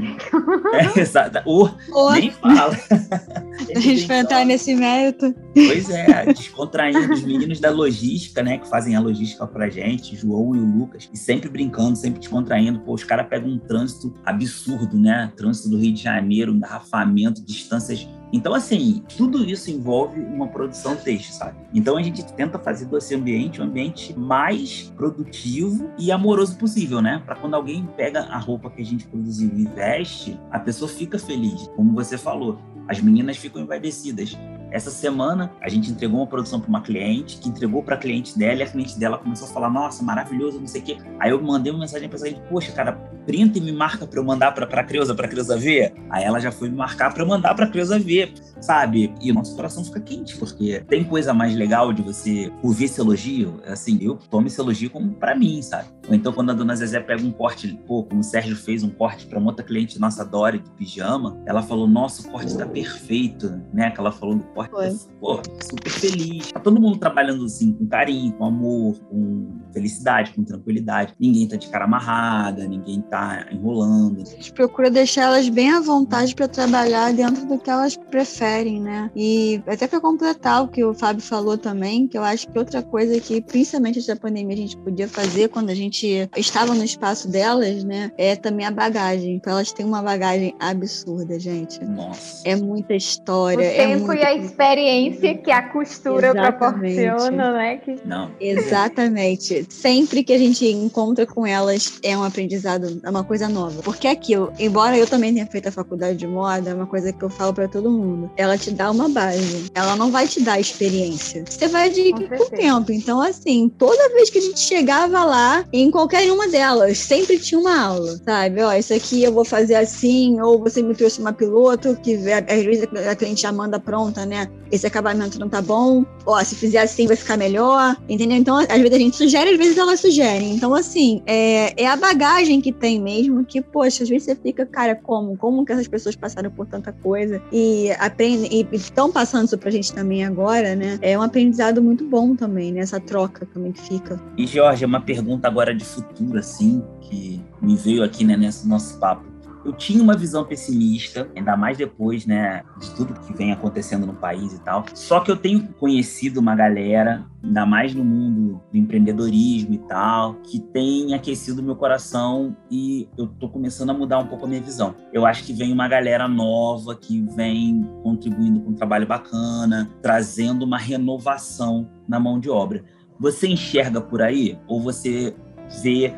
É, 0.78 0.99
exato. 0.99 1.39
Oh, 1.45 1.70
Nem 2.11 2.30
fala. 2.30 2.78
a 3.76 3.80
gente 3.80 4.05
vai 4.05 4.20
entrar 4.20 4.45
nesse 4.45 4.76
mérito. 4.76 5.34
Pois 5.53 5.89
é, 5.89 6.26
descontraindo 6.34 7.13
os 7.13 7.24
meninos 7.24 7.59
da 7.59 7.70
logística, 7.70 8.43
né, 8.43 8.57
que 8.57 8.68
fazem 8.68 8.95
a 8.95 8.99
logística 8.99 9.45
pra 9.47 9.70
gente, 9.70 10.15
João 10.15 10.55
e 10.55 10.59
o 10.59 10.65
Lucas, 10.65 11.09
e 11.13 11.18
sempre 11.18 11.49
brincando, 11.49 11.95
sempre 11.95 12.20
descontraindo, 12.20 12.80
pô, 12.80 12.93
os 12.93 13.03
caras 13.03 13.28
pegam 13.28 13.49
um 13.49 13.57
trânsito 13.57 14.13
absurdo, 14.26 14.97
né? 14.97 15.32
Trânsito 15.36 15.70
do 15.70 15.78
Rio 15.78 15.93
de 15.93 16.01
Janeiro, 16.03 16.53
engarrafamento, 16.53 17.43
distâncias. 17.43 18.07
Então, 18.32 18.54
assim, 18.54 19.04
tudo 19.18 19.44
isso 19.44 19.72
envolve 19.72 20.20
uma 20.20 20.48
produção 20.48 20.96
texto, 20.96 21.32
sabe? 21.32 21.58
Então 21.74 21.98
a 21.98 22.04
gente 22.04 22.26
tenta 22.34 22.60
fazer 22.60 22.86
desse 22.86 23.16
ambiente 23.16 23.62
um 23.62 23.66
ambiente 23.66 24.18
mais 24.18 24.92
produtivo 24.96 25.90
e 25.98 26.12
amoroso 26.12 26.58
possível, 26.58 27.02
né? 27.02 27.22
Para 27.26 27.36
quando 27.36 27.54
alguém 27.54 27.88
pega 27.96 28.22
a 28.24 28.38
roupa 28.38 28.70
que 28.70 28.82
a 28.82 28.86
gente 28.86 29.08
produziu 29.08 29.50
e 29.56 29.66
veste, 29.66 30.40
a 30.52 30.60
pessoa 30.60 30.90
fica 30.90 31.18
feliz. 31.18 31.68
Como 31.76 31.94
você 31.94 32.18
falou, 32.18 32.60
as 32.88 33.02
meninas 33.02 33.38
ficam 33.38 33.62
envaidecidas. 33.62 34.38
Essa 34.78 34.92
semana 34.92 35.52
a 35.60 35.70
gente 35.70 35.90
entregou 35.90 36.20
uma 36.20 36.28
produção 36.28 36.60
para 36.60 36.70
uma 36.70 36.82
cliente, 36.82 37.38
que 37.38 37.50
entregou 37.50 37.82
para 37.82 37.96
a 37.96 37.98
cliente 37.98 38.38
dela, 38.38 38.60
e 38.60 38.62
a 38.62 38.68
cliente 38.68 39.00
dela 39.00 39.18
começou 39.18 39.48
a 39.48 39.52
falar: 39.52 39.72
Nossa, 39.72 40.04
maravilhoso, 40.04 40.60
não 40.60 40.68
sei 40.68 40.82
o 40.82 40.84
quê. 40.84 40.98
Aí 41.20 41.32
eu 41.32 41.42
mandei 41.42 41.74
uma 41.74 41.80
mensagem 41.80 42.08
para 42.08 42.20
ela: 42.28 42.40
Poxa, 42.48 42.72
cara, 42.72 42.92
printa 43.26 43.58
e 43.58 43.62
me 43.62 43.72
marca 43.72 44.06
para 44.06 44.20
eu 44.20 44.24
mandar 44.24 44.52
para 44.52 44.66
a 44.66 44.84
Creuza, 44.84 45.16
para 45.16 45.26
a 45.26 45.30
Creuza 45.30 45.58
ver. 45.58 45.96
Aí 46.12 46.24
ela 46.24 46.40
já 46.40 46.52
foi 46.52 46.70
me 46.70 46.76
marcar 46.76 47.12
para 47.12 47.24
eu 47.24 47.28
mandar 47.28 47.56
para 47.56 47.66
a 47.66 47.70
Creuza 47.70 47.98
ver, 47.98 48.32
sabe? 48.62 49.12
E 49.20 49.32
o 49.32 49.34
nosso 49.34 49.56
coração 49.56 49.84
fica 49.84 50.00
quente, 50.00 50.38
porque 50.38 50.84
tem 50.88 51.04
coisa 51.04 51.34
mais 51.34 51.56
legal 51.56 51.92
de 51.92 52.04
você 52.04 52.54
ouvir 52.62 52.86
esse 52.86 53.02
elogio. 53.02 53.60
Assim, 53.66 53.98
eu 54.00 54.16
tomo 54.30 54.46
esse 54.46 54.62
elogio 54.62 54.92
como 54.92 55.12
para 55.12 55.36
mim, 55.36 55.60
sabe? 55.64 55.90
Ou 56.08 56.14
então 56.14 56.32
quando 56.32 56.52
a 56.52 56.54
dona 56.54 56.76
Zezé 56.76 57.00
pega 57.00 57.24
um 57.24 57.32
corte, 57.32 57.78
pô, 57.88 58.04
como 58.04 58.22
o 58.22 58.24
Sérgio 58.24 58.56
fez 58.56 58.84
um 58.84 58.90
corte 58.92 59.26
para 59.26 59.40
uma 59.40 59.50
outra 59.50 59.66
cliente 59.66 60.00
nossa, 60.00 60.24
Dori, 60.24 60.60
de 60.60 60.70
pijama, 60.72 61.42
ela 61.48 61.64
falou: 61.64 61.88
Nossa, 61.88 62.28
o 62.28 62.32
corte 62.32 62.52
está 62.52 62.66
perfeito, 62.66 63.60
né? 63.74 63.90
Que 63.90 64.00
ela 64.00 64.12
falou 64.12 64.36
do 64.36 64.44
corte 64.44 64.66
Foi. 64.70 64.95
Pô, 65.20 65.41
super 65.61 65.91
feliz. 65.91 66.51
Tá 66.51 66.59
todo 66.59 66.80
mundo 66.80 66.97
trabalhando 66.97 67.45
assim, 67.45 67.74
com 67.74 67.86
carinho, 67.88 68.34
com 68.34 68.45
amor, 68.45 68.99
com 69.09 69.47
felicidade, 69.74 70.32
com 70.34 70.43
tranquilidade. 70.43 71.13
Ninguém 71.20 71.47
tá 71.47 71.55
de 71.55 71.68
cara 71.68 71.86
amarrada, 71.86 72.68
ninguém 72.68 73.01
tá 73.01 73.45
enrolando. 73.51 74.22
A 74.22 74.26
gente 74.26 74.53
procura 74.53 74.89
deixar 74.89 75.24
elas 75.24 75.49
bem 75.49 75.72
à 75.72 75.80
vontade 75.80 76.34
para 76.36 76.47
trabalhar 76.47 77.13
dentro 77.13 77.45
do 77.45 77.57
que 77.57 77.70
elas 77.70 77.95
preferem, 77.95 78.80
né? 78.80 79.11
E 79.15 79.61
até 79.68 79.88
para 79.88 79.99
completar 79.99 80.63
o 80.63 80.68
que 80.68 80.84
o 80.84 80.93
Fábio 80.93 81.22
falou 81.22 81.57
também, 81.57 82.07
que 82.07 82.18
eu 82.18 82.24
acho 82.24 82.47
que 82.47 82.57
outra 82.57 82.82
coisa 82.82 83.20
que, 83.20 83.41
principalmente 83.41 83.97
antes 83.97 84.05
da 84.05 84.15
pandemia, 84.15 84.53
a 84.53 84.57
gente 84.57 84.78
podia 84.78 85.07
fazer 85.07 85.49
quando 85.49 85.70
a 85.70 85.76
gente 85.76 86.30
estava 86.36 86.74
no 86.74 86.84
espaço 86.84 87.30
delas, 87.30 87.84
né? 87.84 88.11
É 88.18 88.36
também 88.36 88.65
a 88.65 88.72
bagagem. 88.72 89.36
Então 89.36 89.53
elas 89.53 89.72
têm 89.72 89.86
uma 89.86 90.01
bagagem 90.01 90.55
absurda, 90.59 91.39
gente. 91.39 91.84
Nossa. 91.84 92.47
É 92.47 92.55
muita 92.55 92.93
história. 92.93 93.68
O 93.68 93.76
tempo 93.76 93.82
é 93.82 93.97
muito... 93.97 94.13
e 94.13 94.24
a 94.24 94.36
experiência 94.48 95.38
que 95.38 95.52
a 95.52 95.62
costura 95.62 96.30
Exatamente. 96.30 96.58
proporciona, 96.58 97.52
né? 97.54 97.78
Que... 97.78 97.95
Não. 98.06 98.32
Exatamente. 98.39 99.66
Sempre 99.70 100.24
que 100.24 100.34
a 100.34 100.38
gente 100.38 100.66
encontra 100.66 101.26
com 101.26 101.45
elas 101.45 102.00
é 102.04 102.18
um 102.18 102.24
aprendizado, 102.24 103.00
é 103.04 103.10
uma 103.10 103.24
coisa 103.24 103.48
nova. 103.48 103.82
Porque 103.82 104.08
aquilo, 104.08 104.52
embora 104.60 104.98
eu 104.98 105.08
também 105.08 105.34
tenha 105.34 105.45
feito 105.45 105.68
a 105.68 105.72
faculdade 105.72 106.18
de 106.18 106.28
moda, 106.28 106.70
é 106.70 106.74
uma 106.74 106.88
coisa 106.88 107.12
que 107.12 107.24
eu 107.24 107.30
falo 107.30 107.54
para 107.54 107.68
todo 107.68 107.89
mundo. 107.89 108.32
Ela 108.36 108.58
te 108.58 108.72
dá 108.72 108.89
uma 108.91 109.10
base. 109.10 109.72
Ela 109.74 109.95
não 109.95 110.12
vai 110.12 110.28
te 110.28 110.41
dar 110.41 110.60
experiência. 110.60 111.43
Você 111.48 111.68
vai 111.68 111.88
adquirir 111.88 112.30
com, 112.30 112.38
com 112.38 112.43
o 112.43 112.50
tempo. 112.50 112.91
Então, 112.91 113.22
assim, 113.22 113.70
toda 113.78 114.10
vez 114.14 114.30
que 114.30 114.39
a 114.39 114.41
gente 114.41 114.60
chegava 114.60 115.24
lá, 115.24 115.66
em 115.72 115.91
qualquer 115.91 116.32
uma 116.32 116.48
delas, 116.48 116.98
sempre 116.98 117.38
tinha 117.39 117.60
uma 117.60 117.80
aula, 117.80 118.20
sabe? 118.26 118.62
Ó, 118.62 118.74
isso 118.74 118.93
aqui 118.93 119.24
eu 119.24 119.32
vou 119.32 119.45
fazer 119.45 119.76
assim, 119.76 120.39
ou 120.41 120.60
você 120.60 120.82
me 120.82 120.95
trouxe 120.95 121.20
uma 121.20 121.34
piloto, 121.34 121.95
que 122.02 122.16
às 122.16 122.64
vezes 122.64 122.88
a 123.10 123.16
cliente 123.16 123.41
já 123.41 123.52
manda 123.52 123.80
pronta, 123.80 124.26
né? 124.26 124.37
Esse 124.72 124.86
acabamento 124.86 125.40
não 125.40 125.48
tá 125.48 125.62
bom, 125.62 126.06
ó, 126.26 126.44
se 126.44 126.56
fizer 126.56 126.80
assim 126.80 127.08
vai 127.08 127.16
ficar 127.16 127.38
melhor, 127.38 127.96
entendeu? 128.10 128.38
Então, 128.38 128.58
às 128.58 128.68
vezes 128.68 128.94
a 128.94 128.98
gente 129.00 129.16
sugere, 129.16 129.52
às 129.52 129.58
vezes 129.58 129.78
elas 129.78 130.00
sugerem. 130.00 130.54
Então, 130.56 130.74
assim, 130.74 131.22
é, 131.26 131.82
é 131.82 131.88
a 131.88 131.96
bagagem 131.96 132.60
que 132.60 132.72
tem 132.72 133.00
mesmo 133.00 133.46
que, 133.46 133.62
poxa, 133.62 134.04
às 134.04 134.10
vezes 134.10 134.26
você 134.26 134.36
fica, 134.36 134.66
cara, 134.66 134.94
como? 134.96 135.38
Como 135.38 135.66
que 135.66 135.72
essas 135.72 135.88
pessoas 135.88 136.16
passaram 136.16 136.52
por 136.52 136.66
tanta 136.66 136.92
coisa 136.92 137.42
e 137.52 137.92
aprendem, 138.00 138.50
e 138.52 138.76
estão 138.76 139.12
passando 139.12 139.46
isso 139.46 139.58
pra 139.58 139.72
gente 139.72 139.94
também 139.94 140.26
agora, 140.26 140.76
né? 140.76 141.00
É 141.02 141.18
um 141.18 141.22
aprendizado 141.22 141.82
muito 141.82 142.06
bom 142.06 142.36
também, 142.36 142.74
né? 142.74 142.82
Essa 142.82 143.00
troca 143.00 143.46
também 143.54 143.72
que 143.72 143.82
fica. 143.82 144.22
E, 144.38 144.46
Jorge, 144.46 144.84
uma 144.84 145.00
pergunta 145.00 145.48
agora 145.48 145.74
de 145.74 145.86
futuro, 145.86 146.38
assim, 146.38 146.84
que 147.00 147.42
me 147.62 147.76
veio 147.76 148.04
aqui, 148.04 148.26
né, 148.26 148.36
nesse 148.36 148.68
nosso 148.68 149.00
papo 149.00 149.37
eu 149.68 149.74
tinha 149.74 150.01
uma 150.01 150.15
visão 150.15 150.45
pessimista, 150.45 151.30
ainda 151.36 151.57
mais 151.57 151.78
depois, 151.78 152.26
né, 152.26 152.63
de 152.80 152.89
tudo 152.95 153.13
que 153.20 153.34
vem 153.34 153.51
acontecendo 153.51 154.07
no 154.07 154.13
país 154.13 154.53
e 154.53 154.59
tal. 154.61 154.86
Só 154.93 155.20
que 155.20 155.30
eu 155.30 155.36
tenho 155.36 155.68
conhecido 155.74 156.39
uma 156.39 156.55
galera, 156.55 157.26
ainda 157.43 157.65
mais 157.65 157.93
no 157.93 158.03
mundo 158.03 158.61
do 158.72 158.78
empreendedorismo 158.78 159.74
e 159.74 159.78
tal, 159.80 160.36
que 160.36 160.59
tem 160.59 161.13
aquecido 161.13 161.61
meu 161.61 161.76
coração 161.76 162.55
e 162.72 163.09
eu 163.18 163.28
tô 163.28 163.49
começando 163.49 163.89
a 163.89 163.93
mudar 163.93 164.20
um 164.20 164.28
pouco 164.28 164.45
a 164.45 164.47
minha 164.47 164.61
visão. 164.61 164.95
Eu 165.11 165.26
acho 165.26 165.43
que 165.43 165.51
vem 165.51 165.74
uma 165.74 165.89
galera 165.89 166.30
nova 166.30 166.95
que 166.95 167.22
vem 167.36 167.84
contribuindo 168.03 168.61
com 168.61 168.72
um 168.72 168.76
trabalho 168.76 169.05
bacana, 169.05 169.89
trazendo 170.01 170.63
uma 170.63 170.78
renovação 170.78 171.89
na 172.07 172.22
mão 172.22 172.39
de 172.39 172.49
obra. 172.49 172.86
Você 173.20 173.47
enxerga 173.49 173.99
por 173.99 174.22
aí 174.22 174.57
ou 174.65 174.80
você 174.80 175.36
vê 175.82 176.13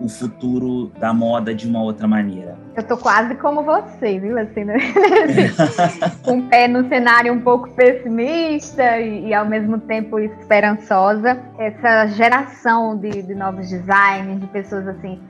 o 0.00 0.08
futuro 0.08 0.92
da 0.98 1.12
moda 1.12 1.54
de 1.54 1.66
uma 1.68 1.82
outra 1.82 2.06
maneira? 2.06 2.56
Eu 2.76 2.82
tô 2.84 2.96
quase 2.96 3.34
como 3.36 3.62
você, 3.62 4.18
viu? 4.18 4.38
Assim, 4.38 4.64
né? 4.64 4.76
Com 6.24 6.38
o 6.38 6.42
pé 6.48 6.68
no 6.68 6.88
cenário 6.88 7.32
um 7.32 7.40
pouco 7.40 7.70
pessimista 7.70 8.98
e, 9.00 9.28
e, 9.28 9.34
ao 9.34 9.46
mesmo 9.46 9.78
tempo 9.80 10.18
esperançosa. 10.18 11.40
Essa 11.58 12.06
geração 12.08 12.96
de, 12.96 13.22
de 13.22 13.34
novos 13.34 13.68
designs, 13.68 14.40
de 14.40 14.46
pessoas 14.48 14.86
assim 14.86 15.20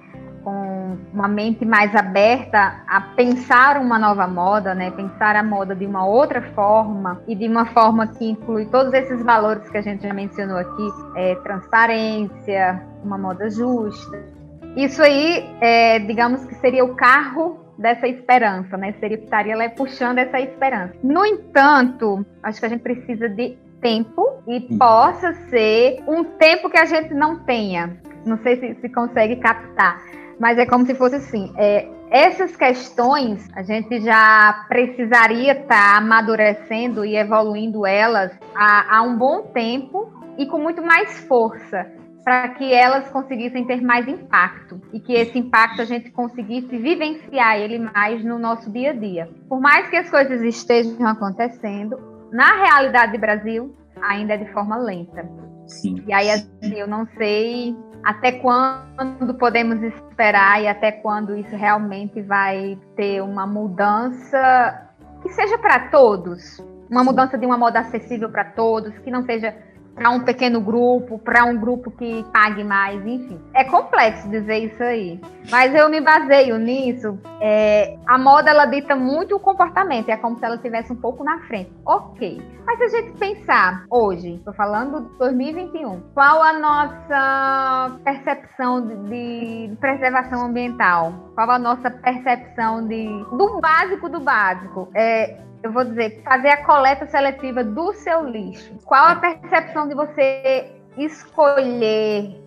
com 0.48 0.96
uma 1.12 1.28
mente 1.28 1.64
mais 1.66 1.94
aberta 1.94 2.82
a 2.86 3.00
pensar 3.00 3.76
uma 3.76 3.98
nova 3.98 4.26
moda, 4.26 4.74
né? 4.74 4.90
Pensar 4.90 5.36
a 5.36 5.42
moda 5.42 5.74
de 5.74 5.84
uma 5.84 6.06
outra 6.06 6.40
forma 6.54 7.20
e 7.26 7.34
de 7.34 7.46
uma 7.46 7.66
forma 7.66 8.06
que 8.06 8.30
inclui 8.30 8.64
todos 8.66 8.92
esses 8.94 9.22
valores 9.22 9.68
que 9.68 9.76
a 9.76 9.82
gente 9.82 10.02
já 10.02 10.14
mencionou 10.14 10.56
aqui, 10.56 10.88
é, 11.16 11.34
transparência, 11.36 12.82
uma 13.04 13.18
moda 13.18 13.50
justa, 13.50 14.37
isso 14.84 15.02
aí, 15.02 15.44
é, 15.60 15.98
digamos 15.98 16.44
que 16.44 16.54
seria 16.56 16.84
o 16.84 16.94
carro 16.94 17.58
dessa 17.78 18.06
esperança, 18.08 18.76
né? 18.76 18.94
Seria 19.00 19.18
estaria 19.18 19.56
lá 19.56 19.68
puxando 19.68 20.18
essa 20.18 20.40
esperança. 20.40 20.94
No 21.02 21.24
entanto, 21.24 22.24
acho 22.42 22.60
que 22.60 22.66
a 22.66 22.68
gente 22.68 22.82
precisa 22.82 23.28
de 23.28 23.56
tempo 23.80 24.42
e 24.46 24.58
uhum. 24.58 24.78
possa 24.78 25.32
ser 25.48 26.02
um 26.06 26.24
tempo 26.24 26.68
que 26.68 26.78
a 26.78 26.84
gente 26.84 27.14
não 27.14 27.38
tenha. 27.40 27.96
Não 28.26 28.38
sei 28.38 28.56
se, 28.56 28.80
se 28.80 28.88
consegue 28.88 29.36
captar, 29.36 30.02
mas 30.38 30.58
é 30.58 30.66
como 30.66 30.84
se 30.84 30.94
fosse 30.94 31.16
assim. 31.16 31.52
É, 31.56 31.88
essas 32.10 32.56
questões 32.56 33.48
a 33.54 33.62
gente 33.62 34.00
já 34.00 34.64
precisaria 34.68 35.52
estar 35.52 35.92
tá 35.92 35.98
amadurecendo 35.98 37.04
e 37.04 37.16
evoluindo 37.16 37.86
elas 37.86 38.32
há, 38.54 38.96
há 38.96 39.02
um 39.02 39.16
bom 39.16 39.42
tempo 39.42 40.12
e 40.36 40.46
com 40.46 40.58
muito 40.58 40.82
mais 40.82 41.18
força 41.20 41.97
para 42.28 42.46
que 42.50 42.74
elas 42.74 43.08
conseguissem 43.08 43.64
ter 43.64 43.80
mais 43.80 44.06
impacto 44.06 44.78
e 44.92 45.00
que 45.00 45.14
esse 45.14 45.38
impacto 45.38 45.80
a 45.80 45.86
gente 45.86 46.10
conseguisse 46.10 46.76
vivenciar 46.76 47.56
ele 47.56 47.78
mais 47.78 48.22
no 48.22 48.38
nosso 48.38 48.70
dia 48.70 48.90
a 48.90 48.92
dia. 48.92 49.30
Por 49.48 49.58
mais 49.58 49.88
que 49.88 49.96
as 49.96 50.10
coisas 50.10 50.42
estejam 50.42 51.06
acontecendo, 51.06 51.98
na 52.30 52.54
realidade 52.66 53.12
do 53.12 53.18
Brasil, 53.18 53.74
ainda 54.02 54.34
é 54.34 54.36
de 54.36 54.52
forma 54.52 54.76
lenta. 54.76 55.26
Sim. 55.66 56.04
E 56.06 56.12
aí 56.12 56.30
assim, 56.30 56.74
eu 56.74 56.86
não 56.86 57.06
sei 57.16 57.74
até 58.04 58.32
quando 58.32 59.32
podemos 59.38 59.82
esperar 59.82 60.62
e 60.62 60.68
até 60.68 60.92
quando 60.92 61.34
isso 61.34 61.56
realmente 61.56 62.20
vai 62.20 62.78
ter 62.94 63.22
uma 63.22 63.46
mudança 63.46 64.86
que 65.22 65.30
seja 65.30 65.56
para 65.56 65.88
todos, 65.88 66.62
uma 66.90 67.02
mudança 67.02 67.38
de 67.38 67.46
uma 67.46 67.56
moda 67.56 67.80
acessível 67.80 68.28
para 68.28 68.44
todos, 68.44 68.98
que 68.98 69.10
não 69.10 69.24
seja 69.24 69.56
para 69.98 70.10
um 70.10 70.20
pequeno 70.20 70.60
grupo, 70.60 71.18
para 71.18 71.44
um 71.44 71.58
grupo 71.58 71.90
que 71.90 72.24
pague 72.32 72.62
mais, 72.62 73.04
enfim. 73.04 73.38
É 73.52 73.64
complexo 73.64 74.30
dizer 74.30 74.58
isso 74.58 74.82
aí. 74.82 75.20
Mas 75.50 75.74
eu 75.74 75.88
me 75.90 76.00
baseio 76.00 76.56
nisso. 76.56 77.18
É, 77.40 77.96
a 78.06 78.16
moda 78.16 78.50
ela 78.50 78.64
dita 78.66 78.94
muito 78.94 79.34
o 79.34 79.40
comportamento, 79.40 80.08
é 80.08 80.16
como 80.16 80.38
se 80.38 80.44
ela 80.44 80.54
estivesse 80.54 80.92
um 80.92 80.96
pouco 80.96 81.24
na 81.24 81.40
frente. 81.40 81.72
Ok. 81.84 82.40
Mas 82.64 82.78
se 82.78 82.84
a 82.84 82.88
gente 83.00 83.18
pensar 83.18 83.84
hoje, 83.90 84.34
estou 84.34 84.54
falando 84.54 85.00
de 85.00 85.18
2021, 85.18 86.00
qual 86.14 86.42
a 86.42 86.52
nossa 86.52 87.98
percepção 88.04 88.86
de, 88.86 89.68
de, 89.68 89.76
preservação 89.76 90.46
ambiental? 90.46 91.12
Qual 91.34 91.50
a 91.50 91.58
nossa 91.58 91.90
percepção 91.90 92.86
de, 92.86 93.06
do 93.32 93.60
básico 93.60 94.08
do 94.08 94.20
básico? 94.20 94.88
É, 94.94 95.38
eu 95.62 95.72
vou 95.72 95.84
dizer, 95.84 96.22
fazer 96.22 96.48
a 96.50 96.64
coleta 96.64 97.06
seletiva 97.06 97.64
do 97.64 97.92
seu 97.94 98.24
lixo. 98.24 98.74
Qual 98.84 99.04
a 99.04 99.16
percepção 99.16 99.88
de 99.88 99.94
você 99.94 100.70
escolher 100.96 102.40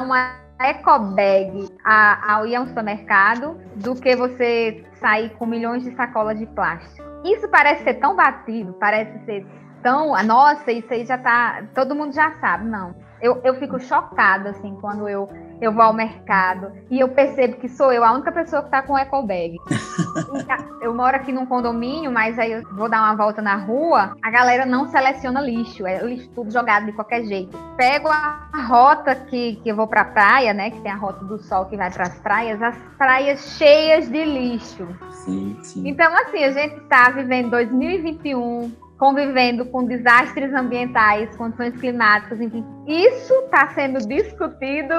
uma 0.00 0.36
ecobag 0.60 1.68
ao 1.84 2.46
ir 2.46 2.56
ao 2.56 2.66
supermercado 2.66 3.56
do 3.76 3.94
que 3.94 4.16
você 4.16 4.84
sair 5.00 5.30
com 5.30 5.46
milhões 5.46 5.84
de 5.84 5.94
sacolas 5.94 6.38
de 6.38 6.46
plástico? 6.46 7.06
Isso 7.24 7.48
parece 7.48 7.84
ser 7.84 7.94
tão 7.94 8.16
batido, 8.16 8.72
parece 8.74 9.24
ser 9.24 9.46
tão. 9.82 10.20
Nossa, 10.24 10.70
isso 10.72 10.92
aí 10.92 11.04
já 11.04 11.18
tá. 11.18 11.62
Todo 11.74 11.94
mundo 11.94 12.12
já 12.12 12.32
sabe. 12.40 12.68
Não. 12.68 12.94
Eu, 13.20 13.40
eu 13.44 13.54
fico 13.56 13.80
chocada, 13.80 14.50
assim, 14.50 14.76
quando 14.80 15.08
eu 15.08 15.28
eu 15.60 15.72
vou 15.72 15.82
ao 15.82 15.92
mercado 15.92 16.72
e 16.90 17.00
eu 17.00 17.08
percebo 17.08 17.56
que 17.56 17.68
sou 17.68 17.92
eu 17.92 18.04
a 18.04 18.12
única 18.12 18.32
pessoa 18.32 18.62
que 18.62 18.70
tá 18.70 18.82
com 18.82 18.96
eco 18.96 19.22
bag. 19.22 19.56
eu 20.80 20.94
moro 20.94 21.16
aqui 21.16 21.32
num 21.32 21.46
condomínio, 21.46 22.10
mas 22.10 22.38
aí 22.38 22.52
eu 22.52 22.62
vou 22.74 22.88
dar 22.88 23.02
uma 23.02 23.16
volta 23.16 23.42
na 23.42 23.56
rua, 23.56 24.16
a 24.22 24.30
galera 24.30 24.64
não 24.64 24.88
seleciona 24.88 25.40
lixo, 25.40 25.86
é 25.86 26.02
lixo 26.02 26.28
tudo 26.30 26.52
jogado 26.52 26.86
de 26.86 26.92
qualquer 26.92 27.24
jeito. 27.24 27.56
Pego 27.76 28.08
a 28.08 28.48
rota 28.68 29.14
que, 29.14 29.56
que 29.56 29.68
eu 29.68 29.76
vou 29.76 29.86
pra 29.86 30.04
praia, 30.04 30.52
né, 30.54 30.70
que 30.70 30.80
tem 30.80 30.92
a 30.92 30.96
rota 30.96 31.24
do 31.24 31.38
sol 31.38 31.66
que 31.66 31.76
vai 31.76 31.90
para 31.90 32.04
as 32.04 32.18
praias, 32.20 32.62
as 32.62 32.76
praias 32.96 33.40
cheias 33.56 34.08
de 34.08 34.24
lixo. 34.24 34.86
Sim, 35.10 35.58
sim. 35.62 35.88
Então, 35.88 36.12
assim, 36.16 36.44
a 36.44 36.52
gente 36.52 36.80
tá 36.82 37.10
vivendo 37.10 37.50
2021, 37.50 38.72
convivendo 38.98 39.64
com 39.66 39.84
desastres 39.84 40.52
ambientais, 40.52 41.34
condições 41.36 41.76
climáticas, 41.78 42.40
enfim. 42.40 42.64
Isso 42.86 43.32
está 43.44 43.68
sendo 43.68 43.98
discutido 44.06 44.94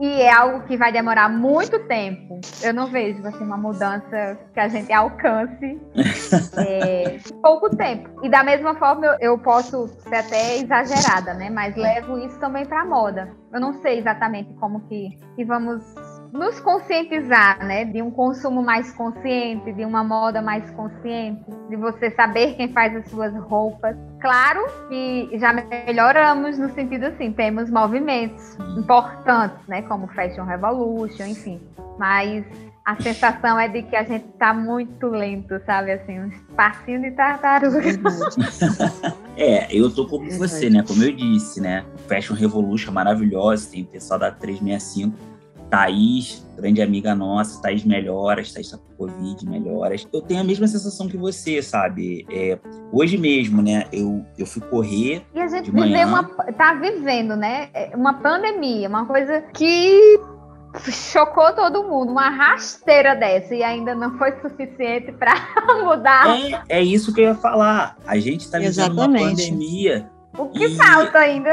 e 0.00 0.22
é 0.22 0.32
algo 0.32 0.66
que 0.66 0.76
vai 0.76 0.92
demorar 0.92 1.28
muito 1.28 1.78
tempo. 1.86 2.40
Eu 2.62 2.72
não 2.72 2.86
vejo 2.86 3.26
assim, 3.26 3.44
uma 3.44 3.56
mudança 3.56 4.38
que 4.54 4.60
a 4.60 4.68
gente 4.68 4.92
alcance 4.92 5.80
é, 6.56 7.18
pouco 7.42 7.74
tempo. 7.76 8.08
E 8.24 8.28
da 8.28 8.44
mesma 8.44 8.74
forma, 8.76 9.06
eu, 9.06 9.16
eu, 9.32 9.38
posso 9.38 9.88
ser 9.88 10.14
até 10.16 10.58
exagerada, 10.58 11.34
né? 11.34 11.50
Mas 11.50 11.76
levo 11.76 12.18
isso 12.18 12.38
também 12.38 12.64
para 12.64 12.82
a 12.82 12.84
moda. 12.84 13.28
Eu 13.52 13.60
não 13.60 13.74
sei 13.80 13.98
exatamente 13.98 14.52
como 14.54 14.80
que, 14.88 15.18
que 15.34 15.44
vamos 15.44 15.82
nos 16.32 16.60
conscientizar, 16.60 17.64
né, 17.64 17.84
de 17.84 18.02
um 18.02 18.10
consumo 18.10 18.62
mais 18.62 18.92
consciente, 18.92 19.72
de 19.72 19.84
uma 19.84 20.04
moda 20.04 20.42
mais 20.42 20.68
consciente, 20.70 21.44
de 21.68 21.76
você 21.76 22.10
saber 22.10 22.54
quem 22.54 22.72
faz 22.72 22.94
as 22.96 23.08
suas 23.08 23.34
roupas. 23.34 23.96
Claro 24.20 24.66
que 24.88 25.30
já 25.38 25.52
melhoramos 25.52 26.58
no 26.58 26.68
sentido 26.70 27.06
assim, 27.06 27.32
temos 27.32 27.70
movimentos 27.70 28.56
importantes, 28.76 29.66
né, 29.66 29.82
como 29.82 30.06
Fashion 30.08 30.44
Revolution, 30.44 31.24
enfim, 31.24 31.60
mas 31.98 32.44
a 32.84 32.96
sensação 33.02 33.60
é 33.60 33.68
de 33.68 33.82
que 33.82 33.94
a 33.94 34.02
gente 34.02 34.26
está 34.32 34.54
muito 34.54 35.08
lento, 35.08 35.60
sabe? 35.66 35.92
Assim, 35.92 36.18
um 36.20 36.30
passinho 36.56 37.02
de 37.02 37.10
tartaruga. 37.10 37.82
é, 39.36 39.68
eu 39.70 39.94
tô 39.94 40.06
como 40.06 40.30
você, 40.30 40.70
né? 40.70 40.82
Como 40.86 41.04
eu 41.04 41.14
disse, 41.14 41.60
né? 41.60 41.84
Fashion 42.08 42.34
Revolution 42.34 42.90
maravilhosa, 42.90 43.70
tem 43.70 43.82
o 43.82 43.86
pessoal 43.86 44.18
da 44.18 44.30
365 44.30 45.37
Thaís, 45.70 46.46
grande 46.56 46.82
amiga 46.82 47.14
nossa, 47.14 47.60
Thaís 47.62 47.84
melhoras, 47.84 48.52
Thaís 48.52 48.70
tá 48.70 48.78
com 48.78 49.06
Covid, 49.06 49.48
melhoras. 49.48 50.06
Eu 50.12 50.22
tenho 50.22 50.40
a 50.40 50.44
mesma 50.44 50.66
sensação 50.66 51.08
que 51.08 51.16
você, 51.16 51.62
sabe? 51.62 52.26
É, 52.30 52.58
hoje 52.92 53.16
mesmo, 53.16 53.62
né, 53.62 53.84
eu, 53.92 54.24
eu 54.36 54.46
fui 54.46 54.62
correr. 54.62 55.24
E 55.34 55.40
a 55.40 55.46
gente 55.48 55.70
vive 55.70 56.04
uma, 56.04 56.24
tá 56.24 56.74
vivendo, 56.74 57.36
né? 57.36 57.68
É, 57.72 57.94
uma 57.94 58.14
pandemia, 58.14 58.88
uma 58.88 59.06
coisa 59.06 59.42
que 59.54 60.20
chocou 60.90 61.52
todo 61.54 61.82
mundo, 61.84 62.12
uma 62.12 62.28
rasteira 62.28 63.14
dessa 63.14 63.54
e 63.54 63.62
ainda 63.62 63.94
não 63.94 64.16
foi 64.18 64.32
suficiente 64.40 65.12
para 65.12 65.34
mudar. 65.82 66.38
É, 66.68 66.80
é 66.80 66.82
isso 66.82 67.12
que 67.14 67.20
eu 67.20 67.26
ia 67.26 67.34
falar. 67.34 67.96
A 68.06 68.18
gente 68.18 68.42
está 68.42 68.58
vivendo 68.58 68.92
uma 68.92 69.08
pandemia 69.08 70.10
o 70.38 70.48
que 70.48 70.66
e... 70.66 70.76
falta 70.76 71.18
ainda? 71.18 71.50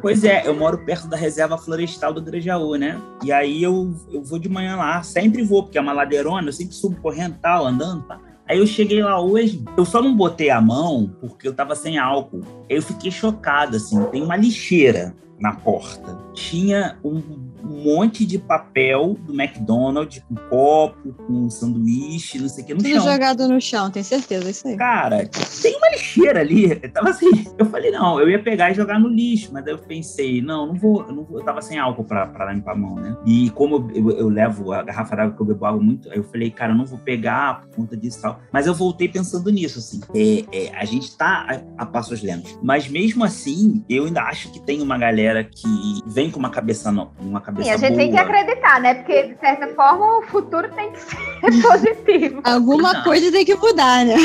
Pois 0.00 0.24
é, 0.24 0.46
eu 0.46 0.54
moro 0.54 0.78
perto 0.78 1.08
da 1.08 1.16
reserva 1.16 1.58
florestal 1.58 2.12
do 2.12 2.22
Grajaú, 2.22 2.76
né? 2.76 3.00
E 3.22 3.32
aí 3.32 3.62
eu, 3.62 3.94
eu 4.12 4.22
vou 4.22 4.38
de 4.38 4.48
manhã 4.48 4.76
lá, 4.76 5.02
sempre 5.02 5.42
vou, 5.42 5.62
porque 5.62 5.78
é 5.78 5.80
uma 5.80 5.92
ladeirona, 5.92 6.48
eu 6.48 6.52
sempre 6.52 6.74
subo 6.74 7.00
correndo 7.00 7.36
tal, 7.40 7.66
andando, 7.66 8.02
tá? 8.02 8.18
Aí 8.48 8.58
eu 8.58 8.66
cheguei 8.66 9.02
lá 9.02 9.20
hoje, 9.20 9.64
eu 9.76 9.84
só 9.84 10.02
não 10.02 10.14
botei 10.14 10.50
a 10.50 10.60
mão 10.60 11.10
porque 11.20 11.48
eu 11.48 11.54
tava 11.54 11.74
sem 11.74 11.96
álcool. 11.96 12.42
Eu 12.68 12.82
fiquei 12.82 13.10
chocado, 13.10 13.76
assim, 13.76 14.02
tem 14.06 14.22
uma 14.22 14.36
lixeira 14.36 15.14
na 15.38 15.54
porta. 15.54 16.18
Tinha 16.34 16.98
um 17.02 17.43
um 17.64 17.84
monte 17.84 18.24
de 18.24 18.38
papel 18.38 19.16
do 19.26 19.32
McDonald's, 19.32 20.22
com 20.28 20.34
copo, 20.48 21.12
com 21.12 21.48
sanduíche, 21.50 22.38
não 22.38 22.48
sei 22.48 22.64
o 22.64 22.66
que, 22.66 22.74
no 22.74 22.82
Tudo 22.82 22.94
chão. 22.94 23.12
jogado 23.12 23.48
no 23.48 23.60
chão, 23.60 23.90
tem 23.90 24.02
certeza, 24.02 24.50
isso 24.50 24.68
aí. 24.68 24.76
Cara, 24.76 25.28
tem 25.62 25.76
uma 25.76 25.88
lixeira 25.90 26.40
ali. 26.40 26.78
Eu 26.82 26.92
tava 26.92 27.10
assim, 27.10 27.30
eu 27.58 27.66
falei, 27.66 27.90
não, 27.90 28.20
eu 28.20 28.28
ia 28.28 28.42
pegar 28.42 28.70
e 28.70 28.74
jogar 28.74 28.98
no 28.98 29.08
lixo, 29.08 29.50
mas 29.52 29.66
aí 29.66 29.72
eu 29.72 29.78
pensei, 29.78 30.42
não, 30.42 30.66
não 30.66 30.74
vou, 30.74 31.02
eu, 31.02 31.14
não 31.14 31.24
vou, 31.24 31.38
eu 31.38 31.44
tava 31.44 31.62
sem 31.62 31.78
álcool 31.78 32.04
pra, 32.04 32.26
pra 32.26 32.52
limpar 32.52 32.72
a 32.72 32.76
mão, 32.76 32.96
né? 32.96 33.16
E 33.26 33.50
como 33.50 33.76
eu, 33.94 34.10
eu, 34.10 34.18
eu 34.18 34.28
levo 34.28 34.72
a 34.72 34.82
garrafa 34.82 35.16
d'água 35.16 35.34
que 35.34 35.42
eu 35.42 35.46
bebo 35.46 35.64
água 35.64 35.82
muito, 35.82 36.10
aí 36.10 36.16
eu 36.16 36.24
falei, 36.24 36.50
cara, 36.50 36.72
eu 36.72 36.76
não 36.76 36.84
vou 36.84 36.98
pegar 36.98 37.62
por 37.62 37.76
conta 37.76 37.96
disso 37.96 38.18
e 38.18 38.22
tal. 38.22 38.40
Mas 38.52 38.66
eu 38.66 38.74
voltei 38.74 39.08
pensando 39.08 39.50
nisso, 39.50 39.78
assim. 39.78 40.00
É, 40.14 40.66
é, 40.66 40.76
a 40.76 40.84
gente 40.84 41.16
tá 41.16 41.46
a, 41.78 41.82
a 41.82 41.86
passos 41.86 42.22
lentos. 42.22 42.58
Mas 42.62 42.88
mesmo 42.88 43.24
assim, 43.24 43.84
eu 43.88 44.04
ainda 44.04 44.22
acho 44.22 44.50
que 44.52 44.60
tem 44.60 44.82
uma 44.82 44.98
galera 44.98 45.44
que 45.44 46.00
vem 46.06 46.30
com 46.30 46.38
uma 46.38 46.50
cabeça, 46.50 46.90
uma 46.90 47.40
cabeça 47.40 47.53
cabeça 47.54 47.62
Sim, 47.62 47.70
a 47.70 47.76
gente 47.76 47.88
boa. 47.90 47.98
tem 47.98 48.10
que 48.10 48.18
acreditar, 48.18 48.80
né? 48.80 48.94
Porque, 48.94 49.22
de 49.22 49.38
certa 49.38 49.68
forma, 49.68 50.18
o 50.18 50.22
futuro 50.22 50.68
tem 50.72 50.90
que 50.90 51.00
ser 51.00 51.62
positivo. 51.62 52.40
Alguma 52.44 53.02
coisa 53.02 53.30
tem 53.30 53.44
que 53.44 53.54
mudar, 53.54 54.04
né? 54.04 54.16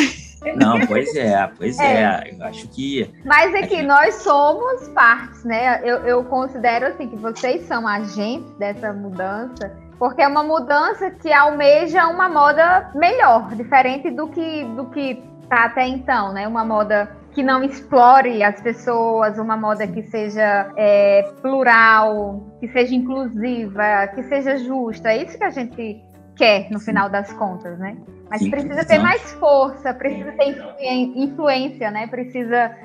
Não, 0.55 0.79
pois 0.87 1.13
é, 1.15 1.51
pois 1.57 1.77
é. 1.79 2.01
é. 2.01 2.35
Eu 2.37 2.45
acho 2.45 2.67
que. 2.69 3.13
Mas 3.25 3.53
é 3.53 3.63
que 3.63 3.83
nós 3.83 4.15
somos 4.15 4.87
partes, 4.89 5.43
né? 5.43 5.81
Eu, 5.83 5.97
eu 5.97 6.23
considero 6.23 6.87
assim 6.87 7.09
que 7.09 7.17
vocês 7.17 7.63
são 7.63 7.85
agentes 7.85 8.49
dessa 8.57 8.93
mudança, 8.93 9.77
porque 9.97 10.21
é 10.21 10.27
uma 10.27 10.43
mudança 10.43 11.11
que 11.11 11.31
almeja 11.31 12.07
uma 12.07 12.29
moda 12.29 12.89
melhor, 12.95 13.53
diferente 13.53 14.09
do 14.11 14.29
que 14.29 14.63
do 14.63 14.85
que 14.85 15.21
tá 15.49 15.65
até 15.65 15.85
então, 15.85 16.31
né? 16.31 16.47
Uma 16.47 16.63
moda 16.63 17.11
que 17.39 17.43
não 17.43 17.63
explore 17.63 18.43
as 18.43 18.59
pessoas, 18.59 19.39
uma 19.39 19.55
moda 19.55 19.87
que 19.87 20.03
seja 20.03 20.73
é, 20.75 21.23
plural, 21.41 22.43
que 22.59 22.67
seja 22.67 22.93
inclusiva, 22.93 24.07
que 24.13 24.21
seja 24.23 24.57
justa. 24.57 25.13
É 25.13 25.23
isso 25.23 25.37
que 25.37 25.45
a 25.45 25.49
gente 25.49 26.03
quer 26.35 26.69
no 26.69 26.81
final 26.81 27.09
das 27.09 27.31
contas, 27.31 27.79
né? 27.79 27.95
Mas 28.29 28.41
Sim, 28.41 28.51
precisa 28.51 28.83
ter 28.83 28.99
mais 28.99 29.31
força, 29.35 29.93
precisa 29.93 30.33
ter 30.33 30.51
influência, 30.83 31.89
né? 31.89 32.07
Precisa 32.07 32.75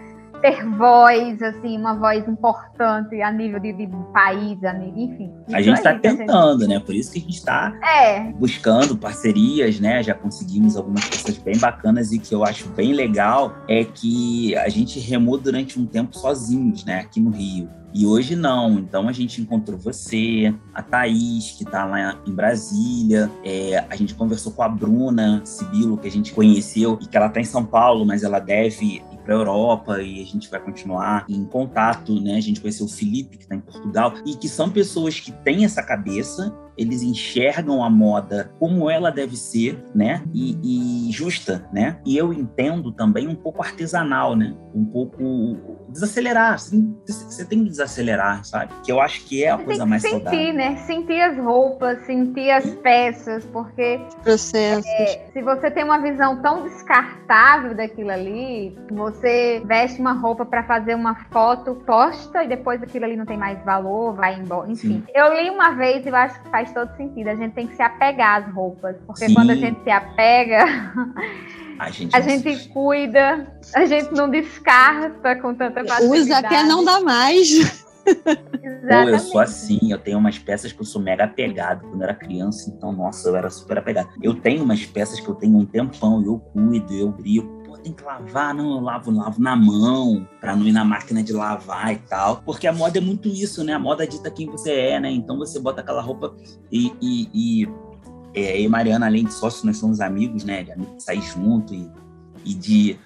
ter 0.45 0.62
voz, 0.76 1.40
assim, 1.40 1.78
uma 1.78 1.95
voz 1.95 2.28
importante 2.28 3.22
a 3.22 3.32
nível 3.32 3.59
de, 3.59 3.72
de 3.72 3.88
país, 4.12 4.62
a 4.62 4.74
nível, 4.74 4.99
enfim. 4.99 5.32
A 5.51 5.62
gente 5.62 5.78
está 5.78 5.99
tentando, 5.99 6.68
né? 6.68 6.78
Por 6.78 6.95
isso 6.95 7.12
que 7.12 7.18
a 7.18 7.22
gente 7.22 7.38
está 7.38 7.74
é. 7.82 8.30
buscando 8.32 8.95
parcerias, 8.95 9.80
né? 9.80 10.03
Já 10.03 10.12
conseguimos 10.12 10.76
algumas 10.76 11.09
coisas 11.09 11.38
bem 11.38 11.57
bacanas 11.57 12.12
e 12.12 12.18
que 12.18 12.34
eu 12.34 12.45
acho 12.45 12.68
bem 12.68 12.92
legal 12.92 13.55
é 13.66 13.84
que 13.84 14.55
a 14.57 14.68
gente 14.68 15.01
remou 15.01 15.38
durante 15.38 15.80
um 15.80 15.86
tempo 15.86 16.14
sozinhos, 16.14 16.84
né? 16.84 17.01
Aqui 17.01 17.20
no 17.20 17.30
Rio. 17.30 17.70
E 17.95 18.05
hoje 18.05 18.36
não. 18.36 18.78
Então 18.78 19.09
a 19.09 19.12
gente 19.12 19.40
encontrou 19.40 19.78
você, 19.78 20.53
a 20.74 20.82
Thaís, 20.82 21.53
que 21.53 21.62
está 21.62 21.86
lá 21.86 22.18
em 22.26 22.34
Brasília. 22.34 23.30
É, 23.42 23.82
a 23.88 23.97
gente 23.97 24.14
conversou 24.14 24.53
com 24.53 24.62
a 24.62 24.68
Bruna 24.68 25.40
Sibilo, 25.45 25.97
que 25.97 26.09
a 26.09 26.11
gente 26.11 26.34
conheceu 26.34 26.99
e 27.01 27.07
que 27.07 27.16
ela 27.16 27.28
está 27.28 27.40
em 27.40 27.45
São 27.45 27.64
Paulo, 27.64 28.05
mas 28.05 28.22
ela 28.24 28.40
deve 28.40 29.03
para 29.25 29.35
a 29.35 29.39
Europa 29.39 30.03
e 30.03 30.22
a 30.22 30.27
gente 30.27 30.51
vai 30.51 30.61
continuar 30.61 31.25
em 31.29 31.45
contato, 31.45 32.20
né? 32.20 32.37
A 32.37 32.41
gente 32.41 32.61
conheceu 32.61 32.87
o 32.87 32.89
Felipe, 32.89 33.39
que 33.39 33.45
está 33.45 33.55
em 33.55 33.61
Portugal, 33.61 34.12
e 34.27 34.37
que 34.37 34.49
são 34.49 34.70
pessoas 34.70 35.18
que 35.18 35.33
têm 35.33 35.64
essa 35.64 35.83
cabeça 35.83 36.55
eles 36.77 37.03
enxergam 37.03 37.83
a 37.83 37.91
moda 37.91 38.53
como 38.59 38.91
ela 38.91 39.11
deve 39.11 39.37
ser, 39.37 39.83
né? 39.95 40.22
E, 40.33 41.09
e 41.09 41.12
justa, 41.12 41.68
né? 41.72 41.99
E 42.05 42.16
eu 42.16 42.33
entendo 42.33 42.93
também 42.93 43.29
um 43.29 43.35
pouco 43.35 43.62
artesanal, 43.62 44.35
né? 44.35 44.55
Um 44.75 44.85
pouco 44.85 45.87
desacelerar. 45.89 46.59
Você 46.59 47.45
tem 47.45 47.64
que 47.64 47.70
desacelerar, 47.70 48.45
sabe? 48.45 48.72
Que 48.85 48.91
eu 48.91 49.01
acho 49.01 49.25
que 49.25 49.45
é 49.45 49.51
a 49.51 49.57
você 49.57 49.64
coisa 49.64 49.87
mais 49.87 50.03
sentir, 50.03 50.22
saudável. 50.22 50.55
né? 50.55 50.77
Sentir 50.79 51.20
as 51.20 51.39
roupas, 51.39 51.99
sentir 52.07 52.51
as 52.51 52.66
peças, 52.77 53.45
porque 53.47 54.01
processos. 54.22 54.87
É, 54.87 55.31
se 55.33 55.43
você 55.43 55.70
tem 55.70 55.85
uma 55.85 55.99
visão 55.99 56.41
tão 56.43 56.64
descartável 56.64 57.75
daquilo 57.75 58.11
ali, 58.11 58.77
você 58.91 59.62
veste 59.64 60.01
uma 60.01 60.12
roupa 60.12 60.45
para 60.45 60.64
fazer 60.64 60.95
uma 60.95 61.14
foto, 61.31 61.75
posta 61.87 62.43
e 62.45 62.49
depois 62.49 62.83
aquilo 62.83 63.05
ali 63.05 63.16
não 63.16 63.27
tem 63.27 63.39
mais 63.39 63.62
valor, 63.64 64.14
vai 64.14 64.39
embora. 64.39 64.70
Enfim, 64.70 65.03
Sim. 65.05 65.05
eu 65.14 65.35
li 65.35 65.51
uma 65.51 65.70
vez 65.70 66.05
e 66.05 66.09
eu 66.09 66.16
acho 66.16 66.41
que 66.43 66.49
faz 66.51 66.64
todo 66.73 66.97
sentido. 66.97 67.29
A 67.29 67.35
gente 67.35 67.53
tem 67.53 67.67
que 67.67 67.77
se 67.77 67.83
apegar 67.83 68.43
às 68.43 68.55
roupas, 68.55 68.97
porque 69.07 69.27
Sim. 69.27 69.35
quando 69.35 69.51
a 69.51 69.55
gente 69.55 69.83
se 69.83 69.91
apega. 69.91 70.65
A 71.77 71.91
gente, 71.91 72.15
a 72.15 72.21
gente 72.21 72.69
cuida, 72.69 73.53
a 73.75 73.85
gente 73.85 74.12
não 74.12 74.31
descarta 74.31 75.35
com 75.37 75.53
tanta 75.55 75.85
facilidade. 75.85 76.21
Usa 76.21 76.39
até 76.39 76.62
não 76.62 76.85
dá 76.85 77.01
mais. 77.01 77.85
Ou 78.07 79.09
eu 79.09 79.19
sou 79.19 79.41
assim, 79.41 79.79
eu 79.91 79.99
tenho 79.99 80.19
umas 80.19 80.39
peças 80.39 80.73
que 80.73 80.81
eu 80.81 80.85
sou 80.85 81.01
mega 81.01 81.25
apegado 81.25 81.81
quando 81.81 82.01
eu 82.01 82.05
era 82.05 82.15
criança, 82.15 82.71
então, 82.71 82.93
nossa, 82.93 83.29
eu 83.29 83.37
era 83.37 83.51
super 83.51 83.79
apegado. 83.79 84.09
Eu 84.23 84.35
tenho 84.35 84.62
umas 84.62 84.85
peças 84.85 85.19
que 85.19 85.29
eu 85.29 85.35
tenho 85.35 85.57
um 85.57 85.65
tempão, 85.65 86.23
eu 86.25 86.39
cuido, 86.39 86.93
eu 86.95 87.11
brinco. 87.11 87.64
Tem 87.85 87.93
que 87.93 88.03
lavar, 88.03 88.55
não, 88.55 88.76
eu 88.76 88.80
lavo, 88.80 89.11
lavo 89.11 89.41
na 89.43 89.55
mão, 89.55 90.26
pra 90.41 90.57
não 90.57 90.66
ir 90.66 90.72
na 90.72 90.87
máquina 90.87 91.22
de 91.22 91.35
lavar 91.35 91.93
e 91.93 91.99
tal. 91.99 92.43
Porque 92.43 92.66
a 92.66 92.72
moda 92.72 92.97
é 92.97 93.01
muito 93.01 93.28
isso, 93.28 93.62
né? 93.62 93.74
A 93.74 93.78
moda 93.78 94.07
dita 94.07 94.30
quem 94.30 94.51
você 94.51 94.72
é, 94.72 94.99
né? 94.99 95.11
Então 95.11 95.37
você 95.37 95.61
bota 95.61 95.82
aquela 95.82 96.01
roupa 96.01 96.35
e, 96.72 96.91
e, 96.99 97.28
e 97.35 97.68
é, 98.35 98.59
e 98.59 98.66
Mariana, 98.68 99.05
além 99.05 99.24
de 99.24 99.35
sócios, 99.35 99.62
nós 99.64 99.76
somos 99.76 100.01
amigos, 100.01 100.45
né? 100.45 100.64
De 100.64 101.03
sair 101.03 101.20
junto 101.20 101.74
e, 101.74 101.91
e 102.43 102.55
de 102.55 102.99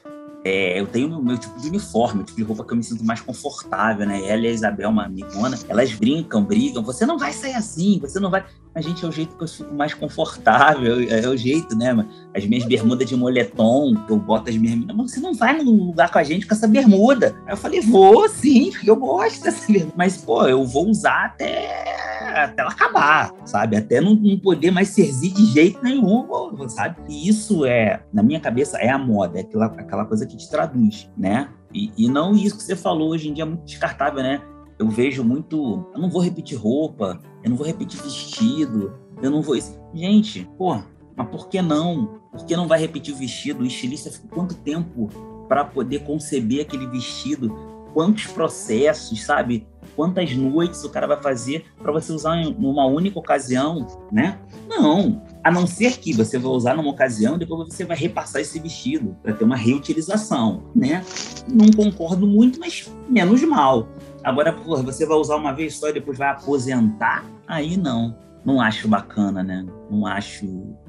é, 0.44 0.78
eu 0.78 0.86
tenho 0.86 1.18
o 1.18 1.22
meu 1.22 1.36
tipo 1.36 1.60
de 1.60 1.68
uniforme, 1.68 2.22
o 2.22 2.24
tipo 2.24 2.38
de 2.38 2.44
roupa 2.44 2.64
que 2.64 2.72
eu 2.72 2.76
me 2.76 2.84
sinto 2.84 3.04
mais 3.04 3.20
confortável, 3.20 4.06
né? 4.06 4.26
Ela 4.26 4.42
e 4.42 4.46
a 4.46 4.50
Isabel, 4.50 4.88
uma 4.88 5.06
amigona, 5.06 5.58
elas 5.68 5.92
brincam, 5.92 6.44
brigam. 6.44 6.82
Você 6.84 7.04
não 7.04 7.18
vai 7.18 7.32
sair 7.32 7.54
assim, 7.54 7.98
você 8.00 8.20
não 8.20 8.30
vai. 8.30 8.46
A 8.78 8.80
gente 8.80 9.04
é 9.04 9.08
o 9.08 9.10
jeito 9.10 9.36
que 9.36 9.42
eu 9.42 9.48
fico 9.48 9.74
mais 9.74 9.92
confortável, 9.92 11.00
é, 11.00 11.24
é 11.24 11.28
o 11.28 11.36
jeito, 11.36 11.76
né? 11.76 12.06
As 12.32 12.46
minhas 12.46 12.64
bermudas 12.64 13.08
de 13.08 13.16
moletom, 13.16 13.96
eu 14.08 14.16
boto 14.16 14.48
as 14.48 14.56
minhas. 14.56 14.78
Mas 14.94 15.10
você 15.10 15.18
não 15.18 15.34
vai 15.34 15.60
num 15.60 15.86
lugar 15.86 16.12
com 16.12 16.18
a 16.18 16.22
gente 16.22 16.46
com 16.46 16.54
essa 16.54 16.68
bermuda. 16.68 17.34
Aí 17.44 17.54
eu 17.54 17.56
falei, 17.56 17.80
vou 17.80 18.28
sim, 18.28 18.70
porque 18.70 18.88
eu 18.88 18.94
gosto 18.94 19.42
dessa 19.42 19.66
bermuda. 19.66 19.94
Mas, 19.96 20.18
pô, 20.18 20.46
eu 20.46 20.64
vou 20.64 20.88
usar 20.88 21.24
até 21.24 21.98
até 22.44 22.62
ela 22.62 22.70
acabar, 22.70 23.32
sabe? 23.44 23.76
Até 23.76 24.00
não, 24.00 24.14
não 24.14 24.38
poder 24.38 24.70
mais 24.70 24.90
servir 24.90 25.32
de 25.32 25.46
jeito 25.46 25.82
nenhum, 25.82 26.28
sabe? 26.68 26.98
E 27.08 27.28
isso 27.28 27.64
é, 27.64 28.00
na 28.12 28.22
minha 28.22 28.38
cabeça, 28.38 28.78
é 28.78 28.88
a 28.88 28.98
moda, 28.98 29.38
é 29.38 29.42
aquela, 29.42 29.66
aquela 29.66 30.04
coisa 30.04 30.24
que 30.24 30.36
te 30.36 30.48
traduz, 30.48 31.10
né? 31.16 31.48
E, 31.74 31.90
e 31.98 32.08
não 32.08 32.32
isso 32.32 32.56
que 32.56 32.62
você 32.62 32.76
falou 32.76 33.10
hoje 33.10 33.28
em 33.28 33.32
dia 33.32 33.42
é 33.42 33.46
muito 33.46 33.64
descartável, 33.64 34.22
né? 34.22 34.40
Eu 34.78 34.88
vejo 34.88 35.24
muito, 35.24 35.84
eu 35.92 36.00
não 36.00 36.08
vou 36.08 36.22
repetir 36.22 36.56
roupa, 36.56 37.20
eu 37.48 37.50
não 37.50 37.56
vou 37.56 37.66
repetir 37.66 38.02
vestido, 38.02 38.92
eu 39.22 39.30
não 39.30 39.40
vou. 39.40 39.56
Gente, 39.94 40.46
pô, 40.58 40.82
mas 41.16 41.28
por 41.28 41.48
que 41.48 41.62
não? 41.62 42.20
Por 42.30 42.44
que 42.44 42.54
não 42.54 42.68
vai 42.68 42.78
repetir 42.78 43.14
o 43.14 43.16
vestido? 43.16 43.62
O 43.62 43.66
estilista 43.66 44.10
ficou 44.10 44.28
quanto 44.30 44.54
tempo 44.54 45.08
para 45.48 45.64
poder 45.64 46.00
conceber 46.00 46.60
aquele 46.60 46.86
vestido? 46.86 47.48
Quantos 47.94 48.26
processos, 48.26 49.24
sabe? 49.24 49.66
quantas 49.98 50.32
noites 50.32 50.84
o 50.84 50.90
cara 50.90 51.08
vai 51.08 51.20
fazer 51.20 51.64
para 51.76 51.90
você 51.90 52.12
usar 52.12 52.36
em 52.36 52.54
uma 52.54 52.86
única 52.86 53.18
ocasião, 53.18 53.84
né? 54.12 54.38
Não. 54.68 55.26
A 55.42 55.50
não 55.50 55.66
ser 55.66 55.98
que 55.98 56.12
você 56.12 56.38
vai 56.38 56.50
usar 56.50 56.74
numa 56.74 56.90
ocasião 56.90 57.36
e 57.36 57.38
depois 57.38 57.68
você 57.68 57.84
vai 57.84 57.96
repassar 57.96 58.42
esse 58.42 58.58
vestido 58.58 59.16
para 59.22 59.32
ter 59.32 59.44
uma 59.44 59.56
reutilização, 59.56 60.64
né? 60.74 61.04
Não 61.48 61.70
concordo 61.70 62.26
muito, 62.26 62.58
mas 62.58 62.90
menos 63.08 63.42
mal. 63.42 63.88
Agora, 64.22 64.52
porra, 64.52 64.82
você 64.82 65.06
vai 65.06 65.16
usar 65.16 65.36
uma 65.36 65.52
vez 65.52 65.76
só 65.76 65.88
e 65.88 65.92
depois 65.92 66.18
vai 66.18 66.28
aposentar? 66.30 67.24
Aí 67.46 67.76
não. 67.76 68.16
Não 68.44 68.60
acho 68.60 68.88
bacana, 68.88 69.42
né? 69.42 69.66
Não 69.90 70.06
acho 70.06 70.46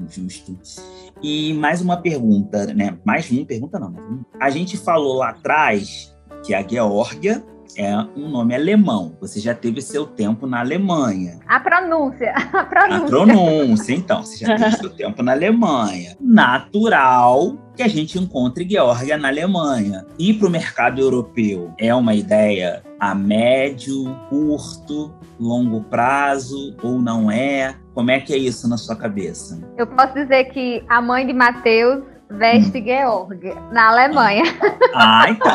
justo. 0.07 0.57
E 1.21 1.53
mais 1.53 1.81
uma 1.81 1.97
pergunta, 1.97 2.67
né? 2.73 2.97
Mais 3.03 3.29
uma 3.29 3.45
pergunta 3.45 3.79
não. 3.79 3.95
A 4.39 4.49
gente 4.49 4.77
falou 4.77 5.17
lá 5.17 5.29
atrás 5.29 6.15
que 6.45 6.53
a 6.53 6.65
Geórgia 6.65 7.43
é 7.77 7.95
um 8.15 8.29
nome 8.29 8.55
alemão. 8.55 9.15
Você 9.19 9.39
já 9.39 9.53
teve 9.53 9.81
seu 9.81 10.05
tempo 10.05 10.47
na 10.47 10.59
Alemanha. 10.59 11.39
A 11.47 11.59
pronúncia. 11.59 12.33
A 12.53 12.63
pronúncia, 12.65 13.05
a 13.05 13.09
pronúncia 13.09 13.93
então. 13.93 14.23
Você 14.23 14.45
já 14.45 14.57
teve 14.57 14.71
seu 14.77 14.89
tempo 14.89 15.23
na 15.23 15.31
Alemanha. 15.31 16.15
Natural 16.19 17.57
que 17.75 17.83
a 17.83 17.87
gente 17.87 18.17
encontre 18.17 18.67
Geórgia 18.69 19.17
na 19.17 19.29
Alemanha. 19.29 20.05
Ir 20.17 20.35
para 20.35 20.47
o 20.47 20.51
mercado 20.51 20.99
europeu 20.99 21.73
é 21.77 21.93
uma 21.93 22.13
ideia 22.13 22.83
a 22.99 23.15
médio, 23.15 24.13
curto, 24.29 25.13
longo 25.39 25.81
prazo 25.83 26.75
ou 26.83 27.01
não 27.01 27.31
é? 27.31 27.75
Como 27.93 28.11
é 28.11 28.19
que 28.19 28.33
é 28.33 28.37
isso 28.37 28.67
na 28.67 28.77
sua 28.77 28.95
cabeça? 28.95 29.59
Eu 29.77 29.87
posso 29.87 30.13
dizer 30.13 30.45
que 30.45 30.83
a 30.89 31.01
mãe 31.01 31.25
de 31.25 31.33
Mateus 31.33 32.03
veste 32.29 32.81
Georg, 32.81 33.53
na 33.71 33.89
Alemanha. 33.89 34.43
Ah, 34.93 35.25
então. 35.29 35.51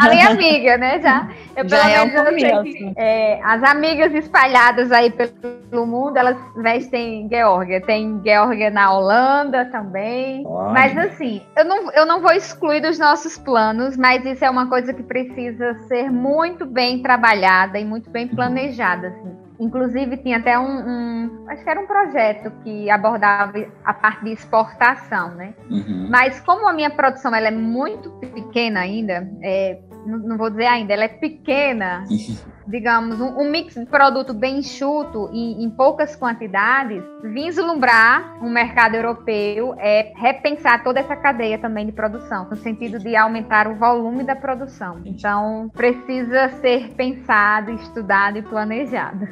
a 0.00 0.08
minha 0.08 0.28
amiga, 0.28 0.78
né? 0.78 1.00
Já, 1.00 1.28
eu, 1.56 1.68
já 1.68 1.90
é 1.90 2.02
um 2.02 2.10
começo. 2.10 2.92
É, 2.96 3.40
as 3.42 3.62
amigas 3.62 4.12
espalhadas 4.14 4.90
aí 4.90 5.10
pelo 5.10 5.86
mundo, 5.86 6.16
elas 6.16 6.36
vestem 6.56 7.28
Georgia. 7.30 7.80
Tem 7.80 8.20
Georgia 8.24 8.70
na 8.70 8.92
Holanda 8.92 9.66
também. 9.66 10.44
Olha. 10.46 10.72
Mas 10.72 10.96
assim, 10.96 11.42
eu 11.56 11.64
não, 11.64 11.90
eu 11.92 12.06
não 12.06 12.20
vou 12.20 12.32
excluir 12.32 12.80
dos 12.80 12.98
nossos 12.98 13.38
planos, 13.38 13.96
mas 13.96 14.24
isso 14.24 14.44
é 14.44 14.50
uma 14.50 14.68
coisa 14.68 14.92
que 14.92 15.02
precisa 15.02 15.74
ser 15.88 16.10
muito 16.10 16.64
bem 16.64 17.02
trabalhada 17.02 17.78
e 17.78 17.84
muito 17.84 18.10
bem 18.10 18.28
planejada. 18.28 19.08
Assim. 19.08 19.41
Inclusive, 19.62 20.16
tinha 20.16 20.38
até 20.38 20.58
um, 20.58 20.64
um, 20.64 21.44
Acho 21.48 21.62
que 21.62 21.70
era 21.70 21.80
um 21.80 21.86
projeto 21.86 22.50
que 22.64 22.90
abordava 22.90 23.64
a 23.84 23.94
parte 23.94 24.24
de 24.24 24.32
exportação, 24.32 25.36
né? 25.36 25.54
Uhum. 25.70 26.08
Mas 26.10 26.40
como 26.40 26.66
a 26.66 26.72
minha 26.72 26.90
produção 26.90 27.32
ela 27.32 27.46
é 27.46 27.52
muito 27.52 28.10
pequena 28.10 28.80
ainda, 28.80 29.30
é, 29.40 29.78
não, 30.06 30.18
não, 30.18 30.38
vou 30.38 30.50
dizer 30.50 30.66
ainda, 30.66 30.92
ela 30.92 31.04
é 31.04 31.08
pequena, 31.08 32.04
digamos, 32.66 33.20
um, 33.20 33.40
um, 33.40 33.50
mix 33.50 33.74
de 33.74 33.86
produto 33.86 34.32
bem 34.34 34.58
enxuto 34.58 35.30
e 35.32 35.64
em 35.64 35.70
poucas 35.70 36.16
quantidades, 36.16 37.02
vislumbrar 37.22 38.38
um 38.42 38.50
mercado 38.50 38.94
europeu 38.94 39.74
é 39.78 40.12
repensar 40.16 40.82
toda 40.82 41.00
essa 41.00 41.16
cadeia 41.16 41.58
também 41.58 41.86
de 41.86 41.92
produção, 41.92 42.48
no 42.48 42.56
sentido 42.56 42.98
de 42.98 43.16
aumentar 43.16 43.68
o 43.68 43.76
volume 43.76 44.24
da 44.24 44.36
produção. 44.36 45.00
Então, 45.04 45.70
precisa 45.74 46.48
ser 46.60 46.90
pensado, 46.94 47.72
estudado 47.72 48.38
e 48.38 48.42
planejado. 48.42 49.28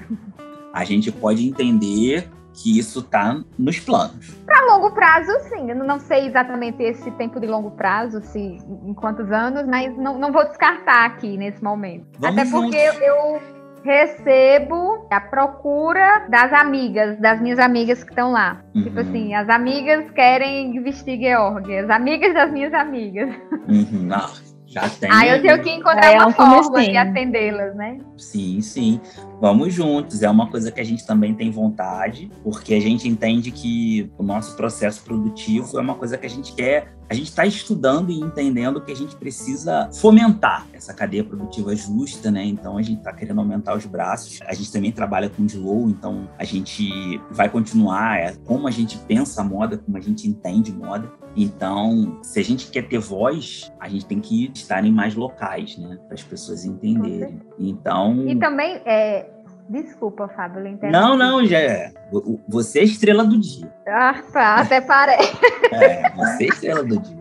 A 0.73 0.85
gente 0.85 1.11
pode 1.11 1.47
entender 1.47 2.29
que 2.63 2.79
isso 2.79 3.01
está 3.01 3.41
nos 3.59 3.81
planos. 3.81 4.31
Para 4.45 4.75
longo 4.75 4.93
prazo, 4.93 5.33
sim. 5.49 5.71
Eu 5.71 5.77
não 5.77 5.99
sei 5.99 6.27
exatamente 6.27 6.83
esse 6.83 7.11
tempo 7.13 7.41
de 7.41 7.47
longo 7.47 7.71
prazo, 7.71 8.21
se 8.21 8.39
em 8.39 8.95
quantos 8.95 9.31
anos, 9.33 9.67
mas 9.67 9.97
não, 9.97 10.19
não 10.19 10.33
vou 10.33 10.45
descartar 10.45 11.07
aqui 11.07 11.37
nesse 11.37 11.63
momento. 11.63 12.07
Vamos 12.19 12.39
Até 12.39 12.51
porque 12.51 12.87
juntos. 12.87 13.03
eu 13.03 13.43
recebo 13.83 15.07
a 15.11 15.21
procura 15.21 16.27
das 16.29 16.53
amigas, 16.53 17.19
das 17.19 17.41
minhas 17.41 17.59
amigas 17.59 18.05
que 18.05 18.11
estão 18.11 18.31
lá. 18.31 18.63
Uhum. 18.75 18.83
Tipo 18.83 19.01
assim, 19.01 19.35
as 19.35 19.49
amigas 19.49 20.11
querem 20.11 20.83
vestir 20.83 21.19
Georg, 21.19 21.75
as 21.75 21.89
amigas 21.89 22.35
das 22.35 22.53
minhas 22.53 22.75
amigas. 22.75 23.31
Uhum. 23.69 24.09
Ah, 24.13 24.31
já 24.67 24.89
tem. 24.89 25.11
Aí 25.11 25.31
eu 25.31 25.43
tenho 25.43 25.63
que 25.63 25.71
encontrar 25.71 26.13
é, 26.13 26.19
uma 26.19 26.33
forma 26.33 26.83
de 26.83 26.97
atendê-las, 26.97 27.75
né? 27.75 27.99
Sim, 28.17 28.61
sim. 28.61 29.01
Vamos 29.41 29.73
juntos. 29.73 30.23
É 30.23 30.29
uma 30.29 30.51
coisa 30.51 30.71
que 30.71 30.81
a 30.81 30.85
gente 30.85 31.07
também 31.07 31.35
tem 31.35 31.51
vontade, 31.51 32.31
porque 32.43 32.75
a 32.75 32.81
gente 32.81 33.09
entende 33.09 33.51
que 33.51 34.11
o 34.19 34.23
nosso 34.23 34.55
processo 34.55 35.03
produtivo 35.03 35.79
é 35.79 35.81
uma 35.81 35.95
coisa 35.95 36.19
que 36.19 36.27
a 36.27 36.31
gente 36.31 36.53
quer. 36.53 36.95
A 37.09 37.15
gente 37.15 37.29
está 37.29 37.45
estudando 37.45 38.11
e 38.11 38.21
entendendo 38.21 38.81
que 38.81 38.93
a 38.93 38.95
gente 38.95 39.17
precisa 39.17 39.91
fomentar 39.95 40.67
essa 40.73 40.95
cadeia 40.95 41.25
produtiva 41.25 41.75
justa, 41.75 42.31
né? 42.31 42.45
Então 42.45 42.77
a 42.77 42.83
gente 42.83 42.99
está 42.99 43.13
querendo 43.13 43.41
aumentar 43.41 43.77
os 43.77 43.85
braços. 43.87 44.39
A 44.47 44.55
gente 44.55 44.71
também 44.71 44.93
trabalha 44.93 45.29
com 45.29 45.45
slow, 45.47 45.89
então 45.89 46.29
a 46.39 46.45
gente 46.45 47.21
vai 47.31 47.49
continuar 47.49 48.19
é, 48.21 48.37
como 48.45 48.69
a 48.69 48.71
gente 48.71 48.97
pensa 48.99 49.41
a 49.41 49.45
moda, 49.45 49.79
como 49.79 49.97
a 49.97 50.01
gente 50.01 50.29
entende 50.29 50.71
moda. 50.71 51.11
Então, 51.37 52.19
se 52.23 52.41
a 52.41 52.45
gente 52.45 52.71
quer 52.71 52.89
ter 52.89 52.99
voz, 52.99 53.73
a 53.79 53.89
gente 53.89 54.07
tem 54.07 54.21
que 54.21 54.51
estar 54.55 54.85
em 54.85 54.93
mais 54.93 55.15
locais, 55.15 55.77
né? 55.79 55.99
Para 56.07 56.15
as 56.15 56.23
pessoas 56.23 56.65
entenderem. 56.65 57.41
Então. 57.59 58.29
E 58.29 58.37
também, 58.37 58.81
é... 58.85 59.30
desculpa, 59.71 60.29
Fábio, 60.29 60.79
eu 60.83 60.91
Não, 60.91 61.17
não, 61.17 61.45
já 61.47 61.59
é. 61.59 61.93
Você 62.49 62.81
é 62.81 62.85
estrela 62.85 63.25
do 63.25 63.39
dia. 63.39 63.73
Ah, 63.87 64.21
tá, 64.33 64.57
até 64.57 64.81
parece. 64.81 65.39
é, 65.73 66.11
você 66.11 66.45
é 66.45 66.49
estrela 66.49 66.83
do 66.83 66.99
dia. 66.99 67.21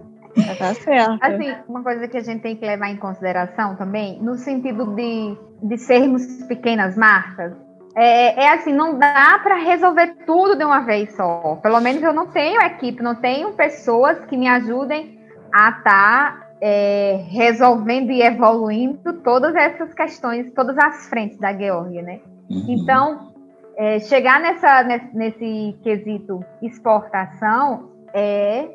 Tá 0.58 0.74
certo. 0.74 1.20
Assim, 1.22 1.54
uma 1.68 1.84
coisa 1.84 2.08
que 2.08 2.18
a 2.18 2.24
gente 2.24 2.41
tem 2.41 2.56
que 2.56 2.66
levar 2.66 2.89
em 2.89 2.97
consideração 2.97 3.76
também, 3.76 4.22
no 4.22 4.36
sentido 4.36 4.95
de, 4.95 5.38
de 5.62 5.78
sermos 5.78 6.26
pequenas 6.47 6.97
marcas, 6.97 7.54
é, 7.95 8.45
é 8.45 8.54
assim, 8.54 8.74
não 8.74 8.97
dá 8.97 9.39
para 9.43 9.56
resolver 9.56 10.16
tudo 10.26 10.56
de 10.56 10.64
uma 10.64 10.82
vez 10.82 11.14
só. 11.16 11.60
Pelo 11.62 11.80
menos 11.82 12.02
eu 12.02 12.14
não 12.14 12.28
tenho 12.28 12.62
equipe, 12.62 13.04
não 13.04 13.16
tenho 13.16 13.54
pessoas 13.54 14.20
que 14.26 14.38
me 14.38 14.47
ajudem 14.47 15.20
a 15.54 15.70
estar 15.70 15.84
tá, 15.84 16.47
é, 16.62 17.24
resolvendo 17.30 18.12
e 18.12 18.22
evoluindo 18.22 19.14
todas 19.22 19.56
essas 19.56 19.93
questões, 19.93 20.52
todas 20.54 20.78
as 20.78 21.08
frentes 21.10 21.38
da 21.38 21.54
Geórgia, 21.54 22.02
né? 22.02 22.20
Uhum. 22.50 22.66
Então, 22.68 23.34
é, 23.78 24.00
chegar 24.00 24.39
nessa, 24.39 24.84
nesse, 24.84 25.16
nesse 25.16 25.80
quesito 25.84 26.43
exportação 26.62 27.89
é 28.14 28.70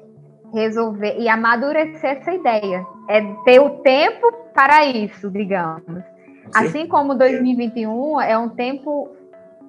resolver 0.52 1.16
e 1.18 1.28
amadurecer 1.28 2.18
essa 2.18 2.32
ideia. 2.32 2.86
É 3.08 3.20
ter 3.44 3.60
o 3.60 3.70
tempo 3.80 4.32
para 4.54 4.86
isso, 4.86 5.30
digamos. 5.30 6.02
Assim 6.54 6.86
como 6.86 7.14
2021 7.14 8.20
é 8.20 8.38
um 8.38 8.48
tempo 8.48 9.10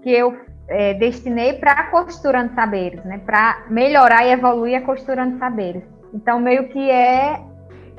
que 0.03 0.11
eu 0.11 0.37
é, 0.67 0.93
destinei 0.93 1.53
para 1.53 1.89
costurando 1.89 2.53
saberes, 2.53 3.03
né? 3.03 3.19
Para 3.25 3.65
melhorar 3.69 4.25
e 4.25 4.31
evoluir 4.31 4.77
a 4.77 4.81
costurando 4.81 5.37
saberes. 5.37 5.83
Então, 6.13 6.39
meio 6.39 6.69
que 6.69 6.89
é, 6.89 7.41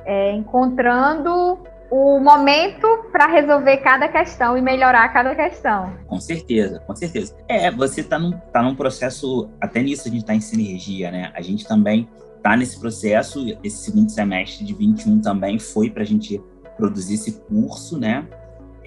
é 0.05 0.33
encontrando 0.33 1.59
o 1.91 2.19
momento 2.19 2.87
para 3.13 3.27
resolver 3.27 3.79
cada 3.79 4.09
questão 4.09 4.57
e 4.57 4.63
melhorar 4.63 5.09
cada 5.13 5.35
questão. 5.35 5.93
Com 6.07 6.21
certeza, 6.21 6.81
com 6.81 6.95
certeza. 6.95 7.35
É, 7.49 7.71
você 7.71 8.01
está 8.01 8.19
num, 8.19 8.33
tá 8.33 8.63
num 8.63 8.75
processo, 8.75 9.49
até 9.61 9.83
nisso 9.83 10.09
a 10.09 10.11
gente 10.11 10.23
está 10.23 10.35
em 10.35 10.41
sinergia, 10.41 11.11
né? 11.11 11.33
A 11.35 11.41
gente 11.41 11.67
também 11.67 12.09
está 12.37 12.57
nesse 12.57 12.79
processo, 12.79 13.45
esse 13.63 13.79
segundo 13.85 14.11
semestre 14.11 14.65
de 14.65 14.75
21 14.75 15.21
também 15.21 15.59
foi 15.59 15.91
para 15.91 16.03
a 16.03 16.07
gente 16.07 16.41
produzir 16.77 17.15
esse 17.15 17.41
curso, 17.41 17.99
né? 17.99 18.27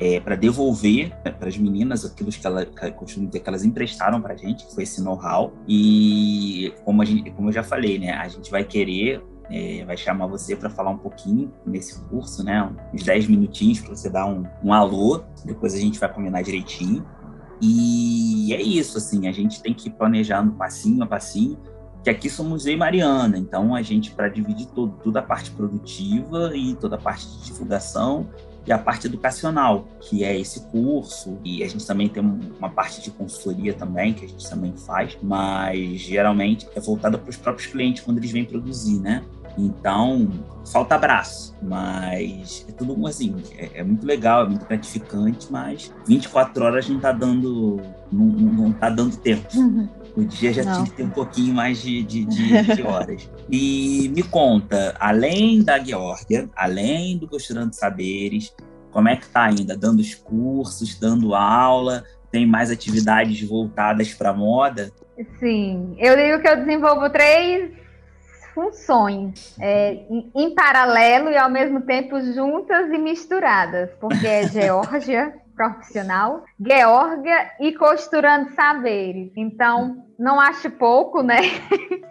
É, 0.02 0.18
para 0.18 0.36
devolver 0.36 1.14
para 1.22 1.50
as 1.50 1.58
meninas 1.58 2.06
aquilo 2.06 2.32
que 2.32 2.47
ela 2.47 2.66
ter 2.66 3.39
que 3.41 3.50
elas 3.50 3.66
emprestaram 3.66 4.22
para 4.22 4.34
a 4.34 4.38
gente, 4.38 4.66
que 4.66 4.74
foi 4.74 4.84
esse 4.84 5.02
know-how. 5.02 5.52
E 5.68 6.74
como, 6.86 7.02
a 7.02 7.06
gente, 7.06 7.30
como 7.32 7.50
eu 7.50 7.54
já 7.54 7.64
falei, 7.64 8.00
né, 8.00 8.14
a 8.14 8.30
gente 8.30 8.50
vai 8.50 8.64
querer 8.64 9.22
é, 9.52 9.84
vai 9.86 9.97
chamar 9.97 10.28
você 10.28 10.56
para 10.56 10.70
falar 10.70 10.91
um 10.91 10.97
pouquinho 10.97 11.52
nesse 11.66 12.00
curso, 12.06 12.43
né? 12.43 12.72
Uns 12.93 13.04
10 13.04 13.28
minutinhos 13.28 13.80
para 13.80 13.95
você 13.95 14.10
dar 14.10 14.26
um, 14.26 14.45
um 14.64 14.74
alô, 14.74 15.24
depois 15.43 15.74
a 15.74 15.78
gente 15.78 16.00
vai 16.00 16.12
combinar 16.12 16.41
direitinho. 16.41 17.06
E 17.62 18.54
é 18.54 18.62
isso, 18.62 18.97
assim, 18.97 19.28
a 19.28 19.32
gente 19.32 19.62
tem 19.62 19.74
que 19.74 19.89
ir 19.89 19.91
planejando 19.91 20.54
passinho 20.54 21.04
a 21.04 21.08
passinho, 21.08 21.58
que 22.04 22.10
aqui 22.10 22.30
somos 22.30 22.66
eu 22.66 22.74
e 22.74 22.78
Mariana, 22.78 23.38
então 23.38 23.76
a 23.76 23.82
gente, 23.82 24.12
para 24.12 24.30
dividir 24.30 24.68
todo, 24.68 24.93
toda 25.04 25.20
a 25.20 25.24
parte 25.24 25.52
produtiva 25.52 26.56
e 26.56 26.74
toda 26.76 26.95
a 26.95 27.00
parte 27.00 27.28
de 27.28 27.45
divulgação 27.45 28.30
e 28.66 28.72
a 28.72 28.78
parte 28.78 29.08
educacional, 29.08 29.88
que 30.00 30.24
é 30.24 30.39
esse 30.39 30.62
curso, 30.68 31.39
e 31.43 31.64
a 31.64 31.68
gente 31.68 31.86
também 31.86 32.08
tem 32.08 32.24
uma 32.24 32.70
parte 32.70 33.02
de 33.02 33.10
consultoria 33.10 33.74
também, 33.74 34.14
que 34.14 34.26
a 34.26 34.28
gente 34.28 34.47
também 34.50 34.74
faz, 34.78 35.18
mas 35.22 36.00
geralmente 36.00 36.68
é 36.76 36.80
voltada 36.80 37.18
para 37.18 37.30
os 37.30 37.38
próprios 37.38 37.68
clientes 37.68 38.04
quando 38.04 38.20
eles 38.20 38.32
vêm 38.32 38.45
produzir, 38.45 39.00
né? 39.00 39.24
Então, 39.60 40.32
falta 40.72 40.95
abraço, 40.95 41.53
mas 41.62 42.66
é 42.70 42.72
tudo 42.72 43.05
assim, 43.05 43.36
é, 43.57 43.80
é, 43.80 43.84
muito 43.84 44.05
legal, 44.05 44.45
é 44.45 44.49
muito 44.49 44.66
gratificante, 44.66 45.47
mas 45.51 45.93
24 46.07 46.64
horas 46.64 46.88
não 46.88 46.99
tá 46.99 47.12
dando, 47.12 47.82
não, 48.10 48.26
não 48.26 48.72
tá 48.72 48.89
dando 48.89 49.18
tempo. 49.18 49.47
Uhum. 49.53 49.89
O 50.16 50.24
dia 50.24 50.53
já 50.53 50.64
não. 50.64 50.74
tinha 50.74 50.86
que 50.86 50.91
ter 50.93 51.03
um 51.03 51.10
pouquinho 51.10 51.53
mais 51.53 51.82
de, 51.82 52.01
de, 52.03 52.26
de, 52.26 52.76
de 52.76 52.84
horas. 52.84 53.30
e 53.51 54.10
me 54.16 54.24
conta, 54.24 54.95
além 54.99 55.62
da 55.62 55.78
Geórgia, 55.78 56.49
além 56.55 57.18
do 57.18 57.28
Costurando 57.28 57.76
Saberes, 57.76 58.55
como 58.91 59.10
é 59.10 59.18
que 59.18 59.28
tá 59.28 59.43
ainda? 59.43 59.78
Dando 59.78 59.99
os 59.99 60.16
cursos, 60.16 60.97
dando 60.97 61.36
aula? 61.36 62.03
Tem 62.32 62.45
mais 62.45 62.72
atividades 62.72 63.41
voltadas 63.47 64.14
para 64.14 64.34
moda? 64.34 64.91
Sim, 65.39 65.95
eu 65.97 66.16
digo 66.16 66.41
que 66.41 66.47
eu 66.47 66.57
desenvolvo 66.57 67.10
três 67.10 67.78
funções 68.54 69.56
é, 69.60 70.04
em 70.36 70.54
paralelo 70.54 71.30
e 71.30 71.38
ao 71.38 71.50
mesmo 71.50 71.82
tempo 71.82 72.20
juntas 72.22 72.89
e 72.91 72.97
misturadas, 72.97 73.89
porque 74.00 74.28
é 74.28 74.47
Geórgia 74.50 75.34
profissional, 75.60 76.45
Geórgia 76.58 77.52
e 77.60 77.74
costurando 77.74 78.50
saberes. 78.52 79.34
Então, 79.36 80.06
não 80.18 80.39
acho 80.39 80.72
pouco, 80.72 81.22
né? 81.22 81.39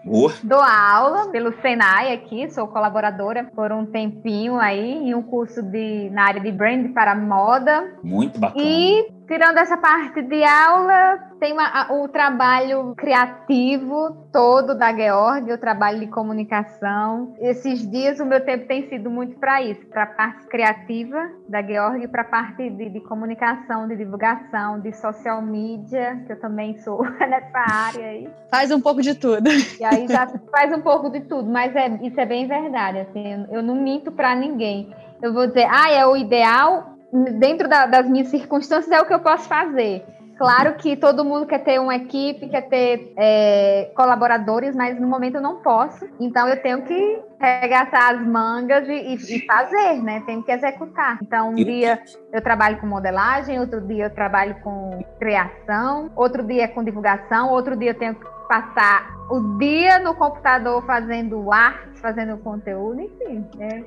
Oh. 0.07 0.31
Dou 0.45 0.61
aula 0.61 1.31
pelo 1.31 1.59
Senai 1.63 2.13
aqui, 2.13 2.51
sou 2.51 2.69
colaboradora 2.69 3.45
por 3.55 3.73
um 3.73 3.87
tempinho 3.87 4.59
aí 4.59 4.99
em 4.99 5.15
um 5.15 5.23
curso 5.23 5.63
de, 5.63 6.11
na 6.11 6.25
área 6.25 6.43
de 6.43 6.53
brand 6.53 6.93
para 6.93 7.15
moda. 7.15 7.97
Muito 8.05 8.39
bacana. 8.39 8.63
E 8.63 9.18
tirando 9.29 9.59
essa 9.59 9.77
parte 9.77 10.23
de 10.23 10.43
aula, 10.43 11.19
tem 11.39 11.53
uma, 11.53 11.93
o 11.93 12.09
trabalho 12.09 12.95
criativo 12.97 14.27
todo 14.33 14.75
da 14.75 14.93
Georg, 14.93 15.53
o 15.53 15.59
trabalho 15.59 16.01
de 16.01 16.07
comunicação. 16.07 17.35
Esses 17.39 17.89
dias 17.89 18.19
o 18.19 18.25
meu 18.25 18.45
tempo 18.45 18.67
tem 18.67 18.89
sido 18.89 19.11
muito 19.11 19.39
para 19.39 19.63
isso, 19.63 19.87
para 19.87 20.05
a 20.05 20.07
parte 20.07 20.47
criativa 20.47 21.29
da 21.47 21.63
Georg 21.63 22.03
e 22.03 22.09
para 22.09 22.23
a 22.23 22.25
parte 22.25 22.71
de, 22.71 22.89
de, 22.89 23.01
comunicação, 23.01 23.87
de 23.87 23.97
divulgação, 23.97 24.81
de 24.81 24.93
social 24.95 25.43
media, 25.43 26.23
que 26.27 26.33
eu 26.33 26.41
também 26.41 26.79
sou 26.79 27.05
nessa 27.21 27.59
área 27.59 28.07
aí. 28.07 28.29
Faz 28.51 28.71
um 28.71 28.81
pouco 28.81 29.03
de 29.03 29.15
tudo. 29.15 29.51
E 29.79 29.85
aí 29.85 30.09
já 30.09 30.27
faz 30.51 30.73
um 30.73 30.81
pouco 30.81 31.11
de 31.11 31.21
tudo, 31.21 31.51
mas 31.51 31.77
é, 31.77 31.89
isso 32.03 32.19
é 32.19 32.25
bem 32.25 32.49
verdade. 32.49 33.01
Assim, 33.01 33.47
eu 33.51 33.63
não 33.63 33.75
minto 33.75 34.11
para 34.11 34.35
ninguém. 34.35 34.91
Eu 35.21 35.35
vou 35.35 35.47
dizer, 35.47 35.69
ah, 35.71 35.91
é 35.91 36.07
o 36.07 36.17
ideal, 36.17 36.98
dentro 37.13 37.69
da, 37.69 37.87
das 37.87 38.09
minhas 38.09 38.29
circunstâncias, 38.29 38.91
é 38.91 39.01
o 39.01 39.07
que 39.07 39.15
eu 39.15 39.21
posso 39.21 39.49
fazer. 39.49 40.05
Claro 40.39 40.75
que 40.75 40.97
todo 40.97 41.25
mundo 41.25 41.47
quer 41.47 41.65
ter 41.65 41.81
uma 41.81 41.97
equipe, 41.97 42.49
quer 42.49 42.69
ter 42.69 43.13
é, 43.17 43.91
colaboradores, 43.97 44.75
mas 44.75 44.99
no 44.99 45.09
momento 45.09 45.35
eu 45.35 45.41
não 45.41 45.57
posso. 45.57 46.09
Então 46.21 46.47
eu 46.47 46.63
tenho 46.63 46.83
que 46.83 47.21
regaçar 47.41 48.15
as 48.15 48.25
mangas 48.25 48.89
e, 48.89 49.15
e, 49.15 49.47
fazer, 49.47 50.01
né? 50.01 50.23
Tenho 50.25 50.41
que 50.45 50.53
executar. 50.53 51.19
Então 51.21 51.51
um 51.51 51.55
dia 51.57 52.01
eu 52.33 52.41
trabalho 52.41 52.79
com 52.79 52.87
modelagem, 52.87 53.59
outro 53.59 53.81
dia 53.81 54.05
eu 54.05 54.15
trabalho 54.15 54.55
com 54.63 55.05
criação, 55.19 56.13
outro 56.15 56.45
dia 56.45 56.65
é 56.65 56.69
com 56.69 56.85
divulgação, 56.85 57.51
outro 57.51 57.77
dia 57.77 57.91
eu 57.91 57.99
tenho 57.99 58.15
que 58.15 58.27
passar 58.49 59.11
o 59.29 59.59
dia 59.59 59.99
no 59.99 60.15
computador 60.15 60.87
fazendo 60.87 61.53
arte, 61.53 61.99
fazendo 61.99 62.39
conteúdo, 62.39 63.01
enfim. 63.01 63.45
Né? 63.57 63.85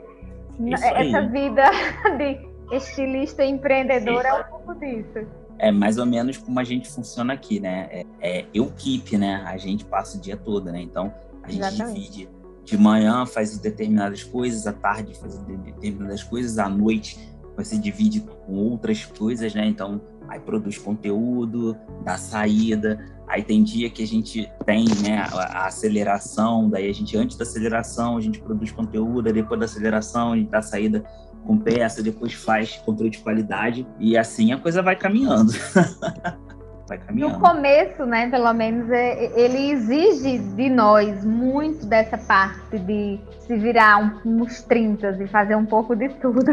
Essa 0.74 1.22
vida 1.28 1.64
de 2.20 2.51
estilista 2.72 3.44
empreendedor 3.44 4.26
é 4.26 4.34
um 4.34 4.44
pouco 4.44 4.76
disso. 4.76 5.28
É 5.58 5.72
mais 5.72 5.98
ou 5.98 6.06
menos 6.06 6.38
como 6.38 6.60
a 6.60 6.64
gente 6.64 6.90
funciona 6.90 7.34
aqui, 7.34 7.60
né? 7.60 7.88
É, 7.92 8.06
é 8.22 8.46
eu 8.54 8.72
keep, 8.76 9.18
né? 9.18 9.44
A 9.46 9.58
gente 9.58 9.86
passa 9.86 10.18
o 10.18 10.22
dia 10.22 10.38
todo, 10.38 10.72
né? 10.72 10.82
Então 10.82 11.14
a 11.44 11.52
gente 11.52 11.66
Exatamente. 11.66 12.02
divide 12.02 12.30
de 12.64 12.78
manhã 12.78 13.26
faz 13.26 13.58
determinadas 13.58 14.24
coisas, 14.24 14.66
à 14.68 14.74
tarde 14.74 15.14
faz 15.18 15.38
determinadas 15.38 16.24
coisas, 16.24 16.58
à 16.58 16.70
noite 16.70 17.20
você 17.56 17.78
divide 17.78 18.22
com 18.22 18.54
outras 18.54 19.06
coisas, 19.06 19.54
né? 19.54 19.66
Então 19.68 20.02
aí 20.28 20.40
produz 20.40 20.78
conteúdo, 20.78 21.78
dá 22.04 22.18
saída. 22.18 23.06
Aí 23.28 23.44
tem 23.44 23.64
dia 23.64 23.90
que 23.90 24.04
a 24.04 24.08
gente 24.08 24.52
tem 24.66 24.86
né, 25.02 25.26
a, 25.32 25.68
aceleração, 25.68 26.70
daí 26.70 26.90
a 26.90 26.94
gente, 26.94 27.16
antes 27.18 27.38
da 27.38 27.44
aceleração, 27.44 28.18
a 28.18 28.22
gente 28.22 28.42
produz 28.42 28.72
conteúdo, 28.72 29.32
depois 29.32 29.58
da 29.58 29.66
aceleração, 29.66 30.34
a 30.34 30.36
gente 30.36 30.50
dá 30.50 30.62
saída 30.62 31.02
com 31.46 31.58
peça, 31.58 32.04
depois 32.04 32.34
faz 32.34 32.78
controle 32.86 33.10
de 33.10 33.20
qualidade 33.20 33.88
e 34.00 34.18
assim 34.18 34.52
a 34.52 34.58
coisa 34.58 34.82
vai 34.82 34.96
caminhando. 34.96 35.52
vai 36.88 36.98
caminhando. 36.98 37.34
No 37.34 37.40
começo, 37.40 38.06
né, 38.06 38.30
pelo 38.30 38.54
menos, 38.54 38.90
é, 38.90 39.40
ele 39.40 39.72
exige 39.72 40.40
de 40.40 40.70
nós 40.70 41.24
muito 41.24 41.86
dessa 41.86 42.18
parte 42.18 42.78
de 42.80 43.20
se 43.40 43.58
virar 43.58 44.20
uns 44.26 44.62
30 44.64 45.18
e 45.24 45.28
fazer 45.28 45.56
um 45.56 45.66
pouco 45.66 45.96
de 45.96 46.10
tudo. 46.10 46.52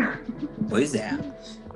Pois 0.68 0.95
é. 0.95 1.11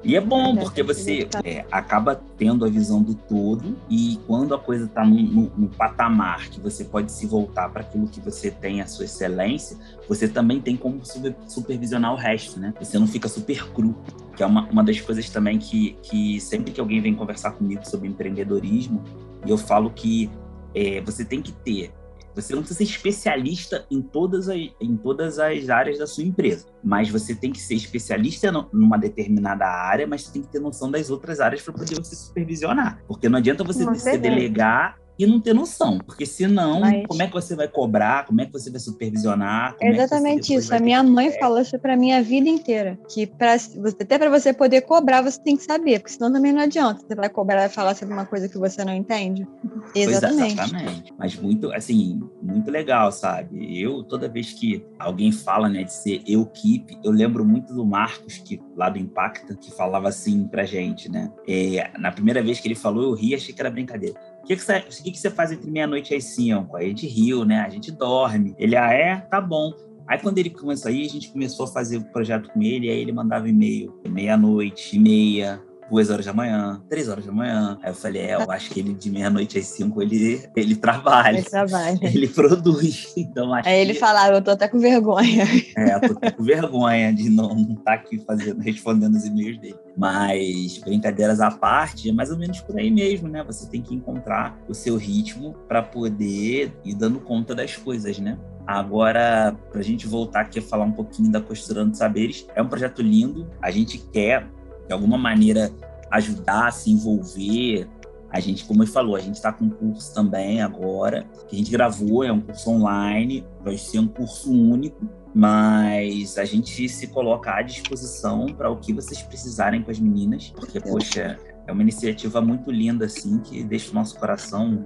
E 0.05 0.16
é 0.16 0.20
bom, 0.20 0.57
porque 0.57 0.82
você 0.82 1.28
é, 1.44 1.64
acaba 1.70 2.20
tendo 2.36 2.64
a 2.64 2.68
visão 2.68 3.00
do 3.03 3.14
todo 3.14 3.76
e 3.88 4.18
quando 4.26 4.55
a 4.55 4.59
coisa 4.59 4.86
está 4.86 5.05
no, 5.05 5.68
patamar 5.76 6.48
que 6.48 6.61
você 6.61 6.84
pode 6.84 7.12
se 7.12 7.26
voltar 7.26 7.68
para 7.68 7.82
aquilo 7.82 8.09
que 8.09 8.20
você 8.20 8.50
tem 8.50 8.80
a 8.80 8.86
sua 8.86 9.05
excelência, 9.05 9.76
você 10.09 10.28
também 10.28 10.61
tem 10.61 10.76
como 10.76 11.00
supervisionar 11.46 12.12
o 12.12 12.16
resto, 12.16 12.59
né? 12.59 12.74
Você 12.80 12.98
não 12.98 13.07
fica 13.07 13.28
super 13.28 13.70
cru, 13.72 13.96
que 14.36 14.42
é 14.42 14.46
uma, 14.46 14.68
uma 14.68 14.82
das 14.82 15.00
coisas 15.00 15.30
também 15.30 15.59
que, 15.59 15.96
que 16.03 16.40
sempre 16.40 16.72
que 16.72 16.80
alguém 16.80 17.00
vem 17.00 17.14
conversar 17.14 17.53
comigo 17.53 17.86
sobre 17.86 18.09
empreendedorismo, 18.09 19.03
eu 19.46 19.57
falo 19.57 19.90
que 19.90 20.28
é, 20.74 21.00
você 21.00 21.24
tem 21.24 21.40
que 21.40 21.53
ter 21.53 21.92
você 22.35 22.55
não 22.55 22.62
precisa 22.62 22.78
ser 22.78 22.85
especialista 22.85 23.87
em 23.91 24.01
todas, 24.01 24.49
as, 24.49 24.57
em 24.80 24.97
todas 24.97 25.39
as 25.39 25.68
áreas 25.68 25.99
da 25.99 26.07
sua 26.07 26.24
empresa, 26.24 26.66
mas 26.83 27.09
você 27.09 27.35
tem 27.35 27.53
que 27.53 27.61
ser 27.61 27.74
especialista 27.74 28.51
numa 28.72 28.97
determinada 28.97 29.66
área, 29.66 30.07
mas 30.07 30.28
tem 30.28 30.43
que 30.43 30.49
ter 30.49 30.61
noção 30.61 30.91
das 30.91 31.11
outras 31.11 31.41
áreas 31.41 31.62
para 31.62 31.74
poder 31.74 31.97
você 31.97 32.16
supervisionar. 32.16 33.03
Porque 33.07 33.28
não 33.28 33.39
adianta 33.39 33.64
você, 33.64 33.85
você 33.85 34.16
delegar 34.16 35.01
e 35.19 35.27
não 35.27 35.41
ter 35.41 35.55
noção, 35.55 35.99
porque 35.99 36.25
senão, 36.25 36.81
Mas... 36.81 37.07
como 37.07 37.23
é 37.23 37.27
que 37.27 37.33
você 37.33 37.55
vai 37.55 37.69
cobrar, 37.69 38.27
como 38.27 38.41
é 38.41 38.47
que 38.47 38.53
você 38.53 38.71
vai 38.71 38.81
supervisionar? 38.81 39.77
É 39.81 39.91
exatamente 39.91 40.53
é 40.53 40.59
isso. 40.59 40.75
A 40.75 40.79
minha 40.79 41.03
mãe 41.03 41.31
fala 41.39 41.61
isso 41.61 41.79
para 41.79 41.97
mim 41.97 42.13
a 42.13 42.23
vida 42.23 42.49
inteira, 42.49 42.99
que 43.09 43.27
pra, 43.27 43.55
até 43.55 44.19
para 44.19 44.31
você 44.31 44.53
poder 44.53 44.83
cobrar, 44.83 45.23
você 45.23 45.41
tem 45.41 45.57
que 45.57 45.65
saber, 45.65 46.01
porque 46.01 46.15
senão 46.15 46.33
também 46.33 46.53
não 46.53 46.63
adianta. 46.63 47.05
Você 47.07 47.15
vai 47.15 47.29
cobrar 47.29 47.67
e 47.67 47.69
falar 47.69 47.95
sobre 47.95 48.15
uma 48.15 48.25
coisa 48.25 48.49
que 48.49 48.59
você 48.59 48.85
não 48.85 48.95
entende. 48.95 49.47
Exatamente. 49.95 50.55
exatamente. 50.55 51.15
Mas 51.19 51.37
muito, 51.37 51.73
assim, 51.73 52.21
muito 52.43 52.71
legal, 52.71 53.13
sabe? 53.13 53.81
Eu, 53.81 54.03
toda 54.03 54.29
vez 54.29 54.53
que 54.53 54.85
alguém 54.99 55.31
fala, 55.31 55.69
né, 55.69 55.85
de 55.85 55.93
ser 55.93 56.23
eu 56.27 56.47
keep, 56.47 56.99
eu 57.05 57.11
lembro 57.11 57.45
muito 57.45 57.75
do 57.75 57.85
Marcos, 57.85 58.39
que 58.39 58.61
lá 58.77 58.89
do 58.89 58.99
Impacta, 58.99 59.55
que 59.55 59.71
falava 59.71 60.09
assim 60.09 60.47
pra 60.49 60.65
gente, 60.65 61.11
né? 61.11 61.31
É, 61.47 61.91
na 61.99 62.11
primeira 62.11 62.43
vez 62.43 62.61
que 62.61 62.69
ele 62.69 62.75
falou, 62.75 63.05
eu 63.05 63.15
ri, 63.15 63.35
achei 63.35 63.55
que 63.55 63.61
era 63.61 63.71
brincadeira. 63.71 64.19
O 64.43 64.47
que, 64.47 64.57
que, 64.57 64.62
você, 64.62 64.80
que, 64.80 65.12
que 65.12 65.18
você 65.18 65.30
faz 65.30 65.53
entre 65.53 65.70
meia-noite 65.70 66.12
e 66.12 66.16
as 66.16 66.24
cinco? 66.24 66.76
Aí 66.76 66.86
a 66.86 66.88
gente 66.88 67.07
riu, 67.07 67.45
né? 67.45 67.61
A 67.61 67.68
gente 67.68 67.93
dorme. 67.93 68.55
Ele, 68.59 68.76
ah, 68.76 68.93
é? 68.93 69.16
Tá 69.16 69.40
bom. 69.40 69.72
Aí 70.09 70.18
quando 70.18 70.38
ele 70.38 70.51
começou 70.51 70.90
aí, 70.90 71.07
a 71.07 71.09
gente 71.09 71.30
começou 71.30 71.64
a 71.64 71.68
fazer 71.68 71.99
o 71.99 72.05
projeto 72.05 72.51
com 72.51 72.61
ele, 72.61 72.90
aí 72.90 72.99
ele 72.99 73.12
mandava 73.12 73.49
e-mail 73.49 73.95
meia-noite, 74.09 74.99
meia, 74.99 75.62
duas 75.93 76.09
horas 76.09 76.24
da 76.24 76.32
manhã, 76.32 76.82
três 76.88 77.07
horas 77.07 77.26
da 77.26 77.32
manhã. 77.32 77.78
Aí 77.82 77.90
eu 77.90 77.95
falei, 77.95 78.22
é, 78.22 78.34
eu 78.34 78.51
acho 78.51 78.70
que 78.70 78.80
ele 78.80 78.95
de 78.95 79.11
meia-noite 79.11 79.59
às 79.59 79.66
cinco 79.66 80.01
ele, 80.01 80.43
ele 80.57 80.74
trabalha. 80.74 81.36
Ele 81.36 81.45
trabalha. 81.45 81.99
Ele 82.03 82.28
produz. 82.28 83.12
Então, 83.16 83.53
acho 83.53 83.68
Aí 83.68 83.80
ele 83.80 83.93
que... 83.93 83.99
falava, 83.99 84.36
eu 84.36 84.43
tô 84.43 84.53
até 84.53 84.68
com 84.68 84.78
vergonha. 84.78 85.45
É, 85.76 85.95
eu 85.95 86.01
tô 86.01 86.12
até 86.12 86.30
com 86.30 86.43
vergonha 86.43 87.12
de 87.12 87.28
não 87.28 87.57
estar 87.57 87.82
tá 87.82 87.93
aqui 87.95 88.18
fazendo, 88.18 88.61
respondendo 88.61 89.14
os 89.14 89.24
e-mails 89.24 89.59
dele. 89.59 89.76
Mas, 89.97 90.78
brincadeiras 90.78 91.40
à 91.40 91.51
parte, 91.51 92.09
é 92.09 92.12
mais 92.12 92.30
ou 92.30 92.38
menos 92.38 92.61
por 92.61 92.78
aí 92.78 92.90
mesmo, 92.90 93.28
né? 93.28 93.43
Você 93.45 93.68
tem 93.68 93.82
que 93.82 93.95
encontrar 93.95 94.59
o 94.68 94.74
seu 94.74 94.97
ritmo 94.97 95.55
para 95.68 95.82
poder 95.82 96.72
ir 96.84 96.95
dando 96.95 97.20
conta 97.20 97.55
das 97.55 97.76
coisas, 97.76 98.18
né? 98.18 98.38
Agora, 98.66 99.57
para 99.70 99.80
a 99.80 99.84
gente 99.84 100.07
voltar 100.07 100.43
aqui 100.43 100.59
a 100.59 100.62
falar 100.62 100.84
um 100.84 100.93
pouquinho 100.93 101.30
da 101.30 101.40
Costurando 101.40 101.97
Saberes, 101.97 102.47
é 102.55 102.62
um 102.62 102.68
projeto 102.68 103.03
lindo. 103.03 103.49
A 103.61 103.70
gente 103.70 103.99
quer 103.99 104.47
de 104.87 104.93
alguma 104.93 105.18
maneira 105.18 105.70
ajudar, 106.11 106.72
se 106.72 106.91
envolver. 106.91 107.89
A 108.30 108.41
gente, 108.41 108.64
como 108.64 108.83
ele 108.83 108.91
falou, 108.91 109.14
a 109.14 109.20
gente 109.20 109.35
está 109.35 109.53
com 109.53 109.66
um 109.66 109.70
curso 109.70 110.14
também 110.14 110.62
agora, 110.62 111.26
que 111.49 111.55
a 111.55 111.59
gente 111.59 111.70
gravou, 111.70 112.24
é 112.24 112.33
um 112.33 112.41
curso 112.41 112.70
online, 112.70 113.47
vai 113.62 113.76
ser 113.76 113.99
um 113.99 114.07
curso 114.07 114.51
único, 114.51 115.07
mas 115.35 116.39
a 116.39 116.45
gente 116.45 116.89
se 116.89 117.07
coloca 117.09 117.53
à 117.53 117.62
disposição 117.62 118.47
para 118.47 118.70
o 118.70 118.76
que 118.76 118.93
vocês 118.93 119.20
precisarem 119.22 119.83
com 119.83 119.91
as 119.91 119.99
meninas, 119.99 120.51
porque, 120.57 120.80
poxa, 120.80 121.39
é 121.66 121.72
uma 121.72 121.83
iniciativa 121.83 122.41
muito 122.41 122.70
linda, 122.70 123.05
assim, 123.05 123.39
que 123.39 123.62
deixa 123.62 123.91
o 123.91 123.95
nosso 123.95 124.18
coração 124.18 124.83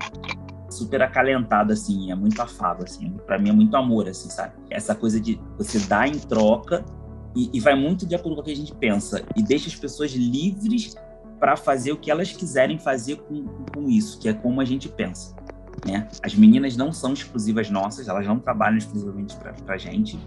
super 0.68 1.02
acalentado, 1.02 1.72
assim, 1.72 2.10
é 2.10 2.14
muito 2.14 2.40
afável, 2.42 2.84
assim, 2.84 3.12
para 3.26 3.38
mim 3.38 3.50
é 3.50 3.52
muito 3.52 3.76
amor, 3.76 4.08
assim, 4.08 4.28
sabe? 4.28 4.54
Essa 4.70 4.94
coisa 4.94 5.20
de 5.20 5.40
você 5.56 5.78
dar 5.78 6.08
em 6.08 6.18
troca 6.18 6.84
e, 7.36 7.50
e, 7.52 7.60
vai 7.60 7.74
muito 7.74 8.06
de 8.06 8.14
acordo 8.14 8.36
com 8.36 8.40
o 8.40 8.44
que 8.44 8.50
a 8.50 8.56
gente 8.56 8.74
pensa 8.74 9.22
e 9.36 9.42
deixa 9.42 9.68
as 9.68 9.74
pessoas 9.76 10.12
livres 10.12 10.96
para 11.38 11.56
fazer 11.56 11.92
o 11.92 11.96
que 11.96 12.10
elas 12.10 12.32
quiserem 12.32 12.78
fazer 12.78 13.16
com, 13.16 13.44
com 13.74 13.88
isso, 13.88 14.18
que 14.18 14.28
é 14.28 14.32
como 14.32 14.60
a 14.60 14.64
gente 14.64 14.88
pensa. 14.88 15.36
Né? 15.86 16.08
As 16.22 16.34
meninas 16.34 16.76
não 16.76 16.90
são 16.92 17.12
exclusivas 17.12 17.70
nossas, 17.70 18.08
elas 18.08 18.26
não 18.26 18.38
trabalham 18.38 18.78
exclusivamente 18.78 19.36
para 19.36 19.74
a 19.74 19.76
gente, 19.76 20.18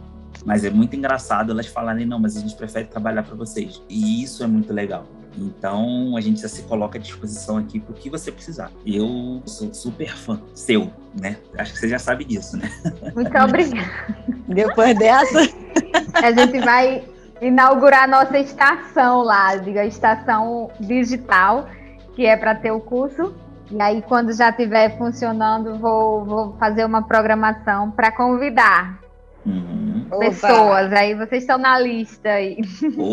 mas 0.45 0.63
é 0.63 0.69
muito 0.69 0.95
engraçado 0.95 1.51
elas 1.51 1.67
falarem: 1.67 2.05
não, 2.05 2.19
mas 2.19 2.37
a 2.37 2.41
gente 2.41 2.55
prefere 2.55 2.85
trabalhar 2.85 3.23
para 3.23 3.35
vocês. 3.35 3.81
E 3.89 4.23
isso 4.23 4.43
é 4.43 4.47
muito 4.47 4.71
legal. 4.73 5.05
Então 5.37 6.15
a 6.17 6.21
gente 6.21 6.41
já 6.41 6.47
se 6.47 6.63
coloca 6.63 6.97
à 6.97 7.01
disposição 7.01 7.57
aqui 7.57 7.79
para 7.79 7.91
o 7.91 7.95
que 7.95 8.09
você 8.09 8.31
precisar. 8.31 8.71
Eu 8.85 9.41
sou 9.45 9.73
super 9.73 10.15
fã 10.15 10.41
seu, 10.53 10.91
né? 11.19 11.37
Acho 11.57 11.73
que 11.73 11.79
você 11.79 11.89
já 11.89 11.99
sabe 11.99 12.25
disso, 12.25 12.57
né? 12.57 12.69
Muito 13.15 13.37
obrigada. 13.37 14.17
Depois 14.47 14.97
dessa, 14.97 15.47
a 16.13 16.31
gente 16.31 16.59
vai 16.59 17.03
inaugurar 17.41 18.03
a 18.03 18.07
nossa 18.07 18.37
estação 18.37 19.21
lá, 19.23 19.55
diga, 19.55 19.81
a 19.81 19.85
estação 19.85 20.69
digital, 20.79 21.67
que 22.15 22.25
é 22.25 22.35
para 22.35 22.55
ter 22.55 22.71
o 22.71 22.79
curso. 22.79 23.33
E 23.71 23.81
aí, 23.81 24.01
quando 24.01 24.33
já 24.33 24.49
estiver 24.49 24.97
funcionando, 24.97 25.77
vou, 25.77 26.25
vou 26.25 26.57
fazer 26.57 26.83
uma 26.85 27.03
programação 27.03 27.91
para 27.91 28.11
convidar 28.11 28.99
uhum. 29.45 30.07
pessoas. 30.19 30.91
Aí 30.91 31.13
vocês 31.13 31.43
estão 31.43 31.57
na 31.57 31.79
lista 31.79 32.29
aí. 32.29 32.57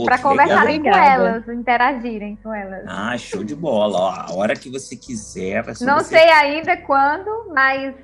para 0.05 0.19
conversarem 0.19 0.83
com 0.83 0.89
elas, 0.89 1.47
interagirem 1.49 2.39
com 2.43 2.55
elas. 2.55 2.85
Ah, 2.87 3.17
show 3.19 3.45
de 3.45 3.55
bola. 3.55 3.99
Ó, 3.99 4.11
a 4.11 4.35
hora 4.35 4.57
que 4.57 4.71
você 4.71 4.97
quiser. 4.97 5.65
Não 5.83 5.99
você... 5.99 6.17
sei 6.17 6.31
ainda 6.31 6.77
quando, 6.79 7.53
mas 7.53 7.95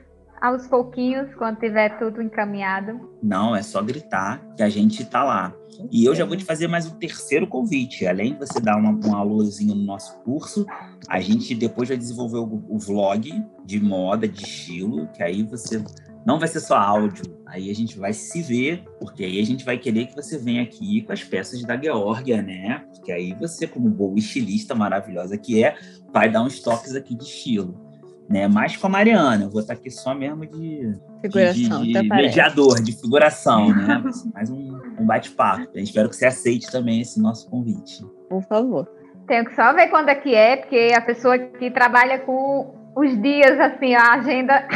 aos 0.43 0.67
pouquinhos, 0.67 1.33
quando 1.37 1.61
tiver 1.61 1.97
tudo 2.01 2.21
encaminhado. 2.21 3.09
Não, 3.23 3.55
é 3.55 3.63
só 3.63 3.81
gritar 3.81 4.45
que 4.57 4.63
a 4.65 4.69
gente 4.69 5.05
tá 5.05 5.23
lá. 5.23 5.55
E 5.89 6.05
eu 6.05 6.17
já 6.17 6.25
vou 6.25 6.37
te 6.37 6.45
fazer 6.45 6.67
mais 6.67 6.85
um 6.85 6.99
terceiro 6.99 7.47
convite. 7.47 8.05
Além 8.05 8.33
de 8.33 8.41
você 8.41 8.61
dar 8.61 8.77
uma, 8.77 8.91
um 8.91 9.15
alôzinho 9.15 9.73
no 9.73 9.85
nosso 9.85 10.19
curso, 10.23 10.67
a 11.09 11.21
gente 11.21 11.55
depois 11.55 11.89
vai 11.89 11.97
desenvolver 11.97 12.39
o, 12.39 12.65
o 12.69 12.77
vlog 12.77 13.33
de 13.65 13.81
moda, 13.81 14.27
de 14.27 14.43
estilo, 14.43 15.07
que 15.13 15.23
aí 15.23 15.45
você 15.45 15.83
não 16.27 16.41
vai 16.41 16.49
ser 16.49 16.59
só 16.59 16.77
áudio. 16.77 17.25
Aí 17.47 17.71
a 17.71 17.75
gente 17.75 17.97
vai 17.97 18.13
se 18.13 18.43
ver, 18.43 18.85
porque 18.99 19.25
aí 19.25 19.41
a 19.41 19.45
gente 19.45 19.65
vai 19.65 19.79
querer 19.79 20.07
que 20.07 20.17
você 20.17 20.39
venha 20.39 20.63
aqui 20.63 21.03
com 21.03 21.13
as 21.13 21.23
peças 21.23 21.63
da 21.63 21.77
Geórgia, 21.77 22.43
né? 22.43 22.85
Porque 22.93 23.13
aí 23.13 23.33
você, 23.35 23.69
como 23.69 23.89
boa 23.89 24.19
estilista 24.19 24.75
maravilhosa 24.75 25.39
que 25.39 25.63
é, 25.63 25.77
vai 26.13 26.29
dar 26.29 26.43
uns 26.43 26.61
toques 26.61 26.97
aqui 26.97 27.15
de 27.15 27.23
estilo 27.23 27.82
né? 28.29 28.49
Mais 28.49 28.77
com 28.77 28.87
a 28.87 28.91
Mariana, 28.91 29.45
eu 29.45 29.51
vou 29.51 29.61
estar 29.61 29.75
aqui 29.75 29.91
só 29.91 30.15
mesmo 30.15 30.47
de, 30.47 30.95
figuração, 31.21 31.83
de, 31.83 31.93
de 31.93 32.09
mediador, 32.09 32.83
de 32.83 32.93
figuração, 32.93 33.69
né? 33.75 34.03
Mais 34.35 34.51
um, 34.51 34.81
um 34.99 35.07
bate-papo. 35.07 35.69
Espero 35.75 36.09
que 36.09 36.17
você 36.17 36.27
aceite 36.27 36.71
também 36.71 37.01
esse 37.01 37.21
nosso 37.21 37.49
convite. 37.51 38.05
Por 38.29 38.43
favor. 38.45 38.89
Tenho 39.27 39.45
que 39.45 39.55
só 39.55 39.73
ver 39.73 39.89
quando 39.89 40.09
é 40.09 40.15
que 40.15 40.35
é, 40.35 40.57
porque 40.57 40.93
a 40.97 41.01
pessoa 41.01 41.39
que 41.39 41.71
trabalha 41.71 42.19
com 42.21 42.75
os 42.97 43.21
dias, 43.23 43.59
assim, 43.61 43.95
a 43.95 44.15
agenda 44.15 44.67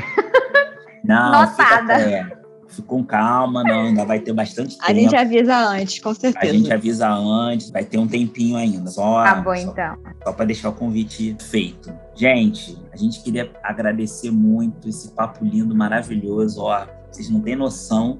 Não, 1.04 1.32
notada. 1.32 1.98
Fica, 1.98 2.10
é, 2.10 2.35
com 2.86 3.04
calma, 3.04 3.62
não, 3.62 3.82
ainda 3.82 4.04
vai 4.04 4.20
ter 4.20 4.32
bastante 4.32 4.76
tempo. 4.76 4.90
A 4.90 4.94
gente 4.94 5.14
avisa 5.14 5.56
antes, 5.56 5.98
com 6.00 6.14
certeza. 6.14 6.52
A 6.52 6.56
gente 6.56 6.72
avisa 6.72 7.08
antes, 7.08 7.70
vai 7.70 7.84
ter 7.84 7.98
um 7.98 8.06
tempinho 8.06 8.56
ainda. 8.56 8.90
Só, 8.90 9.22
tá 9.22 9.36
bom, 9.36 9.54
só, 9.54 9.70
então. 9.70 9.96
Só 10.24 10.32
para 10.32 10.44
deixar 10.44 10.68
o 10.70 10.72
convite 10.72 11.36
feito. 11.40 11.92
Gente, 12.14 12.76
a 12.92 12.96
gente 12.96 13.22
queria 13.22 13.50
agradecer 13.62 14.30
muito 14.30 14.88
esse 14.88 15.10
papo 15.12 15.44
lindo, 15.44 15.74
maravilhoso. 15.74 16.62
Ó, 16.62 16.86
vocês 17.10 17.30
não 17.30 17.40
têm 17.40 17.56
noção. 17.56 18.18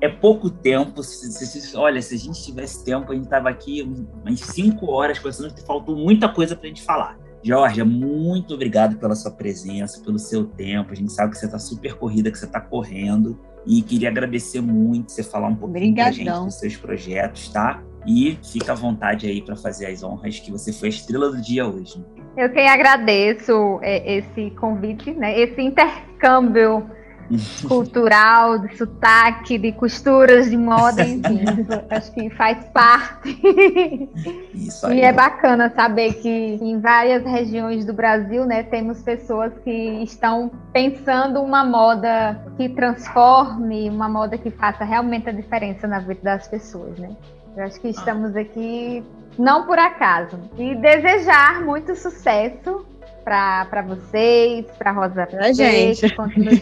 É 0.00 0.08
pouco 0.08 0.48
tempo. 0.48 1.02
Se, 1.02 1.30
se, 1.32 1.46
se, 1.46 1.76
olha, 1.76 2.00
se 2.00 2.14
a 2.14 2.18
gente 2.18 2.42
tivesse 2.42 2.84
tempo, 2.84 3.12
a 3.12 3.14
gente 3.14 3.28
tava 3.28 3.50
aqui 3.50 3.82
umas 3.82 4.40
cinco 4.40 4.90
horas 4.90 5.18
conversando, 5.18 5.54
faltou 5.66 5.96
muita 5.96 6.28
coisa 6.28 6.56
para 6.56 6.66
a 6.66 6.68
gente 6.68 6.82
falar. 6.82 7.18
Jorge, 7.42 7.82
muito 7.82 8.54
obrigado 8.54 8.96
pela 8.96 9.14
sua 9.14 9.30
presença, 9.30 10.02
pelo 10.02 10.18
seu 10.18 10.44
tempo. 10.44 10.92
A 10.92 10.94
gente 10.94 11.10
sabe 11.12 11.32
que 11.32 11.38
você 11.38 11.46
está 11.46 11.58
super 11.58 11.94
corrida, 11.94 12.30
que 12.30 12.38
você 12.38 12.44
está 12.44 12.60
correndo. 12.60 13.38
E 13.66 13.82
queria 13.82 14.08
agradecer 14.08 14.60
muito 14.60 15.12
você 15.12 15.22
falar 15.22 15.48
um 15.48 15.56
pouquinho 15.56 15.94
pra 15.94 16.10
gente 16.10 16.30
dos 16.30 16.58
seus 16.58 16.76
projetos, 16.76 17.48
tá? 17.48 17.82
E 18.06 18.38
fica 18.50 18.72
à 18.72 18.74
vontade 18.74 19.26
aí 19.26 19.42
para 19.42 19.56
fazer 19.56 19.86
as 19.86 20.02
honras 20.02 20.40
que 20.40 20.50
você 20.50 20.72
foi 20.72 20.88
a 20.88 20.90
estrela 20.90 21.30
do 21.30 21.40
dia 21.40 21.66
hoje. 21.66 22.02
Eu 22.36 22.50
quem 22.50 22.68
agradeço 22.68 23.78
é, 23.82 24.18
esse 24.18 24.50
convite, 24.52 25.12
né? 25.12 25.38
Esse 25.38 25.60
intercâmbio 25.60 26.88
cultural, 27.66 28.58
de 28.58 28.76
sotaque, 28.76 29.58
de 29.58 29.72
costuras 29.72 30.50
de 30.50 30.56
moda, 30.56 31.02
enfim, 31.06 31.44
acho 31.90 32.12
que 32.12 32.30
faz 32.30 32.64
parte. 32.66 34.10
Isso 34.54 34.86
aí. 34.86 34.98
E 34.98 35.00
é 35.02 35.12
bacana 35.12 35.72
saber 35.74 36.14
que 36.14 36.28
em 36.28 36.80
várias 36.80 37.24
regiões 37.24 37.84
do 37.84 37.92
Brasil, 37.92 38.44
né, 38.44 38.62
temos 38.62 39.02
pessoas 39.02 39.52
que 39.64 40.02
estão 40.02 40.50
pensando 40.72 41.40
uma 41.40 41.64
moda 41.64 42.44
que 42.56 42.68
transforme, 42.68 43.88
uma 43.88 44.08
moda 44.08 44.36
que 44.36 44.50
faça 44.50 44.84
realmente 44.84 45.28
a 45.28 45.32
diferença 45.32 45.86
na 45.86 46.00
vida 46.00 46.20
das 46.22 46.48
pessoas, 46.48 46.98
né? 46.98 47.10
Eu 47.56 47.64
acho 47.64 47.80
que 47.80 47.88
estamos 47.88 48.36
aqui 48.36 49.02
não 49.38 49.66
por 49.66 49.78
acaso. 49.78 50.38
E 50.56 50.74
desejar 50.76 51.62
muito 51.62 51.96
sucesso 51.96 52.86
para 53.24 53.82
vocês, 53.86 54.66
para 54.78 54.92
Rosa 54.92 55.26
pra 55.26 55.52
gente. 55.52 56.08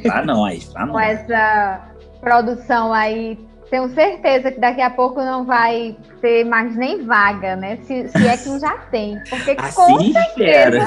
Para 0.03 0.25
nós, 0.27 0.65
para 0.67 0.87
nós. 0.87 0.93
Com 0.93 1.01
essa 1.01 1.89
produção 2.21 2.93
aí 2.93 3.39
tenho 3.71 3.89
certeza 3.91 4.51
que 4.51 4.61
daqui 4.61 4.81
a 4.81 4.91
pouco 4.91 5.21
não 5.21 5.45
vai 5.45 5.97
ter 6.21 6.45
mais 6.45 6.75
nem 6.75 7.05
vaga, 7.05 7.57
né? 7.57 7.77
Se, 7.83 8.09
se 8.09 8.27
é 8.27 8.37
que 8.37 8.59
já 8.59 8.77
tem. 8.91 9.19
Porque 9.29 9.57
assim 9.59 9.75
com 9.75 10.01
certeza 10.01 10.85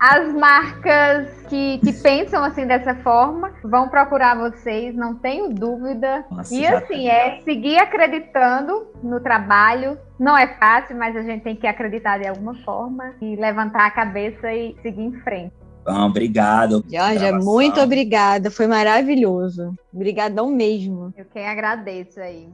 as 0.00 0.32
marcas 0.32 1.28
que, 1.48 1.78
que 1.78 1.92
pensam 1.92 2.44
assim 2.44 2.66
dessa 2.66 2.94
forma 2.96 3.52
vão 3.62 3.88
procurar 3.88 4.36
vocês, 4.36 4.94
não 4.94 5.14
tenho 5.14 5.48
dúvida. 5.52 6.24
Nossa, 6.30 6.54
e 6.54 6.66
assim, 6.66 7.08
é 7.08 7.40
seguir 7.44 7.78
acreditando 7.78 8.86
no 9.02 9.20
trabalho. 9.20 9.98
Não 10.18 10.36
é 10.36 10.46
fácil, 10.54 10.96
mas 10.96 11.16
a 11.16 11.22
gente 11.22 11.42
tem 11.42 11.56
que 11.56 11.66
acreditar 11.66 12.18
de 12.18 12.26
alguma 12.26 12.54
forma 12.64 13.14
e 13.20 13.36
levantar 13.36 13.86
a 13.86 13.90
cabeça 13.90 14.52
e 14.52 14.74
seguir 14.82 15.02
em 15.02 15.12
frente. 15.20 15.65
Bom, 15.86 16.06
obrigado. 16.06 16.84
Georgia, 16.88 17.38
muito 17.38 17.80
obrigada. 17.80 18.50
Foi 18.50 18.66
maravilhoso. 18.66 19.72
Obrigadão 19.94 20.50
mesmo. 20.50 21.14
Eu 21.16 21.24
quem 21.26 21.46
agradeço 21.46 22.18
aí. 22.20 22.48